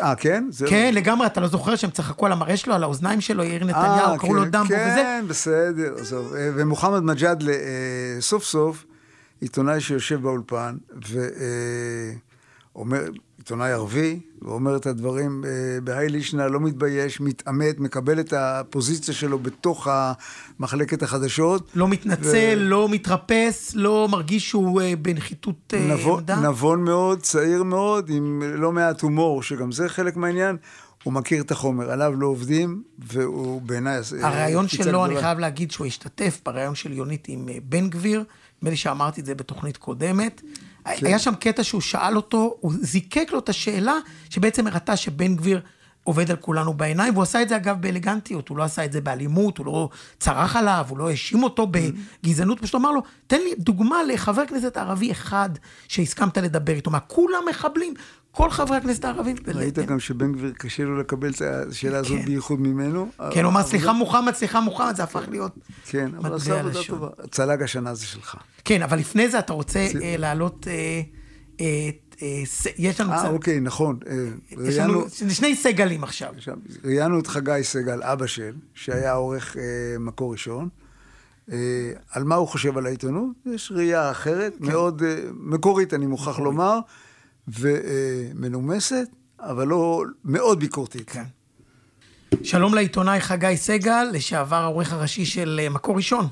אה, 0.02 0.14
כן? 0.14 0.44
כן, 0.68 0.94
לא... 0.94 1.00
לגמרי, 1.00 1.26
אתה 1.26 1.40
לא 1.40 1.48
זוכר 1.48 1.76
שהם 1.76 1.90
צחקו 1.90 2.26
על 2.26 2.32
המראה 2.32 2.56
שלו, 2.56 2.74
על 2.74 2.82
האוזניים 2.82 3.20
שלו, 3.20 3.44
יאיר 3.44 3.64
נתניהו, 3.64 4.18
קראו 4.18 4.30
כן, 4.30 4.36
לו 4.36 4.44
דמבו 4.44 4.68
כן, 4.68 4.88
וזה. 4.92 5.02
כן, 5.02 5.24
בסדר, 5.28 5.94
עזוב. 5.98 6.32
ומוחמד 6.36 7.02
מג'אדלה, 7.02 7.52
סוף 8.20 8.44
סוף, 8.44 8.84
עיתונאי 9.40 9.80
שיושב 9.80 10.22
באולפן, 10.22 10.76
ואומר, 12.74 13.04
עיתונאי 13.50 13.72
ערבי, 13.72 14.20
ואומר 14.42 14.76
את 14.76 14.86
הדברים 14.86 15.44
בהאי 15.84 16.08
לישנה, 16.08 16.48
לא 16.48 16.60
מתבייש, 16.60 17.20
מתעמת, 17.20 17.80
מקבל 17.80 18.20
את 18.20 18.32
הפוזיציה 18.32 19.14
שלו 19.14 19.38
בתוך 19.38 19.88
מחלקת 20.60 21.02
החדשות. 21.02 21.70
לא 21.74 21.88
מתנצל, 21.88 22.58
ו... 22.58 22.68
לא 22.68 22.88
מתרפס, 22.88 23.72
לא 23.74 24.08
מרגיש 24.10 24.48
שהוא 24.48 24.80
בנחיתות 25.02 25.74
נבון, 25.74 26.18
עמדה. 26.18 26.36
נבון 26.36 26.84
מאוד, 26.84 27.20
צעיר 27.20 27.62
מאוד, 27.62 28.10
עם 28.10 28.42
לא 28.54 28.72
מעט 28.72 29.00
הומור, 29.00 29.42
שגם 29.42 29.72
זה 29.72 29.88
חלק 29.88 30.16
מהעניין. 30.16 30.56
הוא 31.04 31.12
מכיר 31.12 31.42
את 31.42 31.50
החומר, 31.50 31.90
עליו 31.90 32.14
לא 32.16 32.26
עובדים, 32.26 32.82
והוא 32.98 33.62
בעיניי... 33.62 34.00
הרעיון 34.22 34.68
שלו, 34.68 35.04
אני 35.04 35.20
חייב 35.20 35.38
להגיד 35.38 35.70
שהוא 35.70 35.86
השתתף 35.86 36.40
ברעיון 36.44 36.74
של 36.74 36.92
יונית 36.92 37.24
עם 37.28 37.48
בן 37.64 37.88
גביר, 37.88 38.24
נדמה 38.58 38.70
לי 38.70 38.76
שאמרתי 38.76 39.20
את 39.20 39.26
זה 39.26 39.34
בתוכנית 39.34 39.76
קודמת. 39.76 40.42
כן. 40.84 41.06
היה 41.06 41.18
שם 41.18 41.34
קטע 41.34 41.64
שהוא 41.64 41.80
שאל 41.80 42.16
אותו, 42.16 42.56
הוא 42.60 42.72
זיקק 42.80 43.32
לו 43.32 43.38
את 43.38 43.48
השאלה 43.48 43.94
שבעצם 44.30 44.66
הראתה 44.66 44.96
שבן 44.96 45.36
גביר 45.36 45.60
עובד 46.04 46.30
על 46.30 46.36
כולנו 46.36 46.74
בעיניים, 46.74 47.12
והוא 47.14 47.22
עשה 47.22 47.42
את 47.42 47.48
זה 47.48 47.56
אגב 47.56 47.76
באלגנטיות, 47.80 48.48
הוא 48.48 48.58
לא 48.58 48.62
עשה 48.62 48.84
את 48.84 48.92
זה 48.92 49.00
באלימות, 49.00 49.58
הוא 49.58 49.66
לא 49.66 49.88
צרח 50.18 50.56
עליו, 50.56 50.86
הוא 50.88 50.98
לא 50.98 51.10
האשים 51.10 51.42
אותו 51.42 51.66
בגזענות, 51.66 52.60
פשוט 52.60 52.74
אמר 52.74 52.90
לו, 52.90 53.02
תן 53.26 53.40
לי 53.40 53.54
דוגמה 53.58 54.02
לחבר 54.02 54.46
כנסת 54.46 54.76
ערבי 54.76 55.12
אחד 55.12 55.50
שהסכמת 55.88 56.38
לדבר 56.38 56.72
איתו, 56.72 56.90
מה, 56.90 57.00
כולם 57.00 57.42
מחבלים, 57.50 57.94
כל 58.32 58.50
חברי 58.50 58.76
הכנסת 58.76 59.04
הערבים. 59.04 59.36
ראית 59.54 59.78
גם 59.78 60.00
שבן 60.00 60.32
גביר 60.32 60.52
קשה 60.52 60.82
לו 60.82 60.98
לקבל 60.98 61.30
את 61.30 61.42
השאלה 61.42 61.98
הזאת 61.98 62.18
כן. 62.18 62.24
בייחוד 62.24 62.60
ממנו. 62.60 63.08
כן, 63.30 63.44
הוא 63.44 63.52
אמר, 63.52 63.62
סליחה 63.62 63.92
מוחמד, 63.92 64.34
סליחה 64.34 64.60
מוחמד, 64.60 64.96
זה 64.96 65.02
הפך 65.02 65.22
להיות 65.28 65.52
כן, 65.86 66.10
אבל 66.18 66.34
עשה 66.34 66.60
עבודה 66.60 66.80
טובה. 66.86 67.08
צלג 67.30 67.62
השנה 67.62 67.94
זה 67.94 68.06
שלך. 68.06 68.36
כן, 68.64 68.82
אבל 68.82 68.98
לפני 68.98 69.28
זה 69.28 69.38
אתה 69.38 69.52
רוצה 69.52 69.86
להעלות... 69.94 70.66
יש 72.78 73.00
לנו... 73.00 73.12
אה, 73.12 73.28
אוקיי, 73.28 73.60
נכון. 73.60 73.98
יש 74.64 74.76
לנו 74.76 75.04
שני 75.28 75.56
סגלים 75.56 76.04
עכשיו. 76.04 76.32
ראיינו 76.84 77.20
את 77.20 77.26
חגי 77.26 77.60
סגל, 77.62 78.02
אבא 78.02 78.26
של, 78.26 78.52
שהיה 78.74 79.12
עורך 79.12 79.56
מקור 79.98 80.32
ראשון. 80.32 80.68
על 82.10 82.24
מה 82.24 82.34
הוא 82.34 82.48
חושב 82.48 82.78
על 82.78 82.86
העיתונות? 82.86 83.30
יש 83.46 83.72
ראייה 83.74 84.10
אחרת, 84.10 84.56
מאוד 84.60 85.02
מקורית, 85.34 85.94
אני 85.94 86.06
מוכרח 86.06 86.38
לומר. 86.38 86.78
ומנומסת, 87.48 89.08
אבל 89.40 89.66
לא 89.66 90.02
מאוד 90.24 90.60
ביקורתית. 90.60 91.10
כן. 91.10 91.24
שלום 92.42 92.74
לעיתונאי 92.74 93.20
חגי 93.20 93.56
סגל, 93.56 94.06
לשעבר 94.12 94.56
העורך 94.56 94.92
הראשי 94.92 95.24
של 95.24 95.68
מקור 95.70 95.96
ראשון. 95.96 96.26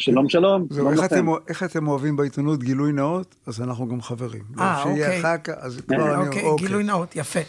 שלום, 0.00 0.28
שלום. 0.28 0.66
זהו, 0.70 0.92
איך, 0.92 1.04
אתם, 1.04 1.26
איך 1.48 1.62
אתם 1.62 1.88
אוהבים 1.88 2.16
בעיתונות 2.16 2.62
גילוי 2.62 2.92
נאות? 2.92 3.34
אז 3.46 3.60
אנחנו 3.60 3.88
גם 3.88 4.02
חברים. 4.02 4.42
אה, 4.58 4.82
אוקיי. 4.82 4.94
שיהיה 4.94 5.20
אחר 5.20 5.36
כך, 5.44 5.52
אז 5.58 5.80
כבר 5.88 6.00
אה, 6.00 6.14
אני... 6.14 6.26
אוקיי, 6.26 6.42
אוקיי, 6.42 6.66
גילוי 6.66 6.84
נאות, 6.84 7.16
יפה. 7.16 7.40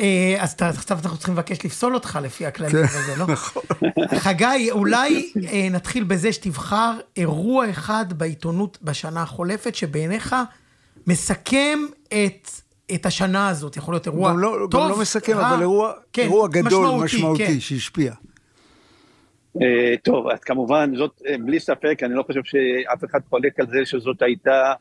אה, 0.00 0.36
אז 0.38 0.56
עכשיו 0.60 0.98
אנחנו 1.04 1.16
צריכים 1.16 1.34
לבקש 1.34 1.64
לפסול 1.64 1.94
אותך 1.94 2.18
לפי 2.22 2.46
הכללים 2.46 2.72
כן, 2.72 2.98
וזה, 2.98 3.16
לא? 3.16 3.26
נכון. 3.26 3.62
חגי, 4.18 4.70
אולי 4.70 5.32
אה, 5.52 5.68
נתחיל 5.70 6.04
בזה 6.04 6.32
שתבחר 6.32 6.98
אירוע 7.16 7.70
אחד 7.70 8.06
בעיתונות 8.16 8.78
בשנה 8.82 9.22
החולפת, 9.22 9.74
שבעיניך 9.74 10.36
מסכם 11.06 11.78
את, 12.08 12.48
את 12.94 13.06
השנה 13.06 13.48
הזאת, 13.48 13.76
יכול 13.76 13.94
להיות 13.94 14.06
אירוע 14.06 14.30
גם 14.30 14.38
לא, 14.38 14.66
טוב, 14.70 14.82
גם 14.82 14.88
לא 14.90 15.00
מסכם, 15.00 15.36
רע, 15.36 15.54
אבל 15.54 15.60
אירוע, 15.60 15.92
כן, 16.12 16.22
אירוע 16.22 16.48
גדול, 16.48 16.86
משמעותי, 16.86 17.04
משמעותי 17.04 17.46
כן. 17.46 17.60
שהשפיע. 17.60 18.12
Uh, 19.56 19.60
טוב, 20.02 20.28
אז 20.30 20.38
כמובן, 20.40 20.92
זאת, 20.96 21.22
uh, 21.24 21.30
בלי 21.44 21.60
ספק, 21.60 22.02
אני 22.02 22.14
לא 22.14 22.22
חושב 22.22 22.40
שאף 22.44 23.04
אחד 23.04 23.18
חולק 23.30 23.60
על 23.60 23.66
זה 23.66 23.78
שזאת 23.84 24.22
הייתה 24.22 24.72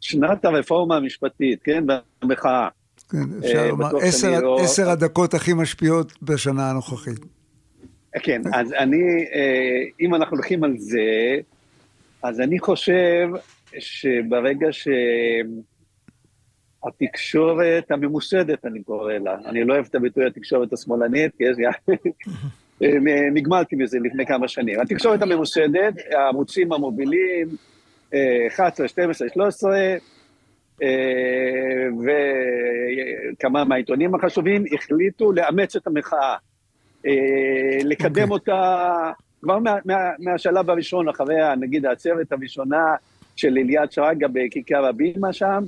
שנת 0.00 0.44
הרפורמה 0.44 0.96
המשפטית, 0.96 1.62
כן, 1.64 1.84
והמחאה. 1.88 2.68
כן, 3.10 3.18
אפשר 3.38 3.64
uh, 3.66 3.68
לומר, 3.68 3.96
עשר, 4.02 4.40
לא... 4.40 4.60
עשר 4.60 4.90
הדקות 4.90 5.34
הכי 5.34 5.52
משפיעות 5.52 6.12
בשנה 6.22 6.70
הנוכחית. 6.70 7.18
כן, 8.22 8.42
אז 8.54 8.72
אני, 8.72 8.96
uh, 8.96 9.94
אם 10.00 10.14
אנחנו 10.14 10.36
הולכים 10.36 10.64
על 10.64 10.74
זה, 10.78 11.38
אז 12.22 12.40
אני 12.40 12.58
חושב 12.58 13.28
שברגע 13.78 14.66
ש... 14.70 14.88
התקשורת 16.84 17.90
הממוסדת, 17.90 18.64
אני 18.64 18.82
קורא 18.82 19.12
לה. 19.12 19.36
אני 19.46 19.64
לא 19.64 19.74
אוהב 19.74 19.86
את 19.90 19.94
הביטוי 19.94 20.26
התקשורת 20.26 20.72
השמאלנית, 20.72 21.32
כי 21.38 21.44
יש... 21.44 21.56
נגמלתי 23.34 23.76
מזה 23.76 23.98
לפני 23.98 24.26
כמה 24.26 24.48
שנים. 24.48 24.80
התקשורת 24.80 25.22
הממוסדת, 25.22 25.94
הערוצים 26.10 26.72
המובילים, 26.72 27.48
11, 28.48 28.88
12, 28.88 29.28
13, 29.28 29.96
וכמה 33.38 33.64
מהעיתונים 33.64 34.14
החשובים 34.14 34.64
החליטו 34.74 35.32
לאמץ 35.32 35.76
את 35.76 35.86
המחאה, 35.86 36.36
לקדם 37.84 38.28
okay. 38.28 38.32
אוקיי. 38.32 38.54
אותה 38.54 39.12
כבר 39.42 39.58
מה, 39.58 39.74
מה, 39.84 39.94
מהשלב 40.18 40.70
הראשון, 40.70 41.08
אחרי, 41.08 41.36
נגיד, 41.60 41.86
העצרת 41.86 42.32
הראשונה 42.32 42.94
של 43.36 43.58
אליעד 43.58 43.92
שרגא 43.92 44.26
בכיכר 44.32 44.86
הבימה 44.86 45.32
שם, 45.32 45.64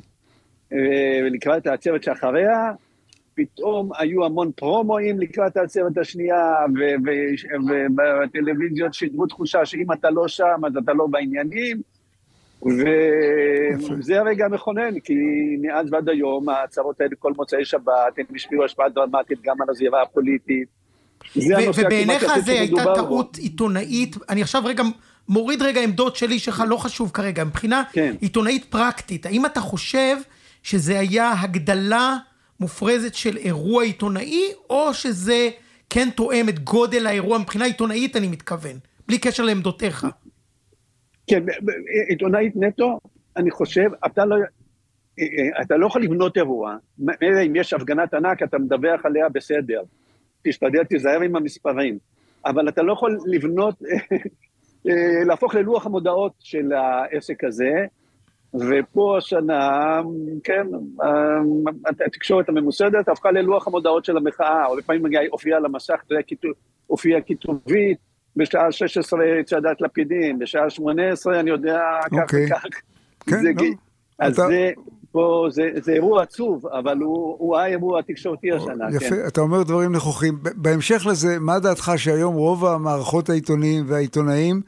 לקראת 1.30 1.66
העצרת 1.66 2.02
שאחריה, 2.02 2.72
פתאום 3.34 3.90
היו 3.98 4.24
המון 4.24 4.50
פרומואים 4.56 5.20
לקראת 5.20 5.56
העצרת 5.56 5.98
השנייה, 5.98 6.52
ובטלוויזיות 7.54 8.94
שידרו 8.94 9.26
תחושה 9.26 9.66
שאם 9.66 9.92
אתה 9.92 10.10
לא 10.10 10.28
שם, 10.28 10.60
אז 10.66 10.76
אתה 10.76 10.92
לא 10.92 11.06
בעניינים, 11.06 11.80
וזה 12.62 14.20
הרגע 14.20 14.44
המכונן, 14.44 15.00
כי 15.00 15.14
מאז 15.62 15.92
ועד 15.92 16.08
היום 16.08 16.48
ההצהרות 16.48 17.00
האלה 17.00 17.16
כל 17.18 17.32
מוצאי 17.36 17.64
שבת, 17.64 18.18
הם 18.18 18.24
השפיעו 18.34 18.64
השפעה 18.64 18.88
דרמטית 18.88 19.38
גם 19.42 19.62
על 19.62 19.70
הזירה 19.70 20.02
הפוליטית. 20.02 20.68
ובעיניך 21.76 22.38
זה 22.44 22.52
הייתה 22.52 22.84
טעות 22.94 23.36
עיתונאית, 23.36 24.16
אני 24.28 24.42
עכשיו 24.42 24.62
רגע 24.64 24.82
מוריד 25.28 25.62
רגע 25.62 25.80
עמדות 25.80 26.16
שלי 26.16 26.38
שלך, 26.38 26.62
לא 26.68 26.76
חשוב 26.76 27.10
כרגע, 27.10 27.44
מבחינה 27.44 27.82
כן. 27.92 28.14
עיתונאית 28.20 28.64
פרקטית, 28.64 29.26
האם 29.26 29.46
אתה 29.46 29.60
חושב 29.60 30.16
שזה 30.64 30.98
היה 30.98 31.32
הגדלה 31.42 32.16
מופרזת 32.60 33.14
של 33.14 33.36
אירוע 33.36 33.84
עיתונאי, 33.84 34.52
או 34.70 34.94
שזה 34.94 35.48
כן 35.90 36.08
תואם 36.10 36.48
את 36.48 36.58
גודל 36.58 37.06
האירוע? 37.06 37.38
מבחינה 37.38 37.64
עיתונאית, 37.64 38.16
אני 38.16 38.28
מתכוון, 38.28 38.76
בלי 39.08 39.18
קשר 39.18 39.42
לעמדותיך. 39.42 40.06
כן, 41.26 41.44
עיתונאית 42.08 42.52
נטו, 42.56 42.98
אני 43.36 43.50
חושב, 43.50 43.90
אתה 44.06 44.24
לא, 44.24 44.36
אתה 45.62 45.76
לא 45.76 45.86
יכול 45.86 46.02
לבנות 46.02 46.36
אירוע, 46.36 46.76
מילא 46.98 47.42
אם 47.46 47.56
יש 47.56 47.72
הפגנת 47.72 48.14
ענק, 48.14 48.42
אתה 48.42 48.58
מדווח 48.58 49.06
עליה 49.06 49.28
בסדר, 49.28 49.82
תשתדל, 50.44 50.84
תיזהר 50.84 51.20
עם 51.20 51.36
המספרים, 51.36 51.98
אבל 52.46 52.68
אתה 52.68 52.82
לא 52.82 52.92
יכול 52.92 53.18
לבנות, 53.26 53.82
להפוך 55.28 55.54
ללוח 55.54 55.86
המודעות 55.86 56.32
של 56.38 56.72
העסק 56.72 57.44
הזה, 57.44 57.86
ופה 58.54 59.18
השנה, 59.18 60.00
כן, 60.44 60.66
התקשורת 62.06 62.48
הממוסדת 62.48 63.08
הפכה 63.08 63.30
ללוח 63.30 63.66
המודעות 63.66 64.04
של 64.04 64.16
המחאה, 64.16 64.66
או 64.66 64.76
לפעמים 64.76 65.02
הופיעה 65.30 65.58
על 65.58 65.64
המסך, 65.64 66.00
הופיעה 66.86 67.20
כיתובית, 67.20 67.98
בשעה 68.36 68.72
16 68.72 69.20
צעדת 69.46 69.80
לפידים, 69.80 70.38
בשעה 70.38 70.70
18 70.70 71.40
אני 71.40 71.50
יודע 71.50 71.80
כך 72.06 72.22
אוקיי. 72.22 72.46
וכך. 72.46 72.64
כן, 73.26 73.42
זה, 73.42 73.48
לא. 73.56 73.64
אז 74.18 74.32
אתה... 74.32 74.46
זה, 74.46 74.70
פה, 75.12 75.46
זה, 75.50 75.68
זה 75.74 75.92
אירוע 75.92 76.22
עצוב, 76.22 76.66
אבל 76.66 76.98
הוא, 76.98 77.36
הוא 77.38 77.56
האירוע 77.56 77.98
התקשורתי 77.98 78.52
השנה, 78.52 78.84
יפה, 78.96 79.08
כן. 79.08 79.26
אתה 79.28 79.40
אומר 79.40 79.62
דברים 79.62 79.92
נכוחים. 79.92 80.38
בהמשך 80.54 81.06
לזה, 81.10 81.38
מה 81.40 81.58
דעתך 81.58 81.92
שהיום 81.96 82.34
רוב 82.34 82.64
המערכות 82.64 83.30
העיתונאים 83.30 83.84
והעיתונאים 83.88 84.60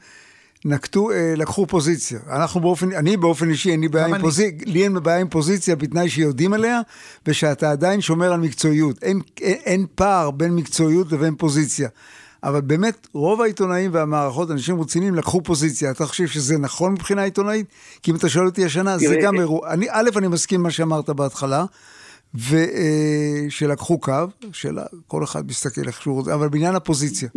נקטו, 0.65 1.11
אה, 1.11 1.33
לקחו 1.37 1.67
פוזיציה. 1.67 2.19
אנחנו 2.29 2.61
באופן, 2.61 2.91
אני 2.91 3.17
באופן 3.17 3.49
אישי, 3.49 3.71
אין 3.71 3.81
לי 3.81 3.87
בעיה 3.87 4.05
עם 4.05 4.21
פוזיציה, 4.21 4.65
לי 4.65 4.83
אין 4.83 5.03
בעיה 5.03 5.19
עם 5.19 5.29
פוזיציה 5.29 5.75
בתנאי 5.75 6.09
שיודעים 6.09 6.53
עליה, 6.53 6.81
ושאתה 7.27 7.71
עדיין 7.71 8.01
שומר 8.01 8.33
על 8.33 8.39
מקצועיות. 8.39 9.03
אין, 9.03 9.21
אין, 9.41 9.57
אין 9.65 9.85
פער 9.95 10.31
בין 10.31 10.55
מקצועיות 10.55 11.11
לבין 11.11 11.35
פוזיציה. 11.35 11.89
אבל 12.43 12.61
באמת, 12.61 13.07
רוב 13.13 13.41
העיתונאים 13.41 13.93
והמערכות, 13.93 14.51
אנשים 14.51 14.81
רציניים, 14.81 15.15
לקחו 15.15 15.41
פוזיציה. 15.43 15.91
אתה 15.91 16.05
חושב 16.05 16.27
שזה 16.27 16.57
נכון 16.57 16.91
מבחינה 16.91 17.23
עיתונאית? 17.23 17.65
כי 18.03 18.11
אם 18.11 18.15
אתה 18.15 18.29
שואל 18.29 18.45
אותי 18.45 18.65
השנה, 18.65 18.97
זה 18.97 19.15
גם 19.23 19.39
אירוע... 19.39 19.73
אני, 19.73 19.87
א', 19.89 20.09
אני 20.17 20.27
מסכים 20.27 20.59
עם 20.59 20.63
מה 20.63 20.71
שאמרת 20.71 21.09
בהתחלה, 21.09 21.65
ושלקחו 22.35 23.99
קו, 23.99 24.13
של 24.51 24.79
כל 25.07 25.23
אחד 25.23 25.47
מסתכל 25.47 25.87
איך 25.87 26.01
שהוא 26.01 26.15
רוצה, 26.15 26.33
אבל 26.33 26.49
בעניין 26.49 26.75
הפוזיציה. 26.75 27.29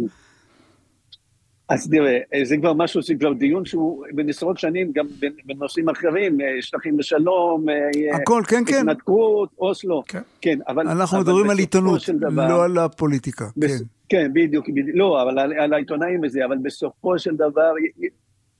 אז 1.70 1.88
תראה, 1.90 2.18
זה 2.44 2.56
כבר 2.56 2.72
משהו, 2.72 3.02
זה 3.02 3.14
כבר 3.14 3.32
דיון 3.32 3.64
שהוא 3.64 4.04
בין 4.14 4.28
עשרות 4.28 4.58
שנים, 4.58 4.92
גם 4.92 5.06
בנושאים 5.44 5.88
אחרים, 5.88 6.38
שטחים 6.60 6.98
לשלום, 6.98 7.66
הכל, 8.14 8.42
כן, 8.48 8.62
כן. 8.66 8.88
התנתקות, 8.88 9.48
אוסלו, 9.58 10.02
כן, 10.08 10.20
כן 10.40 10.58
אבל... 10.68 10.88
אנחנו 10.88 11.16
אבל 11.16 11.26
מדברים 11.26 11.50
על 11.50 11.58
עיתונות, 11.58 12.08
דבר, 12.08 12.48
לא 12.48 12.64
על 12.64 12.78
הפוליטיקה, 12.78 13.44
בס, 13.56 13.78
כן. 13.78 13.84
כן, 14.08 14.30
בדיוק, 14.32 14.68
בדיוק, 14.68 14.88
לא, 14.94 15.22
אבל 15.22 15.38
על, 15.38 15.52
על 15.52 15.72
העיתונאים 15.72 16.20
וזה, 16.22 16.44
אבל 16.44 16.58
בסופו 16.58 17.18
של 17.18 17.36
דבר, 17.36 17.72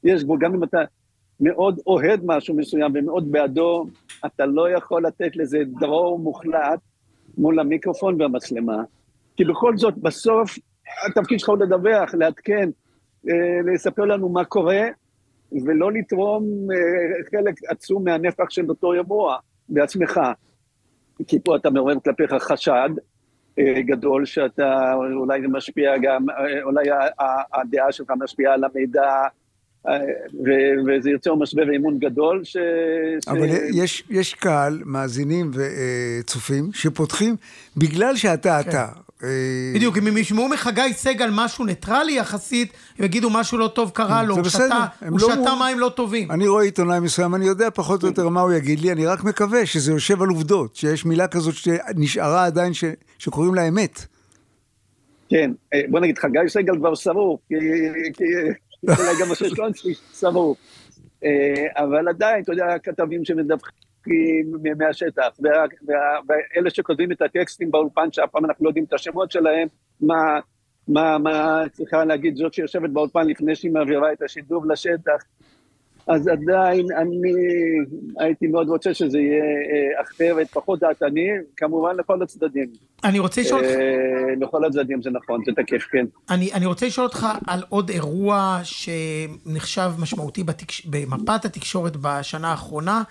יש 0.05 0.25
בו, 0.25 0.39
גם 0.39 0.55
אם 0.55 0.65
אתה 0.65 0.79
מאוד 1.41 1.81
אוהד 1.87 2.21
משהו 2.25 2.55
מסוים 2.55 2.93
ומאוד 2.95 3.33
בעדו, 3.33 3.87
אתה 4.27 4.47
לא 4.47 4.71
יכול 4.71 5.07
לתת 5.07 5.37
לזה 5.37 5.59
דרור 5.81 6.19
מוחלט 6.19 6.81
מול 7.39 7.61
המיקרופון 7.61 8.21
והמצלמה, 8.21 8.83
כי 9.37 9.45
בכל 9.45 9.77
זאת, 9.77 9.99
בסוף, 9.99 10.59
התפקיד 11.07 11.41
שלך 11.41 11.49
הוא 11.49 11.59
לדווח, 11.59 12.15
לעדכן, 12.15 12.71
לספר 13.65 14.05
לנו 14.05 14.29
מה 14.29 14.45
קורה, 14.45 14.83
ולא 15.65 15.93
לתרום 15.93 16.45
חלק 17.31 17.55
עצום 17.69 18.05
מהנפח 18.05 18.51
של 18.51 18.69
אותו 18.69 18.93
אירוע 18.93 19.37
בעצמך. 19.69 20.21
כי 21.27 21.39
פה 21.45 21.57
אתה 21.57 21.71
מעורר 21.71 21.95
כלפיך 22.05 22.35
חשד 22.35 22.89
גדול, 23.61 24.25
שאתה 24.25 24.93
אולי 24.95 25.41
משפיע 25.49 25.99
גם, 26.03 26.27
אולי 26.63 26.89
הדעה 27.53 27.93
שלך 27.93 28.13
משפיעה 28.19 28.55
על 28.55 28.65
המידע, 28.65 29.11
וזה 30.87 31.11
יוצר 31.11 31.35
משבר 31.35 31.77
אמון 31.77 31.99
גדול. 31.99 32.45
ש... 32.45 32.57
אבל 33.29 33.49
ש... 33.49 33.53
יש, 33.75 34.05
יש 34.11 34.35
קהל, 34.35 34.83
מאזינים 34.85 35.51
וצופים, 35.55 36.65
שפותחים 36.73 37.37
בגלל 37.77 38.17
שאתה 38.17 38.61
כן. 38.65 38.71
אתה. 38.71 38.87
בדיוק, 39.75 39.99
אם 39.99 40.07
הם 40.07 40.17
ישמעו 40.17 40.49
מחגי 40.49 40.93
סגל 40.93 41.31
משהו 41.33 41.65
ניטרלי 41.65 42.13
יחסית, 42.13 42.73
הם 42.99 43.05
יגידו 43.05 43.31
משהו 43.31 43.59
לא 43.59 43.69
טוב 43.69 43.91
קרה 43.91 44.23
לו, 44.23 44.37
הוא 44.37 44.45
שתה, 44.45 44.87
הוא 45.09 45.21
לא 45.21 45.29
שתה 45.33 45.55
מים 45.61 45.79
לא 45.79 45.89
טובים. 45.89 46.31
אני 46.31 46.49
רואה 46.49 46.65
עיתונאי 46.65 47.01
מסוים, 47.01 47.35
אני 47.35 47.47
יודע 47.47 47.69
פחות 47.75 48.03
או 48.03 48.09
יותר 48.09 48.29
מה 48.29 48.41
הוא 48.41 48.53
יגיד 48.53 48.81
לי, 48.81 48.93
אני 48.93 49.07
רק 49.07 49.25
מקווה 49.25 49.67
שזה 49.67 49.93
יושב 49.93 50.23
על 50.23 50.29
עובדות, 50.29 50.77
שיש 50.77 51.05
מילה 51.05 51.29
כזאת 51.29 51.55
שנשארה 51.55 52.45
עדיין 52.45 52.73
שקוראים 53.19 53.55
לה 53.55 53.69
אמת. 53.69 54.07
כן, 55.29 55.51
בוא 55.89 56.01
נגיד, 56.01 56.19
חגי 56.19 56.39
סגל 56.49 56.77
כבר 56.77 56.97
סבור, 56.97 57.39
כי 57.49 57.55
אולי 58.89 59.21
גם 59.21 59.33
משה 59.33 59.49
שלונסקי 59.55 59.95
סבור. 60.13 60.57
אבל 61.77 62.09
עדיין, 62.09 62.43
אתה 62.43 62.53
יודע, 62.53 62.65
כתבים 62.83 63.25
שמדווחים 63.25 63.90
מהשטח, 64.79 65.29
ואלה 66.29 66.71
שכותבים 66.71 67.13
את 67.13 67.23
הטקסטים 67.23 67.71
באולפן, 67.71 68.13
שאף 68.13 68.31
פעם 68.31 68.45
אנחנו 68.45 68.65
לא 68.65 68.71
יודעים 68.71 68.85
את 68.85 68.93
השמות 68.93 69.31
שלהם, 69.31 69.69
מה, 70.01 70.41
מה, 70.89 71.19
מה 71.19 71.63
צריכה 71.73 72.05
להגיד 72.05 72.37
זאת 72.37 72.55
שיושבת 72.55 72.91
באולפן 72.91 73.27
לפני 73.27 73.55
שהיא 73.55 73.73
מעבירה 73.73 74.13
את 74.13 74.23
השידור 74.23 74.67
לשטח. 74.67 75.23
אז 76.07 76.29
עדיין 76.29 76.87
אני 76.97 77.33
הייתי 78.19 78.47
מאוד 78.47 78.69
רוצה 78.69 78.95
שזה 78.95 79.19
יהיה 79.19 79.43
אחרת, 80.03 80.49
פחות 80.49 80.81
דעתני, 80.81 81.29
כמובן 81.57 81.97
לכל 81.97 82.23
הצדדים. 82.23 82.67
אני 83.05 83.19
רוצה 83.19 83.41
לשאול 83.41 83.65
אותך... 83.65 83.79
לכל 84.41 84.65
הצדדים 84.65 85.03
זה 85.03 85.11
נכון, 85.11 85.41
זה 85.47 85.53
תקף, 85.53 85.83
כן. 85.83 86.07
אני, 86.31 86.53
אני 86.53 86.67
רוצה 86.67 86.87
לשאול 86.87 87.07
אותך 87.07 87.27
על 87.47 87.61
עוד 87.69 87.91
אירוע 87.91 88.61
שנחשב 88.63 89.91
משמעותי 89.99 90.45
בתקש... 90.45 90.87
במפת 90.87 91.45
התקשורת 91.45 91.97
בשנה 91.97 92.51
האחרונה. 92.51 93.03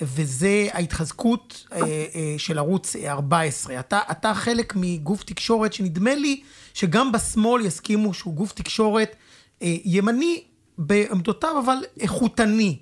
וזה 0.00 0.68
ההתחזקות 0.72 1.66
אה, 1.72 1.78
אה, 1.78 2.34
של 2.38 2.58
ערוץ 2.58 2.96
14. 3.06 3.80
אתה, 3.80 4.00
אתה 4.10 4.34
חלק 4.34 4.72
מגוף 4.76 5.22
תקשורת 5.22 5.72
שנדמה 5.72 6.14
לי 6.14 6.40
שגם 6.74 7.12
בשמאל 7.12 7.66
יסכימו 7.66 8.14
שהוא 8.14 8.34
גוף 8.34 8.52
תקשורת 8.52 9.16
אה, 9.62 9.76
ימני 9.84 10.42
בעמדותיו, 10.78 11.58
אבל 11.64 11.76
איכותני. 12.00 12.78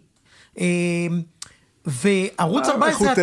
וערוץ 1.86 2.68
14 2.68 3.12
אתה... 3.12 3.22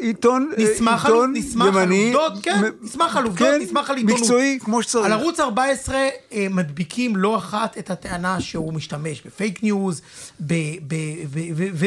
עיתון, 0.00 0.50
נסמך 0.58 1.04
עיתון 1.04 1.34
על, 1.34 1.40
נסמך 1.40 1.66
ימני. 1.66 2.14
על 2.14 2.16
עובדות, 2.16 2.44
כן, 2.44 2.62
נסמך 2.82 3.16
על 3.16 3.24
עובדות, 3.24 3.48
כן, 3.48 3.60
נסמך 3.62 3.90
על 3.90 3.96
עיתונות. 3.96 4.20
מקצועי, 4.20 4.58
כמו 4.60 4.82
שצריך. 4.82 5.06
על 5.06 5.12
ערוץ 5.12 5.40
14 5.40 6.08
מדביקים 6.50 7.16
לא 7.16 7.36
אחת 7.36 7.78
את 7.78 7.90
הטענה 7.90 8.40
שהוא 8.40 8.72
משתמש 8.72 9.22
ב 9.22 9.30
fake 9.30 9.62
news 9.62 10.02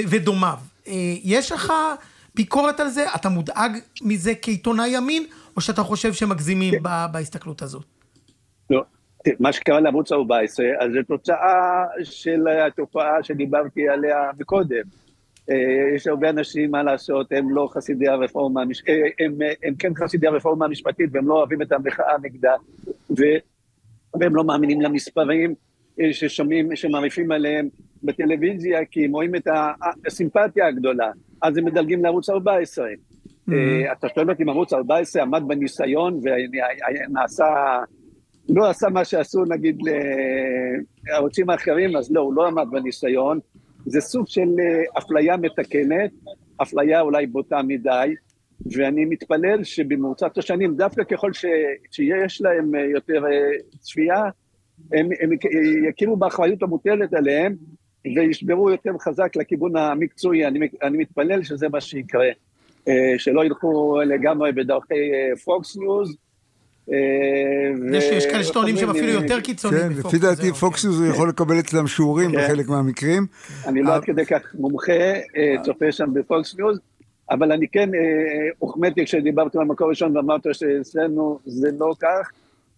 ודומיו. 0.09 0.57
יש 1.23 1.51
לך 1.51 1.73
ביקורת 2.35 2.79
על 2.79 2.87
זה? 2.89 3.05
אתה 3.15 3.29
מודאג 3.29 3.77
מזה 4.01 4.33
כעיתונאי 4.41 4.97
ימין, 4.97 5.25
או 5.55 5.61
שאתה 5.61 5.83
חושב 5.83 6.13
שמגזימים 6.13 6.73
כן. 6.73 6.83
בהסתכלות 7.11 7.61
הזאת? 7.61 7.83
לא. 8.69 8.83
מה 9.39 9.53
שקרה 9.53 9.79
לערוץ 9.79 10.11
14, 10.11 10.65
אז 10.79 10.91
זו 10.93 10.99
תוצאה 11.07 11.83
של 12.03 12.47
התופעה 12.47 13.23
שדיברתי 13.23 13.89
עליה 13.89 14.17
מקודם. 14.39 14.83
יש 15.95 16.07
הרבה 16.07 16.29
אנשים, 16.29 16.71
מה 16.71 16.83
לעשות, 16.83 17.31
הם 17.31 17.55
לא 17.55 17.69
חסידי 17.73 18.07
הרפורמה, 18.07 18.61
הם, 18.61 18.69
הם 19.63 19.75
כן 19.79 19.95
חסידי 19.95 20.27
הרפורמה 20.27 20.65
המשפטית 20.65 21.09
והם 21.13 21.27
לא 21.27 21.33
אוהבים 21.33 21.61
את 21.61 21.71
המחאה 21.71 22.13
נגדה, 22.21 22.53
והם 24.19 24.35
לא 24.35 24.43
מאמינים 24.43 24.81
למספרים 24.81 25.55
ששומעים, 26.11 26.75
שמעריפים 26.75 27.31
עליהם 27.31 27.69
בטלוויזיה, 28.03 28.85
כי 28.85 29.05
הם 29.05 29.11
רואים 29.11 29.35
את 29.35 29.47
הסימפתיה 30.05 30.67
הגדולה, 30.67 31.11
אז 31.41 31.57
הם 31.57 31.65
מדלגים 31.65 32.03
לערוץ 32.03 32.29
14. 32.29 32.87
Mm-hmm. 32.87 33.53
אתה 33.91 34.07
שואל 34.15 34.29
אותי 34.29 34.43
אם 34.43 34.49
ערוץ 34.49 34.73
14 34.73 35.21
עמד 35.21 35.43
בניסיון 35.47 36.19
ונעשה, 36.23 37.45
לא 38.49 38.69
עשה 38.69 38.89
מה 38.89 39.05
שעשו 39.05 39.45
נגיד 39.45 39.77
לערוצים 41.07 41.49
האחרים, 41.49 41.95
אז 41.95 42.11
לא, 42.11 42.21
הוא 42.21 42.33
לא 42.33 42.47
עמד 42.47 42.65
בניסיון. 42.71 43.39
זה 43.85 44.01
סוג 44.01 44.27
של 44.27 44.49
אפליה 44.97 45.37
מתקנת, 45.37 46.11
אפליה 46.61 47.01
אולי 47.01 47.27
בוטה 47.27 47.61
מדי, 47.61 48.15
ואני 48.71 49.05
מתפלל 49.05 49.63
שבמרוצת 49.63 50.37
השנים, 50.37 50.75
דווקא 50.75 51.03
ככל 51.03 51.33
ש, 51.33 51.45
שיש 51.91 52.41
להם 52.41 52.75
יותר 52.75 53.23
צפייה, 53.79 54.23
הם, 54.93 55.09
הם 55.19 55.29
יכירו 55.89 56.17
באחריות 56.17 56.63
המוטלת 56.63 57.13
עליהם, 57.13 57.55
וישברו 58.05 58.71
יותר 58.71 58.91
חזק 59.01 59.35
לכיוון 59.35 59.77
המקצועי. 59.77 60.47
אני, 60.47 60.59
אני 60.83 60.97
מתפלל 60.97 61.43
שזה 61.43 61.69
מה 61.69 61.81
שיקרה, 61.81 62.27
שלא 63.17 63.45
ילכו 63.45 63.99
לגמרי 64.05 64.51
בדרכי 64.51 64.93
פוקס 65.43 65.77
ניוז. 65.77 66.15
יש 67.93 68.25
כאלה 68.25 68.43
שטוענים 68.43 68.77
שהם 68.77 68.89
אפילו 68.89 69.09
יותר 69.09 69.41
קיצוניים 69.41 69.89
מפוקס. 69.89 70.01
כן, 70.03 70.07
לפי 70.07 70.17
דעתי 70.17 70.53
פוקס 70.53 70.85
ניוז 70.85 71.01
יכול 71.09 71.29
לקבל 71.29 71.59
אצלם 71.59 71.87
שיעורים 71.87 72.31
בחלק 72.31 72.67
מהמקרים. 72.69 73.25
אני 73.67 73.83
לא 73.83 73.95
עד 73.95 74.03
כדי 74.03 74.25
כך 74.25 74.41
מומחה, 74.53 75.13
צופה 75.63 75.91
שם 75.91 76.13
בפוקס 76.13 76.55
ניוז. 76.57 76.79
אבל 77.29 77.51
אני 77.51 77.67
כן 77.67 77.89
הוחמאתי 78.59 79.05
כשדיברתי 79.05 79.57
במקור 79.57 79.89
ראשון 79.89 80.17
ואמרת 80.17 80.41
שאצלנו 80.53 81.39
זה 81.45 81.69
לא 81.79 81.93
כך, 81.99 82.31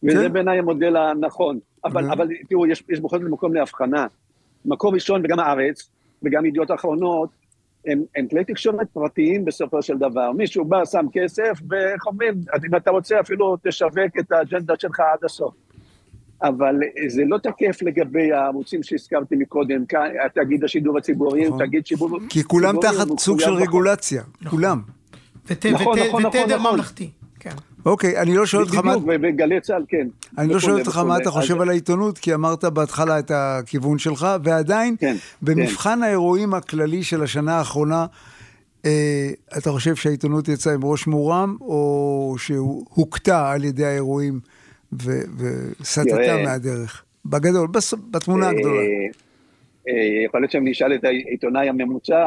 וזה 0.06 0.30
בעיניי 0.30 0.60
המודל 0.60 0.96
הנכון. 0.96 1.60
אבל 1.84 2.28
תראו, 2.50 2.68
יש 2.68 3.02
בכל 3.02 3.20
זאת 3.20 3.30
מקום 3.30 3.54
להבחנה. 3.54 4.08
מקור 4.66 4.94
ראשון 4.94 5.22
וגם 5.24 5.40
הארץ, 5.40 5.90
וגם 6.24 6.46
ידיעות 6.46 6.72
אחרונות, 6.72 7.30
הם, 7.88 8.04
הם 8.16 8.28
כלי 8.28 8.44
תקשורת 8.44 8.88
פרטיים 8.94 9.46
בסופו 9.46 9.82
של 9.82 9.98
דבר. 9.98 10.32
מישהו 10.32 10.66
בא, 10.66 10.86
שם 10.86 11.06
כסף, 11.14 11.60
ואיך 11.70 12.06
אומרים, 12.06 12.34
אם 12.68 12.76
אתה 12.76 12.92
רוצה 12.92 13.20
אפילו 13.20 13.58
תשווק 13.64 14.20
את 14.20 14.32
האג'נדה 14.32 14.74
שלך 14.80 15.00
עד 15.00 15.26
הסוף. 15.26 15.54
אבל 16.44 16.76
זה 17.08 17.24
לא 17.26 17.38
תקף 17.38 17.82
לגבי 17.82 18.32
הערוצים 18.32 18.84
שהזכרתי 18.84 19.36
מקודם, 19.36 19.84
תאגיד 20.34 20.64
השידור 20.64 20.98
הציבורי, 20.98 21.50
תאגיד 21.58 21.88
שידור... 21.88 22.20
כי 22.30 22.44
כולם 22.44 22.76
תחת 22.82 23.20
סוג 23.20 23.40
של 23.40 23.54
רגולציה, 23.54 24.24
כולם. 24.50 24.82
ותדר 25.46 26.60
ממלכתי. 26.60 27.10
אוקיי, 27.86 28.22
אני 28.22 28.36
לא 28.36 28.46
שואל 28.46 28.64
אותך 28.64 28.76
מה... 28.76 28.98
בדיוק, 28.98 29.22
בגלי 29.22 29.62
צה"ל, 29.62 29.84
כן. 29.88 30.08
אני 30.38 30.54
לא 30.54 30.60
שואל 30.60 30.80
אותך 30.80 30.98
מה 30.98 31.18
אתה 31.18 31.32
חושב 31.32 31.62
על 31.62 31.70
העיתונות, 31.70 32.18
כי 32.18 32.34
אמרת 32.34 32.64
בהתחלה 32.64 33.20
את 33.20 33.32
הכיוון 33.34 33.98
שלך, 33.98 34.28
ועדיין, 34.44 34.96
כן, 35.00 35.16
במבחן 35.42 36.04
האירועים 36.04 36.54
הכללי 36.54 37.04
של 37.04 37.24
השנה 37.24 37.58
האחרונה, 37.58 38.06
אתה 39.58 39.72
חושב 39.72 39.96
שהעיתונות 39.96 40.48
יצאה 40.48 40.74
עם 40.74 40.84
ראש 40.84 41.08
מורם, 41.08 41.58
או 41.62 42.36
שהוכתה 42.38 43.52
על 43.52 43.64
ידי 43.64 43.86
האירועים 43.86 44.40
וסטתה 44.94 46.38
מהדרך? 46.44 47.04
בגדול, 47.26 47.68
בתמונה 48.12 48.50
הגדולה. 48.50 48.82
יכול 50.26 50.40
להיות 50.40 50.52
שאם 50.52 50.68
נשאל 50.68 50.94
את 50.94 51.04
העיתונאי 51.04 51.70
הממוצע 51.70 52.26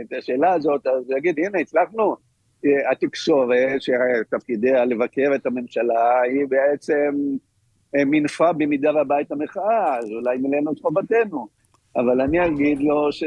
את 0.00 0.12
השאלה 0.18 0.52
הזאת, 0.52 0.86
אז 0.86 1.10
הוא 1.10 1.18
יגיד, 1.18 1.38
הנה, 1.38 1.58
הצלחנו. 1.58 2.27
התקשורת, 2.90 3.82
שתפקידיה 3.82 4.84
לבקר 4.84 5.30
את 5.34 5.46
הממשלה, 5.46 6.20
היא 6.20 6.46
בעצם 6.48 7.14
אה, 7.96 8.04
מינפה 8.04 8.52
במידה 8.52 8.90
רבה 8.90 9.20
את 9.20 9.32
המחאה, 9.32 9.98
אז 9.98 10.10
אולי 10.10 10.38
מילאנו 10.38 10.72
את 10.72 10.78
חובתנו. 10.78 11.46
אבל 11.96 12.20
אני 12.20 12.46
אגיד 12.46 12.78
לו 12.80 13.12
ש... 13.12 13.24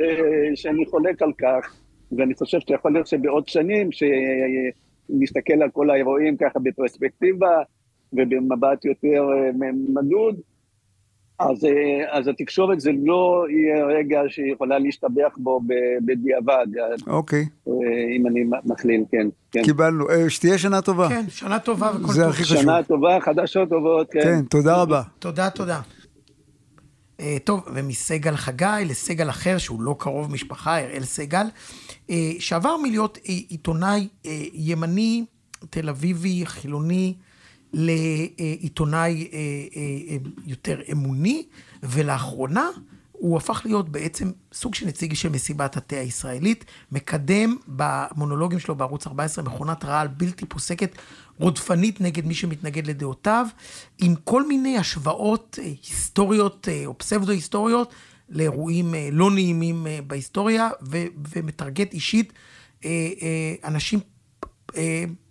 שאני 0.56 0.86
חולק 0.86 1.22
על 1.22 1.34
כך, 1.34 1.76
ואני 2.18 2.34
חושב 2.36 2.60
שיכול 2.60 2.94
להיות 2.94 3.08
שבעוד 3.08 3.48
שנים, 3.48 3.90
שנסתכל 3.92 5.62
על 5.62 5.70
כל 5.70 5.90
האירועים 5.90 6.38
ככה 6.38 6.60
בפרספקטיבה 6.60 7.62
ובמבט 8.14 8.86
יותר 8.86 9.24
מדוד, 9.94 10.40
אז, 11.50 11.66
אה, 11.66 12.18
אז 12.18 12.28
התקשורת 12.28 12.80
זה 12.80 12.92
לא 13.04 13.46
יהיה 13.50 13.86
רגע 13.86 14.22
שיכולה 14.28 14.80
להשתבח 14.80 15.38
בו 15.38 15.62
בדיעבד. 16.06 16.68
אוקיי. 17.08 17.46
אה, 17.68 17.74
אם 18.18 18.28
אני 18.28 18.40
מכליל, 18.66 19.04
כן. 19.12 19.28
כן. 19.52 19.64
קיבלנו. 19.64 20.10
אה, 20.10 20.30
שתהיה 20.30 20.58
שנה 20.58 20.82
טובה. 20.82 21.10
כן, 21.10 21.26
שנה 21.30 21.60
טובה 21.60 21.90
וכל 21.90 22.02
טוב. 22.02 22.12
זה 22.12 22.28
הכי 22.28 22.44
חשוב. 22.44 22.58
שנה 22.58 22.84
טובה, 22.84 23.20
חדשות 23.22 23.70
טובות, 23.70 24.08
כן. 24.12 24.20
כן, 24.22 24.42
תודה 24.50 24.82
רבה. 24.82 25.02
תודה, 25.20 25.50
תודה. 25.50 25.82
טוב, 27.44 27.64
ומסגל 27.74 28.36
חגי 28.36 28.66
לסגל 28.86 29.30
אחר, 29.30 29.58
שהוא 29.58 29.82
לא 29.82 29.96
קרוב 30.00 30.32
משפחה, 30.32 30.80
אראל 30.80 31.04
סגל, 31.04 31.46
שעבר 32.40 32.78
מלהיות 32.78 33.18
עיתונאי 33.24 34.08
ימני, 34.54 35.26
תל 35.70 35.90
אביבי, 35.90 36.46
חילוני, 36.46 37.14
לעיתונאי 37.74 39.28
אה, 39.34 39.38
אה, 39.38 39.82
אה, 40.10 40.18
יותר 40.46 40.82
אמוני, 40.92 41.46
ולאחרונה 41.84 42.70
הוא 43.12 43.38
הפך 43.38 43.62
להיות 43.66 43.90
בעצם 43.90 44.32
סוג 44.54 44.76
של 44.76 44.88
נציג 44.88 45.14
של 45.14 45.30
מסיבת 45.30 45.78
התה 45.78 45.96
הישראלית, 45.96 46.66
מקדם 46.92 47.58
במונולוגים 47.68 48.60
שלו 48.60 48.76
בערוץ 48.76 49.08
14 49.08 49.44
מכונת 49.44 49.86
רעל 49.86 50.08
בלתי 50.08 50.46
פוסקת, 50.46 50.96
רודפנית 51.40 52.02
נגד 52.02 52.26
מי 52.26 52.34
שמתנגד 52.34 52.88
לדעותיו, 52.88 53.48
עם 53.98 54.16
כל 54.24 54.48
מיני 54.48 54.78
השוואות 54.78 55.60
היסטוריות 55.62 56.68
או 56.86 56.98
פסבדו-היסטוריות 56.98 57.94
לאירועים 58.30 58.94
לא 59.12 59.32
נעימים 59.32 59.88
בהיסטוריה, 60.08 60.70
ו- 60.82 61.06
ומטרגט 61.36 61.94
אישית 61.94 62.34
אנשים 63.64 64.00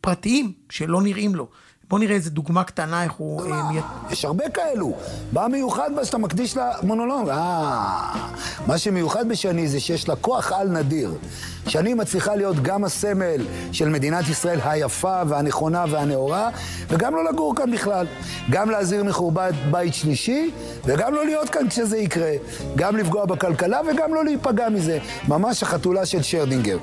פרטיים 0.01 0.53
שלא 0.71 1.03
נראים 1.03 1.35
לו. 1.35 1.49
בוא 1.91 1.99
נראה 1.99 2.15
איזה 2.15 2.31
דוגמה 2.31 2.65
קטנה 2.65 3.03
איך 3.03 3.13
הוא... 3.13 3.53
אה, 3.53 3.71
יש 4.11 4.25
הרבה 4.25 4.51
כאלו. 4.51 4.93
מה 5.33 5.49
מיוחד 5.49 5.91
בה 5.97 6.05
שאתה 6.05 6.19
מקדיש 6.19 6.57
לה 6.57 6.71
מונולוג? 6.83 7.29
אה, 7.29 8.13
מה 8.67 8.79
שמיוחד 8.79 9.29
בשני 9.29 9.69
זה 9.69 9.81
שיש 9.81 10.09
לה 10.09 10.17
כוח 10.17 10.53
על 10.53 10.69
נדיר. 10.69 11.15
שני 11.69 11.95
מצליחה 11.95 12.35
להיות 12.35 12.63
גם 12.63 12.85
הסמל 12.85 13.47
של 13.73 13.89
מדינת 13.89 14.29
ישראל 14.29 14.59
היפה 14.65 15.23
והנכונה 15.29 15.85
והנאורה, 15.91 16.51
וגם 16.89 17.15
לא 17.15 17.25
לגור 17.25 17.55
כאן 17.57 17.71
בכלל. 17.71 18.07
גם 18.51 18.71
להזהיר 18.71 19.05
מחורבן 19.05 19.51
בית 19.71 19.95
שלישי, 19.95 20.51
וגם 20.85 21.15
לא 21.15 21.25
להיות 21.25 21.51
כאן 21.51 21.69
כשזה 21.69 21.99
יקרה. 21.99 22.33
גם 22.77 22.97
לפגוע 22.97 23.25
בכלכלה 23.25 23.81
וגם 23.91 24.15
לא 24.15 24.25
להיפגע 24.25 24.69
מזה. 24.69 24.99
ממש 25.29 25.63
החתולה 25.63 26.07
של 26.07 26.23
שרדינגר. 26.23 26.79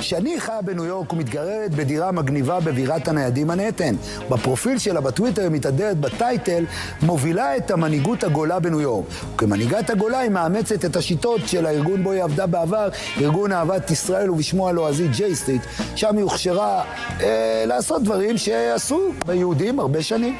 שאני 0.00 0.40
חיה 0.40 0.62
בניו 0.62 0.84
יורק 0.84 1.12
ומתגרדת 1.12 1.70
בדירה 1.70 2.12
מגניבה 2.12 2.60
בבירת 2.60 3.08
הניו 3.08 3.23
יורקים 3.23 3.46
מנהטן. 3.46 3.94
בפרופיל 4.30 4.78
שלה 4.78 5.00
בטוויטר 5.00 5.42
היא 5.42 5.50
מתהדרת 5.50 5.96
ב 5.96 6.06
title, 6.06 6.64
מובילה 7.02 7.56
את 7.56 7.70
המנהיגות 7.70 8.24
הגולה 8.24 8.60
בניו 8.60 8.80
יורק. 8.80 9.04
וכמנהיגת 9.34 9.90
הגולה 9.90 10.18
היא 10.18 10.30
מאמצת 10.30 10.84
את 10.84 10.96
השיטות 10.96 11.40
של 11.46 11.66
הארגון 11.66 12.02
בו 12.02 12.12
היא 12.12 12.22
עבדה 12.22 12.46
בעבר, 12.46 12.88
ארגון 13.20 13.52
אהבת 13.52 13.90
ישראל 13.90 14.30
ובשמו 14.30 14.68
הלועזי 14.68 15.08
ג'יי 15.08 15.34
סטריט, 15.34 15.62
שם 15.96 16.16
היא 16.16 16.22
הוכשרה 16.22 16.84
אה, 17.20 17.64
לעשות 17.66 18.02
דברים 18.02 18.38
שעשו 18.38 19.12
ביהודים 19.26 19.80
הרבה 19.80 20.02
שנים. 20.02 20.36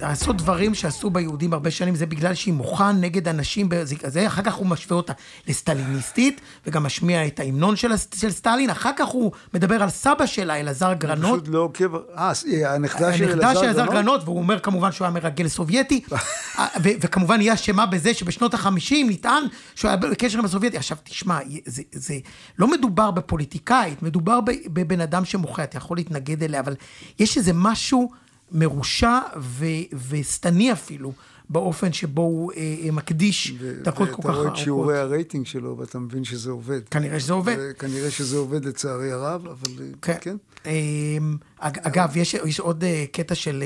לעשות 0.00 0.36
דברים 0.36 0.74
שעשו 0.74 1.10
ביהודים 1.10 1.52
הרבה 1.52 1.70
שנים, 1.70 1.94
זה 1.94 2.06
בגלל 2.06 2.34
שהיא 2.34 2.54
מוכן 2.54 3.00
נגד 3.00 3.28
אנשים, 3.28 3.68
זה, 3.84 4.26
אחר 4.26 4.42
כך 4.42 4.54
הוא 4.54 4.66
משווה 4.66 4.96
אותה 4.96 5.12
לסטליניסטית, 5.48 6.40
וגם 6.66 6.82
משמיע 6.82 7.26
את 7.26 7.40
ההמנון 7.40 7.76
של, 7.76 7.92
של 8.14 8.30
סטלין, 8.30 8.70
אחר 8.70 8.90
כך 8.96 9.08
הוא 9.08 9.32
מדבר 9.54 9.82
על 9.82 9.90
סבא 9.90 10.26
שלה, 10.26 10.60
אלעזר 10.60 10.92
גרנות. 10.92 11.40
פשוט 11.40 11.54
לא 11.54 11.58
עוקב, 11.58 11.94
אה, 12.16 12.74
הנכדה 12.74 13.16
של 13.16 13.30
אלעזר 13.30 13.60
גרנות? 13.72 13.90
גרנות, 13.90 14.20
והוא 14.24 14.38
אומר 14.38 14.58
כמובן 14.58 14.92
שהוא 14.92 15.04
היה 15.04 15.14
מרגל 15.14 15.48
סובייטי, 15.48 16.04
וכמובן 16.82 17.40
היא 17.40 17.52
אשמה 17.52 17.86
בזה 17.86 18.14
שבשנות 18.14 18.54
החמישים 18.54 19.10
נטען 19.10 19.42
שהוא 19.74 19.88
היה 19.88 19.96
בקשר 19.96 20.38
עם 20.38 20.44
הסובייטי. 20.44 20.76
עכשיו 20.76 20.96
תשמע, 21.04 21.38
זה, 21.66 21.82
זה 21.92 22.14
לא 22.58 22.70
מדובר 22.70 23.10
בפוליטיקאית, 23.10 24.02
מדובר 24.02 24.40
בבן 24.66 25.00
אדם 25.00 25.24
שמוחה, 25.24 25.64
אתה 25.64 25.76
יכול 25.76 25.96
להתנגד 25.96 26.42
אליה, 26.42 26.60
אבל 26.60 26.74
יש 27.18 27.36
איזה 27.36 27.52
משהו... 27.54 28.23
מרושע 28.54 29.18
ו- 29.40 29.96
ושטני 30.08 30.72
אפילו, 30.72 31.12
באופן 31.50 31.92
שבו 31.92 32.22
הוא 32.22 32.52
אה, 32.52 32.76
אה 32.84 32.90
מקדיש 32.90 33.52
דקות 33.82 34.08
כל 34.10 34.22
כך 34.22 34.24
ארוכות. 34.24 34.24
ואתה 34.24 34.38
רואה 34.38 34.52
את 34.52 34.56
שיעורי 34.56 34.98
הרייטינג 34.98 35.46
שלו, 35.46 35.78
ואתה 35.78 35.98
מבין 35.98 36.24
שזה 36.24 36.50
עובד. 36.50 36.88
כנראה 36.88 37.20
שזה 37.20 37.32
עובד. 37.32 37.56
כנראה 37.78 38.10
שזה 38.10 38.36
עובד 38.36 38.64
לצערי 38.64 39.12
הרב, 39.12 39.46
אבל 39.46 39.82
אה, 39.82 39.86
כן. 40.02 40.16
כן. 40.20 40.36
אמ, 40.66 41.36
אגב, 41.58 42.16
יש, 42.16 42.34
יש 42.34 42.60
עוד 42.60 42.84
אה, 42.84 43.04
קטע 43.12 43.34
של 43.34 43.64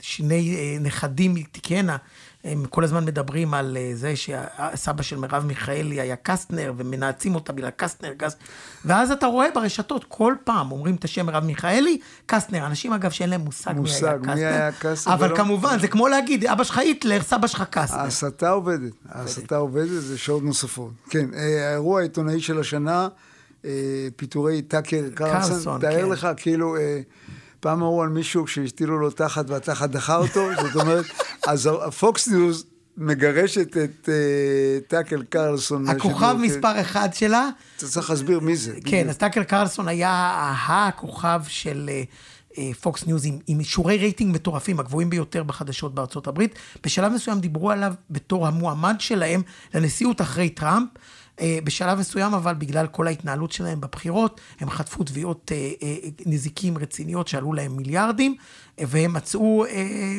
שני 0.00 0.78
נכדים 0.80 1.34
מתיקנה. 1.34 1.96
הם 2.44 2.64
כל 2.70 2.84
הזמן 2.84 3.04
מדברים 3.04 3.54
על 3.54 3.76
אה, 3.80 3.90
זה 3.94 4.16
שהסבא 4.16 5.02
של 5.02 5.16
מרב 5.16 5.44
מיכאלי 5.44 6.00
היה 6.00 6.16
קסטנר, 6.16 6.72
ומנאצים 6.76 7.34
אותה 7.34 7.52
בגלל 7.52 7.70
קסטנר, 7.76 8.12
גז... 8.16 8.36
ואז 8.84 9.10
אתה 9.10 9.26
רואה 9.26 9.46
ברשתות, 9.54 10.04
כל 10.08 10.34
פעם 10.44 10.72
אומרים 10.72 10.94
את 10.94 11.04
השם 11.04 11.26
מרב 11.26 11.44
מיכאלי, 11.44 11.98
קסטנר. 12.26 12.66
אנשים, 12.66 12.92
אגב, 12.92 13.10
שאין 13.10 13.30
להם 13.30 13.40
מושג, 13.40 13.72
מושג 13.76 14.18
מי 14.26 14.32
היה 14.32 14.72
קסטנר. 14.72 15.14
אבל 15.14 15.26
ולא... 15.26 15.36
כמובן, 15.36 15.78
זה 15.78 15.88
כמו 15.88 16.08
להגיד, 16.08 16.44
אבא 16.44 16.64
שלך 16.64 16.78
היטלר, 16.78 17.22
סבא 17.22 17.46
שלך 17.46 17.64
קסטנר. 17.70 18.00
ההסתה 18.00 18.50
עובדת, 18.50 18.92
ההסתה 19.08 19.56
עובדת, 19.56 20.02
זה 20.02 20.18
שעות 20.18 20.42
נוספות. 20.42 20.92
כן, 21.10 21.26
אה, 21.34 21.68
האירוע 21.68 22.00
העיתונאי 22.00 22.40
של 22.40 22.60
השנה, 22.60 23.08
אה, 23.64 23.70
פיטורי 24.16 24.62
טאקר 24.62 25.02
קרלסון, 25.14 25.80
תאר 25.80 26.02
כן. 26.02 26.08
לך, 26.08 26.28
כאילו... 26.36 26.76
פעם 27.62 27.82
אמרו 27.82 28.02
על 28.02 28.08
מישהו 28.08 28.46
שהשתילו 28.46 28.98
לו 28.98 29.10
תחת 29.10 29.50
והתחת 29.50 29.90
דחה 29.90 30.16
אותו, 30.16 30.48
זאת 30.62 30.82
אומרת, 30.82 31.04
אז 31.46 31.70
הפוקס 31.86 32.28
ניוז 32.28 32.64
מגרשת 32.96 33.76
את 33.76 34.08
uh, 34.08 34.88
טאקר 34.88 35.22
קרלסון. 35.22 35.88
הכוכב 35.88 36.36
מספר 36.40 36.80
אחד 36.80 37.08
שלה. 37.14 37.48
אתה 37.76 37.86
צריך 37.86 38.10
להסביר 38.10 38.40
מי 38.40 38.56
זה. 38.56 38.74
כן, 38.84 39.08
אז 39.08 39.16
טאקר 39.16 39.44
קרלסון 39.44 39.88
היה 39.88 40.54
הכוכב 40.66 41.42
של... 41.48 41.90
פוקס 42.80 43.02
uh, 43.02 43.06
ניוז 43.06 43.26
עם, 43.26 43.38
עם 43.46 43.62
שיעורי 43.62 43.96
רייטינג 43.96 44.34
מטורפים, 44.34 44.80
הגבוהים 44.80 45.10
ביותר 45.10 45.42
בחדשות 45.42 45.94
בארצות 45.94 46.26
הברית. 46.26 46.54
בשלב 46.84 47.12
מסוים 47.12 47.40
דיברו 47.40 47.70
עליו 47.70 47.94
בתור 48.10 48.46
המועמד 48.46 48.96
שלהם 48.98 49.42
לנשיאות 49.74 50.20
אחרי 50.20 50.48
טראמפ. 50.48 50.88
אה, 51.40 51.58
בשלב 51.64 51.98
מסוים, 51.98 52.34
אבל 52.34 52.54
בגלל 52.54 52.86
כל 52.86 53.06
ההתנהלות 53.06 53.52
שלהם 53.52 53.80
בבחירות, 53.80 54.40
הם 54.60 54.70
חטפו 54.70 55.04
תביעות 55.04 55.52
אה, 55.54 55.70
אה, 55.82 55.96
נזיקים 56.26 56.78
רציניות 56.78 57.28
שעלו 57.28 57.52
להם 57.52 57.76
מיליארדים, 57.76 58.34
והם 58.78 59.12
מצאו 59.12 59.64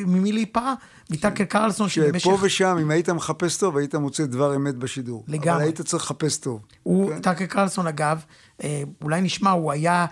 ממי 0.06 0.32
להיפרע, 0.32 0.74
מטאקר 1.10 1.44
קרלסון 1.44 1.88
שבמשך... 1.88 2.24
שפה 2.24 2.38
ושם, 2.42 2.76
אם 2.80 2.90
היית 2.90 3.10
מחפש 3.10 3.56
טוב, 3.56 3.76
היית 3.76 3.94
מוצא 3.94 4.26
דבר 4.26 4.56
אמת 4.56 4.74
בשידור. 4.74 5.24
לגמרי. 5.28 5.52
אבל 5.52 5.62
היית 5.62 5.80
צריך 5.80 6.04
לחפש 6.04 6.36
טוב. 6.36 6.60
הוא, 6.82 7.10
כן? 7.10 7.20
טאקל 7.20 7.46
קרלסון, 7.46 7.86
אגב, 7.86 8.24
אולי 9.02 9.20
נשמע, 9.20 9.50
הוא 9.50 9.72
היה, 9.72 10.06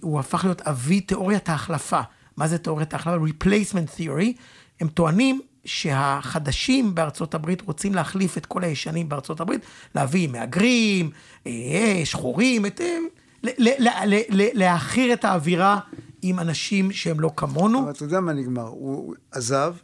הוא 0.00 0.20
הפך 0.20 0.44
להיות 0.44 0.60
אבי 0.60 1.00
תיאוריית 1.00 1.48
ההחלפה. 1.48 2.00
מה 2.36 2.48
זה 2.48 2.58
תיאוריית 2.58 2.92
ההחלפה? 2.92 3.26
Replacement 3.26 4.00
Theory. 4.00 4.40
הם 4.80 4.88
טוענים 4.88 5.40
שהחדשים 5.64 6.94
בארצות 6.94 7.34
הברית 7.34 7.60
רוצים 7.60 7.94
להחליף 7.94 8.38
את 8.38 8.46
כל 8.46 8.64
הישנים 8.64 9.08
בארצות 9.08 9.40
הברית, 9.40 9.60
להביא 9.94 10.28
מהגרים, 10.28 11.10
אה, 11.46 12.02
שחורים, 12.04 12.66
את, 12.66 12.80
אה, 12.80 12.98
להעכיר 14.54 15.12
את 15.12 15.24
האווירה 15.24 15.78
עם 16.22 16.38
אנשים 16.38 16.92
שהם 16.92 17.20
לא 17.20 17.30
כמונו. 17.36 17.82
אבל 17.82 17.90
אתה 17.90 18.04
יודע 18.04 18.20
מה 18.20 18.32
נגמר, 18.32 18.66
הוא 18.66 19.14
עזב, 19.30 19.74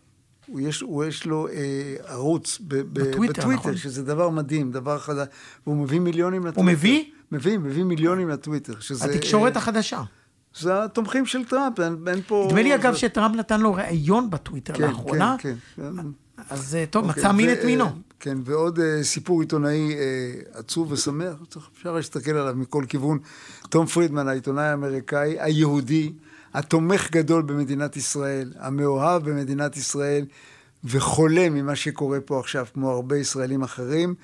הוא 0.47 0.61
יש, 0.61 0.81
הוא 0.81 1.05
יש 1.05 1.27
לו 1.27 1.49
אה, 1.49 1.95
ערוץ 2.07 2.59
ב, 2.61 2.74
ב, 2.74 2.83
בטוויטר, 2.93 3.33
בטוויטר 3.33 3.61
נכון. 3.61 3.77
שזה 3.77 4.03
דבר 4.03 4.31
מדהים, 4.31 4.72
דבר 4.72 4.99
חדש, 4.99 5.29
והוא 5.66 5.77
מביא 5.77 6.01
מיליונים 6.01 6.47
לטוויטר. 6.47 6.61
הוא 6.61 6.70
מביא? 6.72 7.05
מביא, 7.33 7.59
מביא 7.59 7.85
מיליונים 7.85 8.29
לטוויטר. 8.29 8.81
שזה, 8.81 9.05
התקשורת 9.05 9.53
אה, 9.53 9.59
החדשה. 9.59 10.03
זה 10.59 10.84
התומכים 10.84 11.26
של 11.26 11.44
טראמפ, 11.44 11.80
אין, 11.80 11.96
אין 12.07 12.20
פה... 12.26 12.44
נדמה 12.48 12.62
לי 12.62 12.74
אגב 12.74 12.92
זה... 12.92 12.98
שטראמפ 12.98 13.36
נתן 13.36 13.61
לו 13.61 13.74
ראיון 13.74 14.30
בטוויטר 14.30 14.74
כן, 14.74 14.82
לאחרונה. 14.82 15.36
כן, 15.38 15.54
כן. 15.76 15.82
אז 16.50 16.74
אה, 16.74 16.84
טוב, 16.90 17.09
אוקיי, 17.09 17.22
מצא 17.22 17.32
מין 17.32 17.52
את 17.52 17.59
מינו. 17.64 17.84
כן, 18.20 18.38
ועוד 18.44 18.78
uh, 18.78 18.82
סיפור 19.02 19.40
עיתונאי 19.40 19.94
uh, 19.94 20.59
עצוב 20.59 20.92
ושמח, 20.92 21.34
אפשר 21.72 21.92
להסתכל 21.92 22.30
עליו 22.30 22.54
מכל 22.57 22.84
כיוון. 22.88 23.18
תום 23.70 23.86
פרידמן, 23.86 24.28
העיתונאי 24.28 24.64
האמריקאי, 24.64 25.36
היהודי, 25.40 26.12
התומך 26.54 27.11
גדול 27.11 27.42
במדינת 27.42 27.96
ישראל, 27.96 28.52
המאוהב 28.59 29.30
במדינת 29.30 29.76
ישראל, 29.76 30.24
וחולה 30.84 31.50
ממה 31.50 31.76
שקורה 31.76 32.20
פה 32.20 32.40
עכשיו, 32.40 32.66
כמו 32.74 32.90
הרבה 32.90 33.18
ישראלים 33.18 33.62
אחרים. 33.62 34.14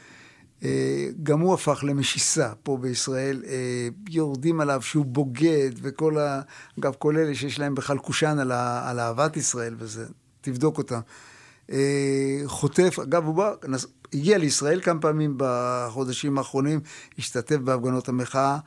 אה, 0.64 1.08
גם 1.22 1.40
הוא 1.40 1.54
הפך 1.54 1.84
למשיסה 1.86 2.52
פה 2.62 2.76
בישראל, 2.80 3.42
אה, 3.46 3.88
יורדים 4.10 4.60
עליו 4.60 4.82
שהוא 4.82 5.04
בוגד, 5.04 5.70
וכל 5.82 6.18
ה... 6.18 6.40
אגב, 6.80 6.94
כל 6.98 7.16
אלה 7.16 7.34
שיש 7.34 7.58
להם 7.58 7.74
בכלל 7.74 7.98
קושאן 7.98 8.38
על, 8.38 8.52
ה... 8.52 8.90
על 8.90 9.00
אהבת 9.00 9.36
ישראל 9.36 9.74
וזה. 9.78 10.06
תבדוק 10.40 10.78
אותם. 10.78 11.00
אה, 11.72 12.42
חוטף, 12.46 12.98
אגב, 13.02 13.26
הוא 13.26 13.34
בא, 13.34 13.52
נס, 13.68 13.86
הגיע 14.14 14.38
לישראל 14.38 14.80
כמה 14.80 15.00
פעמים 15.00 15.34
בחודשים 15.36 16.38
האחרונים, 16.38 16.80
השתתף 17.18 17.56
בהפגנות 17.56 18.08
המחאה. 18.08 18.58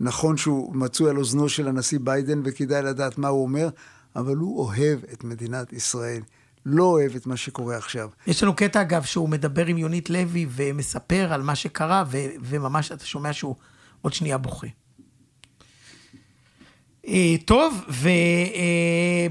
נכון 0.00 0.36
שהוא 0.36 0.76
מצוי 0.76 1.10
על 1.10 1.16
אוזנו 1.16 1.48
של 1.48 1.68
הנשיא 1.68 1.98
ביידן 2.02 2.40
וכדאי 2.44 2.82
לדעת 2.82 3.18
מה 3.18 3.28
הוא 3.28 3.42
אומר, 3.42 3.68
אבל 4.16 4.36
הוא 4.36 4.58
אוהב 4.58 4.98
את 5.12 5.24
מדינת 5.24 5.72
ישראל. 5.72 6.22
לא 6.66 6.84
אוהב 6.84 7.16
את 7.16 7.26
מה 7.26 7.36
שקורה 7.36 7.76
עכשיו. 7.76 8.08
יש 8.26 8.42
לנו 8.42 8.56
קטע, 8.56 8.80
אגב, 8.80 9.02
שהוא 9.02 9.28
מדבר 9.28 9.66
עם 9.66 9.78
יונית 9.78 10.10
לוי 10.10 10.46
ומספר 10.50 11.32
על 11.32 11.42
מה 11.42 11.54
שקרה, 11.54 12.04
ו- 12.10 12.26
וממש 12.42 12.92
אתה 12.92 13.04
שומע 13.04 13.32
שהוא 13.32 13.54
עוד 14.02 14.12
שנייה 14.12 14.38
בוכה. 14.38 14.66
אה, 17.06 17.34
טוב, 17.44 17.84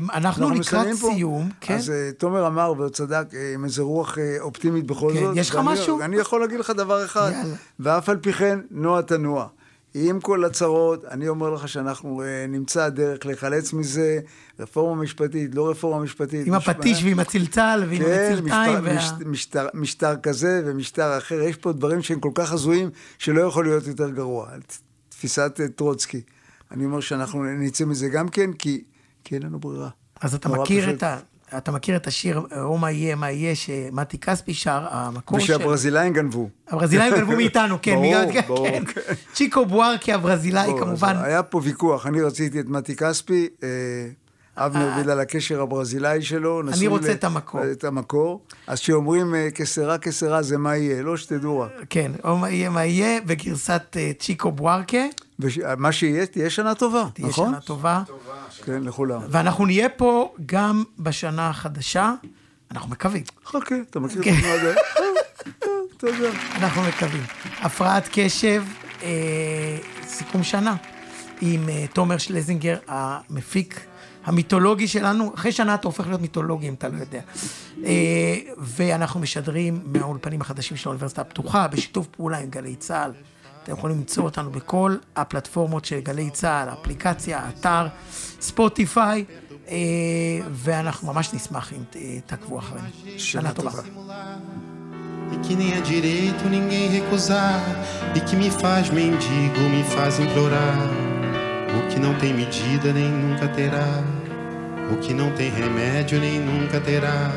ואנחנו 0.08 0.50
לקראת 0.50 0.96
סיום. 0.96 1.50
כן? 1.62 1.76
אז 1.76 1.90
אה, 1.90 2.10
תומר 2.18 2.48
אמר, 2.48 2.74
והוא 2.78 2.90
צדק, 2.90 3.26
אה, 3.34 3.54
עם 3.54 3.66
איזה 3.66 3.82
רוח 3.82 4.18
אופטימית 4.40 4.88
בכל 4.88 5.12
כן, 5.14 5.20
זאת. 5.20 5.38
יש 5.38 5.50
לך 5.50 5.60
משהו? 5.64 6.02
אני 6.02 6.18
יכול 6.18 6.42
להגיד 6.42 6.60
לך 6.60 6.70
דבר 6.70 7.06
אחד, 7.06 7.32
יאללה. 7.34 7.56
ואף 7.80 8.10
על 8.10 8.18
פי 8.18 8.34
כן, 8.34 8.60
נוע 8.72 9.02
תנוע. 9.02 9.48
עם 9.94 10.20
כל 10.20 10.46
הצרות, 10.46 11.06
אני 11.06 11.28
אומר 11.28 11.50
לך 11.50 11.68
שאנחנו 11.68 12.22
נמצא 12.50 12.90
דרך 12.90 13.26
להיחלץ 13.26 13.74
מזה, 13.74 14.20
רפורמה 14.60 15.02
משפטית, 15.02 15.56
לא 15.56 15.70
רפורמה 15.70 16.04
משפטית. 16.04 16.48
עם 16.48 16.54
הפטיש 16.54 17.04
ועם 17.04 17.20
הצלצל 17.20 17.84
ועם 17.90 18.04
כן, 18.04 18.34
הצלתיים. 18.34 18.86
משטר, 18.86 19.20
וה... 19.24 19.30
משטר, 19.30 19.68
משטר 19.74 20.16
כזה 20.24 20.62
ומשטר 20.66 21.18
אחר, 21.18 21.42
יש 21.42 21.56
פה 21.56 21.72
דברים 21.72 22.02
שהם 22.02 22.20
כל 22.20 22.32
כך 22.36 22.52
הזויים, 22.52 22.90
שלא 23.18 23.42
יכול 23.42 23.66
להיות 23.66 23.88
יותר 23.88 24.10
גרוע. 24.10 24.50
תפיסת 25.10 25.60
טרוצקי. 25.76 26.22
אני 26.72 26.86
אומר 26.86 27.00
שאנחנו 27.00 27.44
נצא 27.44 27.86
מזה 27.86 28.10
גם 28.10 28.30
כן, 28.30 28.54
כי, 28.54 28.84
כי 29.24 29.36
אין 29.36 29.44
לנו 29.44 29.60
ברירה. 29.60 29.90
אז 30.22 30.36
אתה 30.36 30.50
מכיר, 30.50 30.86
פשוט. 30.86 30.98
את 30.98 31.04
ה, 31.04 31.18
אתה 31.58 31.72
מכיר 31.72 31.96
את 31.96 32.08
השיר, 32.08 32.42
או 32.62 32.78
מה 32.78 32.92
יהיה, 32.92 33.16
מה 33.16 33.32
יהיה, 33.32 33.56
שמתי 33.56 34.18
כספי 34.18 34.54
שר, 34.54 34.88
המקור 34.90 35.40
של... 35.40 35.56
ושהברזילאים 35.56 36.14
גנבו. 36.14 36.50
הברזילאים 36.68 37.16
גנבו 37.16 37.32
מאיתנו, 37.32 37.78
כן. 37.82 37.96
ברור, 37.96 38.42
ברור. 38.48 38.68
כן. 38.68 38.86
כן. 38.86 39.14
צ'יקו 39.34 39.66
בוארקי 39.66 40.14
הברזילאי, 40.14 40.72
כמובן. 40.80 41.16
היה 41.24 41.44
פה 41.44 41.62
ויכוח, 41.64 42.08
אני 42.08 42.22
רציתי 42.22 42.60
את 42.60 42.66
מתי 42.66 42.96
כספי, 42.96 43.48
אה, 43.64 43.68
אבנר 44.66 44.90
בגלל 45.00 45.20
הקשר 45.20 45.62
הברזילאי 45.62 46.22
שלו. 46.22 46.62
אני 46.62 46.88
רוצה 46.88 47.12
את 47.12 47.24
המקור. 47.24 47.62
את 47.72 47.84
המקור. 47.84 48.42
אז 48.68 48.80
כשאומרים 48.80 49.36
כסרה 49.56 49.98
כסרה 49.98 50.42
זה 50.42 50.58
מה 50.58 50.78
יהיה, 50.78 51.04
לא 51.04 51.18
שתדעו 51.18 51.60
רק. 51.60 51.72
כן, 51.90 52.12
או 52.24 52.38
מה 52.38 52.50
יהיה, 52.50 52.70
מה 52.70 52.86
יהיה, 52.86 53.22
בגרסת 53.22 53.98
צ'יקו 54.20 54.52
בוארקה. 54.52 55.06
מה 55.78 55.92
שיהיה, 55.92 56.26
תהיה 56.26 56.50
שנה 56.50 56.76
טובה, 56.76 57.04
תהיה 57.14 57.28
נכון? 57.28 57.46
תהיה 57.46 57.62
שנה 57.62 57.68
טובה. 57.68 58.04
כן, 58.64 58.84
לכולם. 58.84 59.22
ואנחנו 59.30 59.66
נהיה 59.66 59.90
פה 59.90 60.34
גם 60.46 60.84
בשנה 61.00 61.50
החדשה, 61.50 62.14
אנחנו 62.72 62.90
מקווים. 62.90 63.24
חכה, 63.46 63.76
אתה 63.90 64.00
מכיר 64.00 64.22
את 64.22 64.28
התנועה 64.28 64.54
הזאת? 64.54 64.76
יודע. 66.08 66.30
אנחנו 66.56 66.82
מקווים. 66.82 67.24
הפרעת 67.62 68.10
קשב, 68.12 68.64
אה, 69.04 69.78
סיכום 70.08 70.44
שנה, 70.44 70.76
עם 71.42 71.70
אה, 71.70 71.86
תומר 71.94 72.18
שלזינגר, 72.18 72.78
המפיק 72.88 73.80
המיתולוגי 74.26 74.88
שלנו. 74.88 75.32
אחרי 75.36 75.52
שנה 75.52 75.76
אתה 75.76 75.88
הופך 75.88 76.08
להיות 76.08 76.22
מיתולוגי, 76.22 76.70
אם 76.70 76.74
אתה 76.74 76.88
לא 76.88 76.98
יודע. 76.98 77.22
אה, 77.86 78.38
ואנחנו 78.58 79.20
משדרים 79.20 79.82
מהאולפנים 79.86 80.42
החדשים 80.42 80.78
של 80.78 80.90
האוניברסיטה 80.90 81.22
הפתוחה, 81.22 81.68
בשיתוף 81.68 82.08
פעולה 82.08 82.38
עם 82.38 82.50
גלי 82.50 82.76
צה"ל. 82.76 83.12
אתם 83.64 83.72
יכולים 83.72 83.98
למצוא 83.98 84.24
אותנו 84.24 84.52
בכל 84.52 84.96
הפלטפורמות 85.16 85.86
של 85.86 86.00
גלי 86.00 86.30
צה"ל, 86.30 86.70
אפליקציה, 86.70 87.50
אתר, 87.50 87.88
ספוטיפיי, 88.42 89.26
אה, 89.68 89.76
ואנחנו 90.52 91.14
ממש 91.14 91.34
נשמח 91.34 91.74
אם 91.74 91.84
תעקבו 92.26 92.60
אחרינו. 92.60 92.88
שנה 93.18 93.54
טובה. 93.54 93.72
E 95.32 95.38
que 95.46 95.56
nem 95.56 95.74
é 95.74 95.82
direito 95.82 96.50
ninguém 96.50 96.86
recusar, 96.98 97.62
e 98.16 98.20
que 98.20 98.36
me 98.36 98.50
faz 98.50 98.90
mendigo, 98.90 99.62
me 99.70 99.84
faz 99.84 100.20
implorar. 100.20 100.78
O 101.78 101.88
que 101.88 102.00
não 102.00 102.16
tem 102.16 102.34
medida 102.34 102.92
nem 102.92 103.10
nunca 103.10 103.48
terá, 103.48 104.04
o 104.92 104.98
que 104.98 105.14
não 105.14 105.32
tem 105.32 105.52
remédio 105.52 106.20
nem 106.20 106.40
nunca 106.40 106.80
terá, 106.80 107.32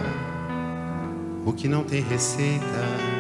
o 1.45 1.53
que 1.53 1.69
não 1.69 1.85
tem 1.85 2.03
receita. 2.03 3.13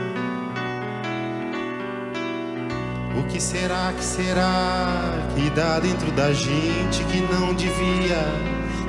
O 3.18 3.24
que 3.24 3.40
será 3.40 3.92
que 3.96 4.02
será 4.02 4.88
que 5.34 5.50
dá 5.50 5.78
dentro 5.78 6.10
da 6.12 6.32
gente 6.32 7.04
que 7.04 7.20
não 7.20 7.52
devia, 7.52 8.24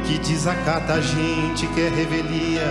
que 0.05 0.17
desacata 0.19 0.93
a 0.93 1.01
gente, 1.01 1.67
que 1.67 1.81
é 1.81 1.89
revelia, 1.89 2.67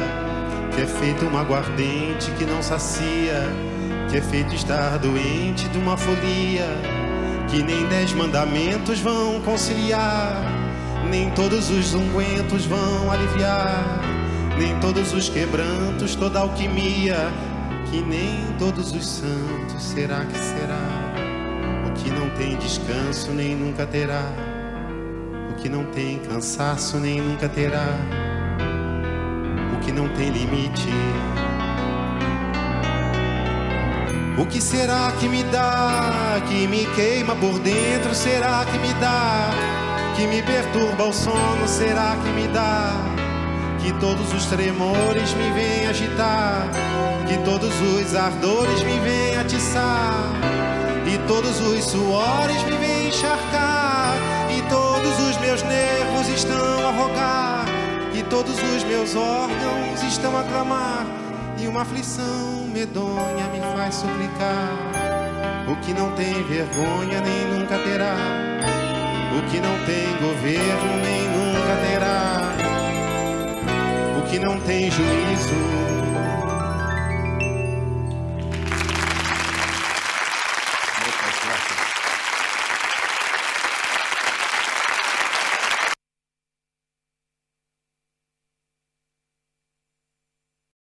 que 0.74 0.80
é 0.80 0.86
feito 0.86 1.26
uma 1.26 1.40
aguardente 1.40 2.30
que 2.32 2.46
não 2.46 2.62
sacia, 2.62 3.42
que 4.11 4.16
é 4.16 4.20
feito 4.22 4.55
estar 4.55 4.98
doente 4.98 5.68
de 5.68 5.78
uma 5.78 5.96
folia, 5.96 6.66
que 7.53 7.62
nem 7.62 7.86
dez 7.86 8.14
mandamentos 8.14 8.98
vão 9.00 9.38
conciliar, 9.42 10.42
nem 11.11 11.30
todos 11.32 11.68
os 11.68 11.92
ungüentos 11.92 12.64
vão 12.64 13.12
aliviar, 13.12 14.00
nem 14.59 14.80
todos 14.80 15.12
os 15.12 15.28
quebrantos, 15.28 16.14
toda 16.14 16.38
alquimia, 16.38 17.30
que 17.90 18.00
nem 18.00 18.42
todos 18.59 18.92
os 18.92 19.07
santos, 19.07 19.82
será 19.82 20.24
que 20.24 20.38
será? 20.38 20.80
O 21.86 21.92
que 21.92 22.11
não 22.11 22.30
tem 22.30 22.57
descanso 22.57 23.30
nem 23.32 23.55
nunca 23.55 23.84
terá, 23.84 24.32
o 25.50 25.55
que 25.61 25.68
não 25.68 25.84
tem 25.84 26.20
cansaço 26.20 26.96
nem 26.96 27.20
nunca 27.20 27.50
terá, 27.50 27.98
o 29.76 29.84
que 29.84 29.92
não 29.92 30.09
tem 30.09 30.30
limite. 30.30 30.88
O 34.39 34.47
que 34.47 34.61
será 34.61 35.12
que 35.20 35.28
me 35.28 35.43
dá, 35.45 36.41
que 36.49 36.66
me 36.66 36.87
queima 36.95 37.37
por 37.37 37.59
dentro? 37.59 38.14
Será 38.14 38.64
que 38.64 38.78
me 38.78 38.93
dá, 38.95 39.51
que 40.16 40.26
me 40.26 40.43
perturba 40.43 41.05
o 41.05 41.12
sono? 41.12 41.68
Será 41.68 42.16
que 42.22 42.30
me 42.30 42.49
dá, 42.49 42.95
que 43.80 43.93
todos 44.01 44.33
os 44.33 44.47
tremores 44.47 45.35
me 45.35 45.51
vêm 45.51 45.87
agitar, 45.87 46.68
que 47.28 47.39
todos 47.45 47.72
os 47.80 48.14
ardores 48.14 48.83
me 48.83 48.99
vêm 49.01 49.37
atiçar? 49.37 50.53
E 51.07 51.18
todos 51.26 51.61
os 51.61 51.85
suores 51.85 52.62
me 52.64 52.76
vêm 52.78 53.09
encharcar 53.09 54.14
E 54.49 54.62
todos 54.70 55.18
os 55.28 55.37
meus 55.39 55.62
nervos 55.62 56.28
estão 56.28 56.89
a 56.89 56.91
rogar 56.91 57.64
E 58.14 58.22
todos 58.22 58.55
os 58.55 58.85
meus 58.85 59.14
órgãos 59.14 60.03
estão 60.05 60.35
a 60.39 60.45
clamar 60.45 61.05
E 61.59 61.66
uma 61.66 61.83
aflição 61.83 62.66
medonha 62.72 63.47
me 63.53 63.61
faz 63.72 63.94
suplicar. 63.96 64.72
O 65.68 65.76
que 65.76 65.92
não 65.92 66.12
tem 66.12 66.42
vergonha 66.44 67.20
nem 67.20 67.58
nunca 67.58 67.78
terá. 67.78 68.16
O 69.36 69.50
que 69.50 69.60
não 69.60 69.78
tem 69.86 70.06
governo 70.20 70.96
nem 71.02 71.28
nunca 71.28 71.76
terá. 71.86 72.52
O 74.18 74.22
que 74.30 74.38
não 74.38 74.60
tem 74.60 74.90
juízo 74.90 75.91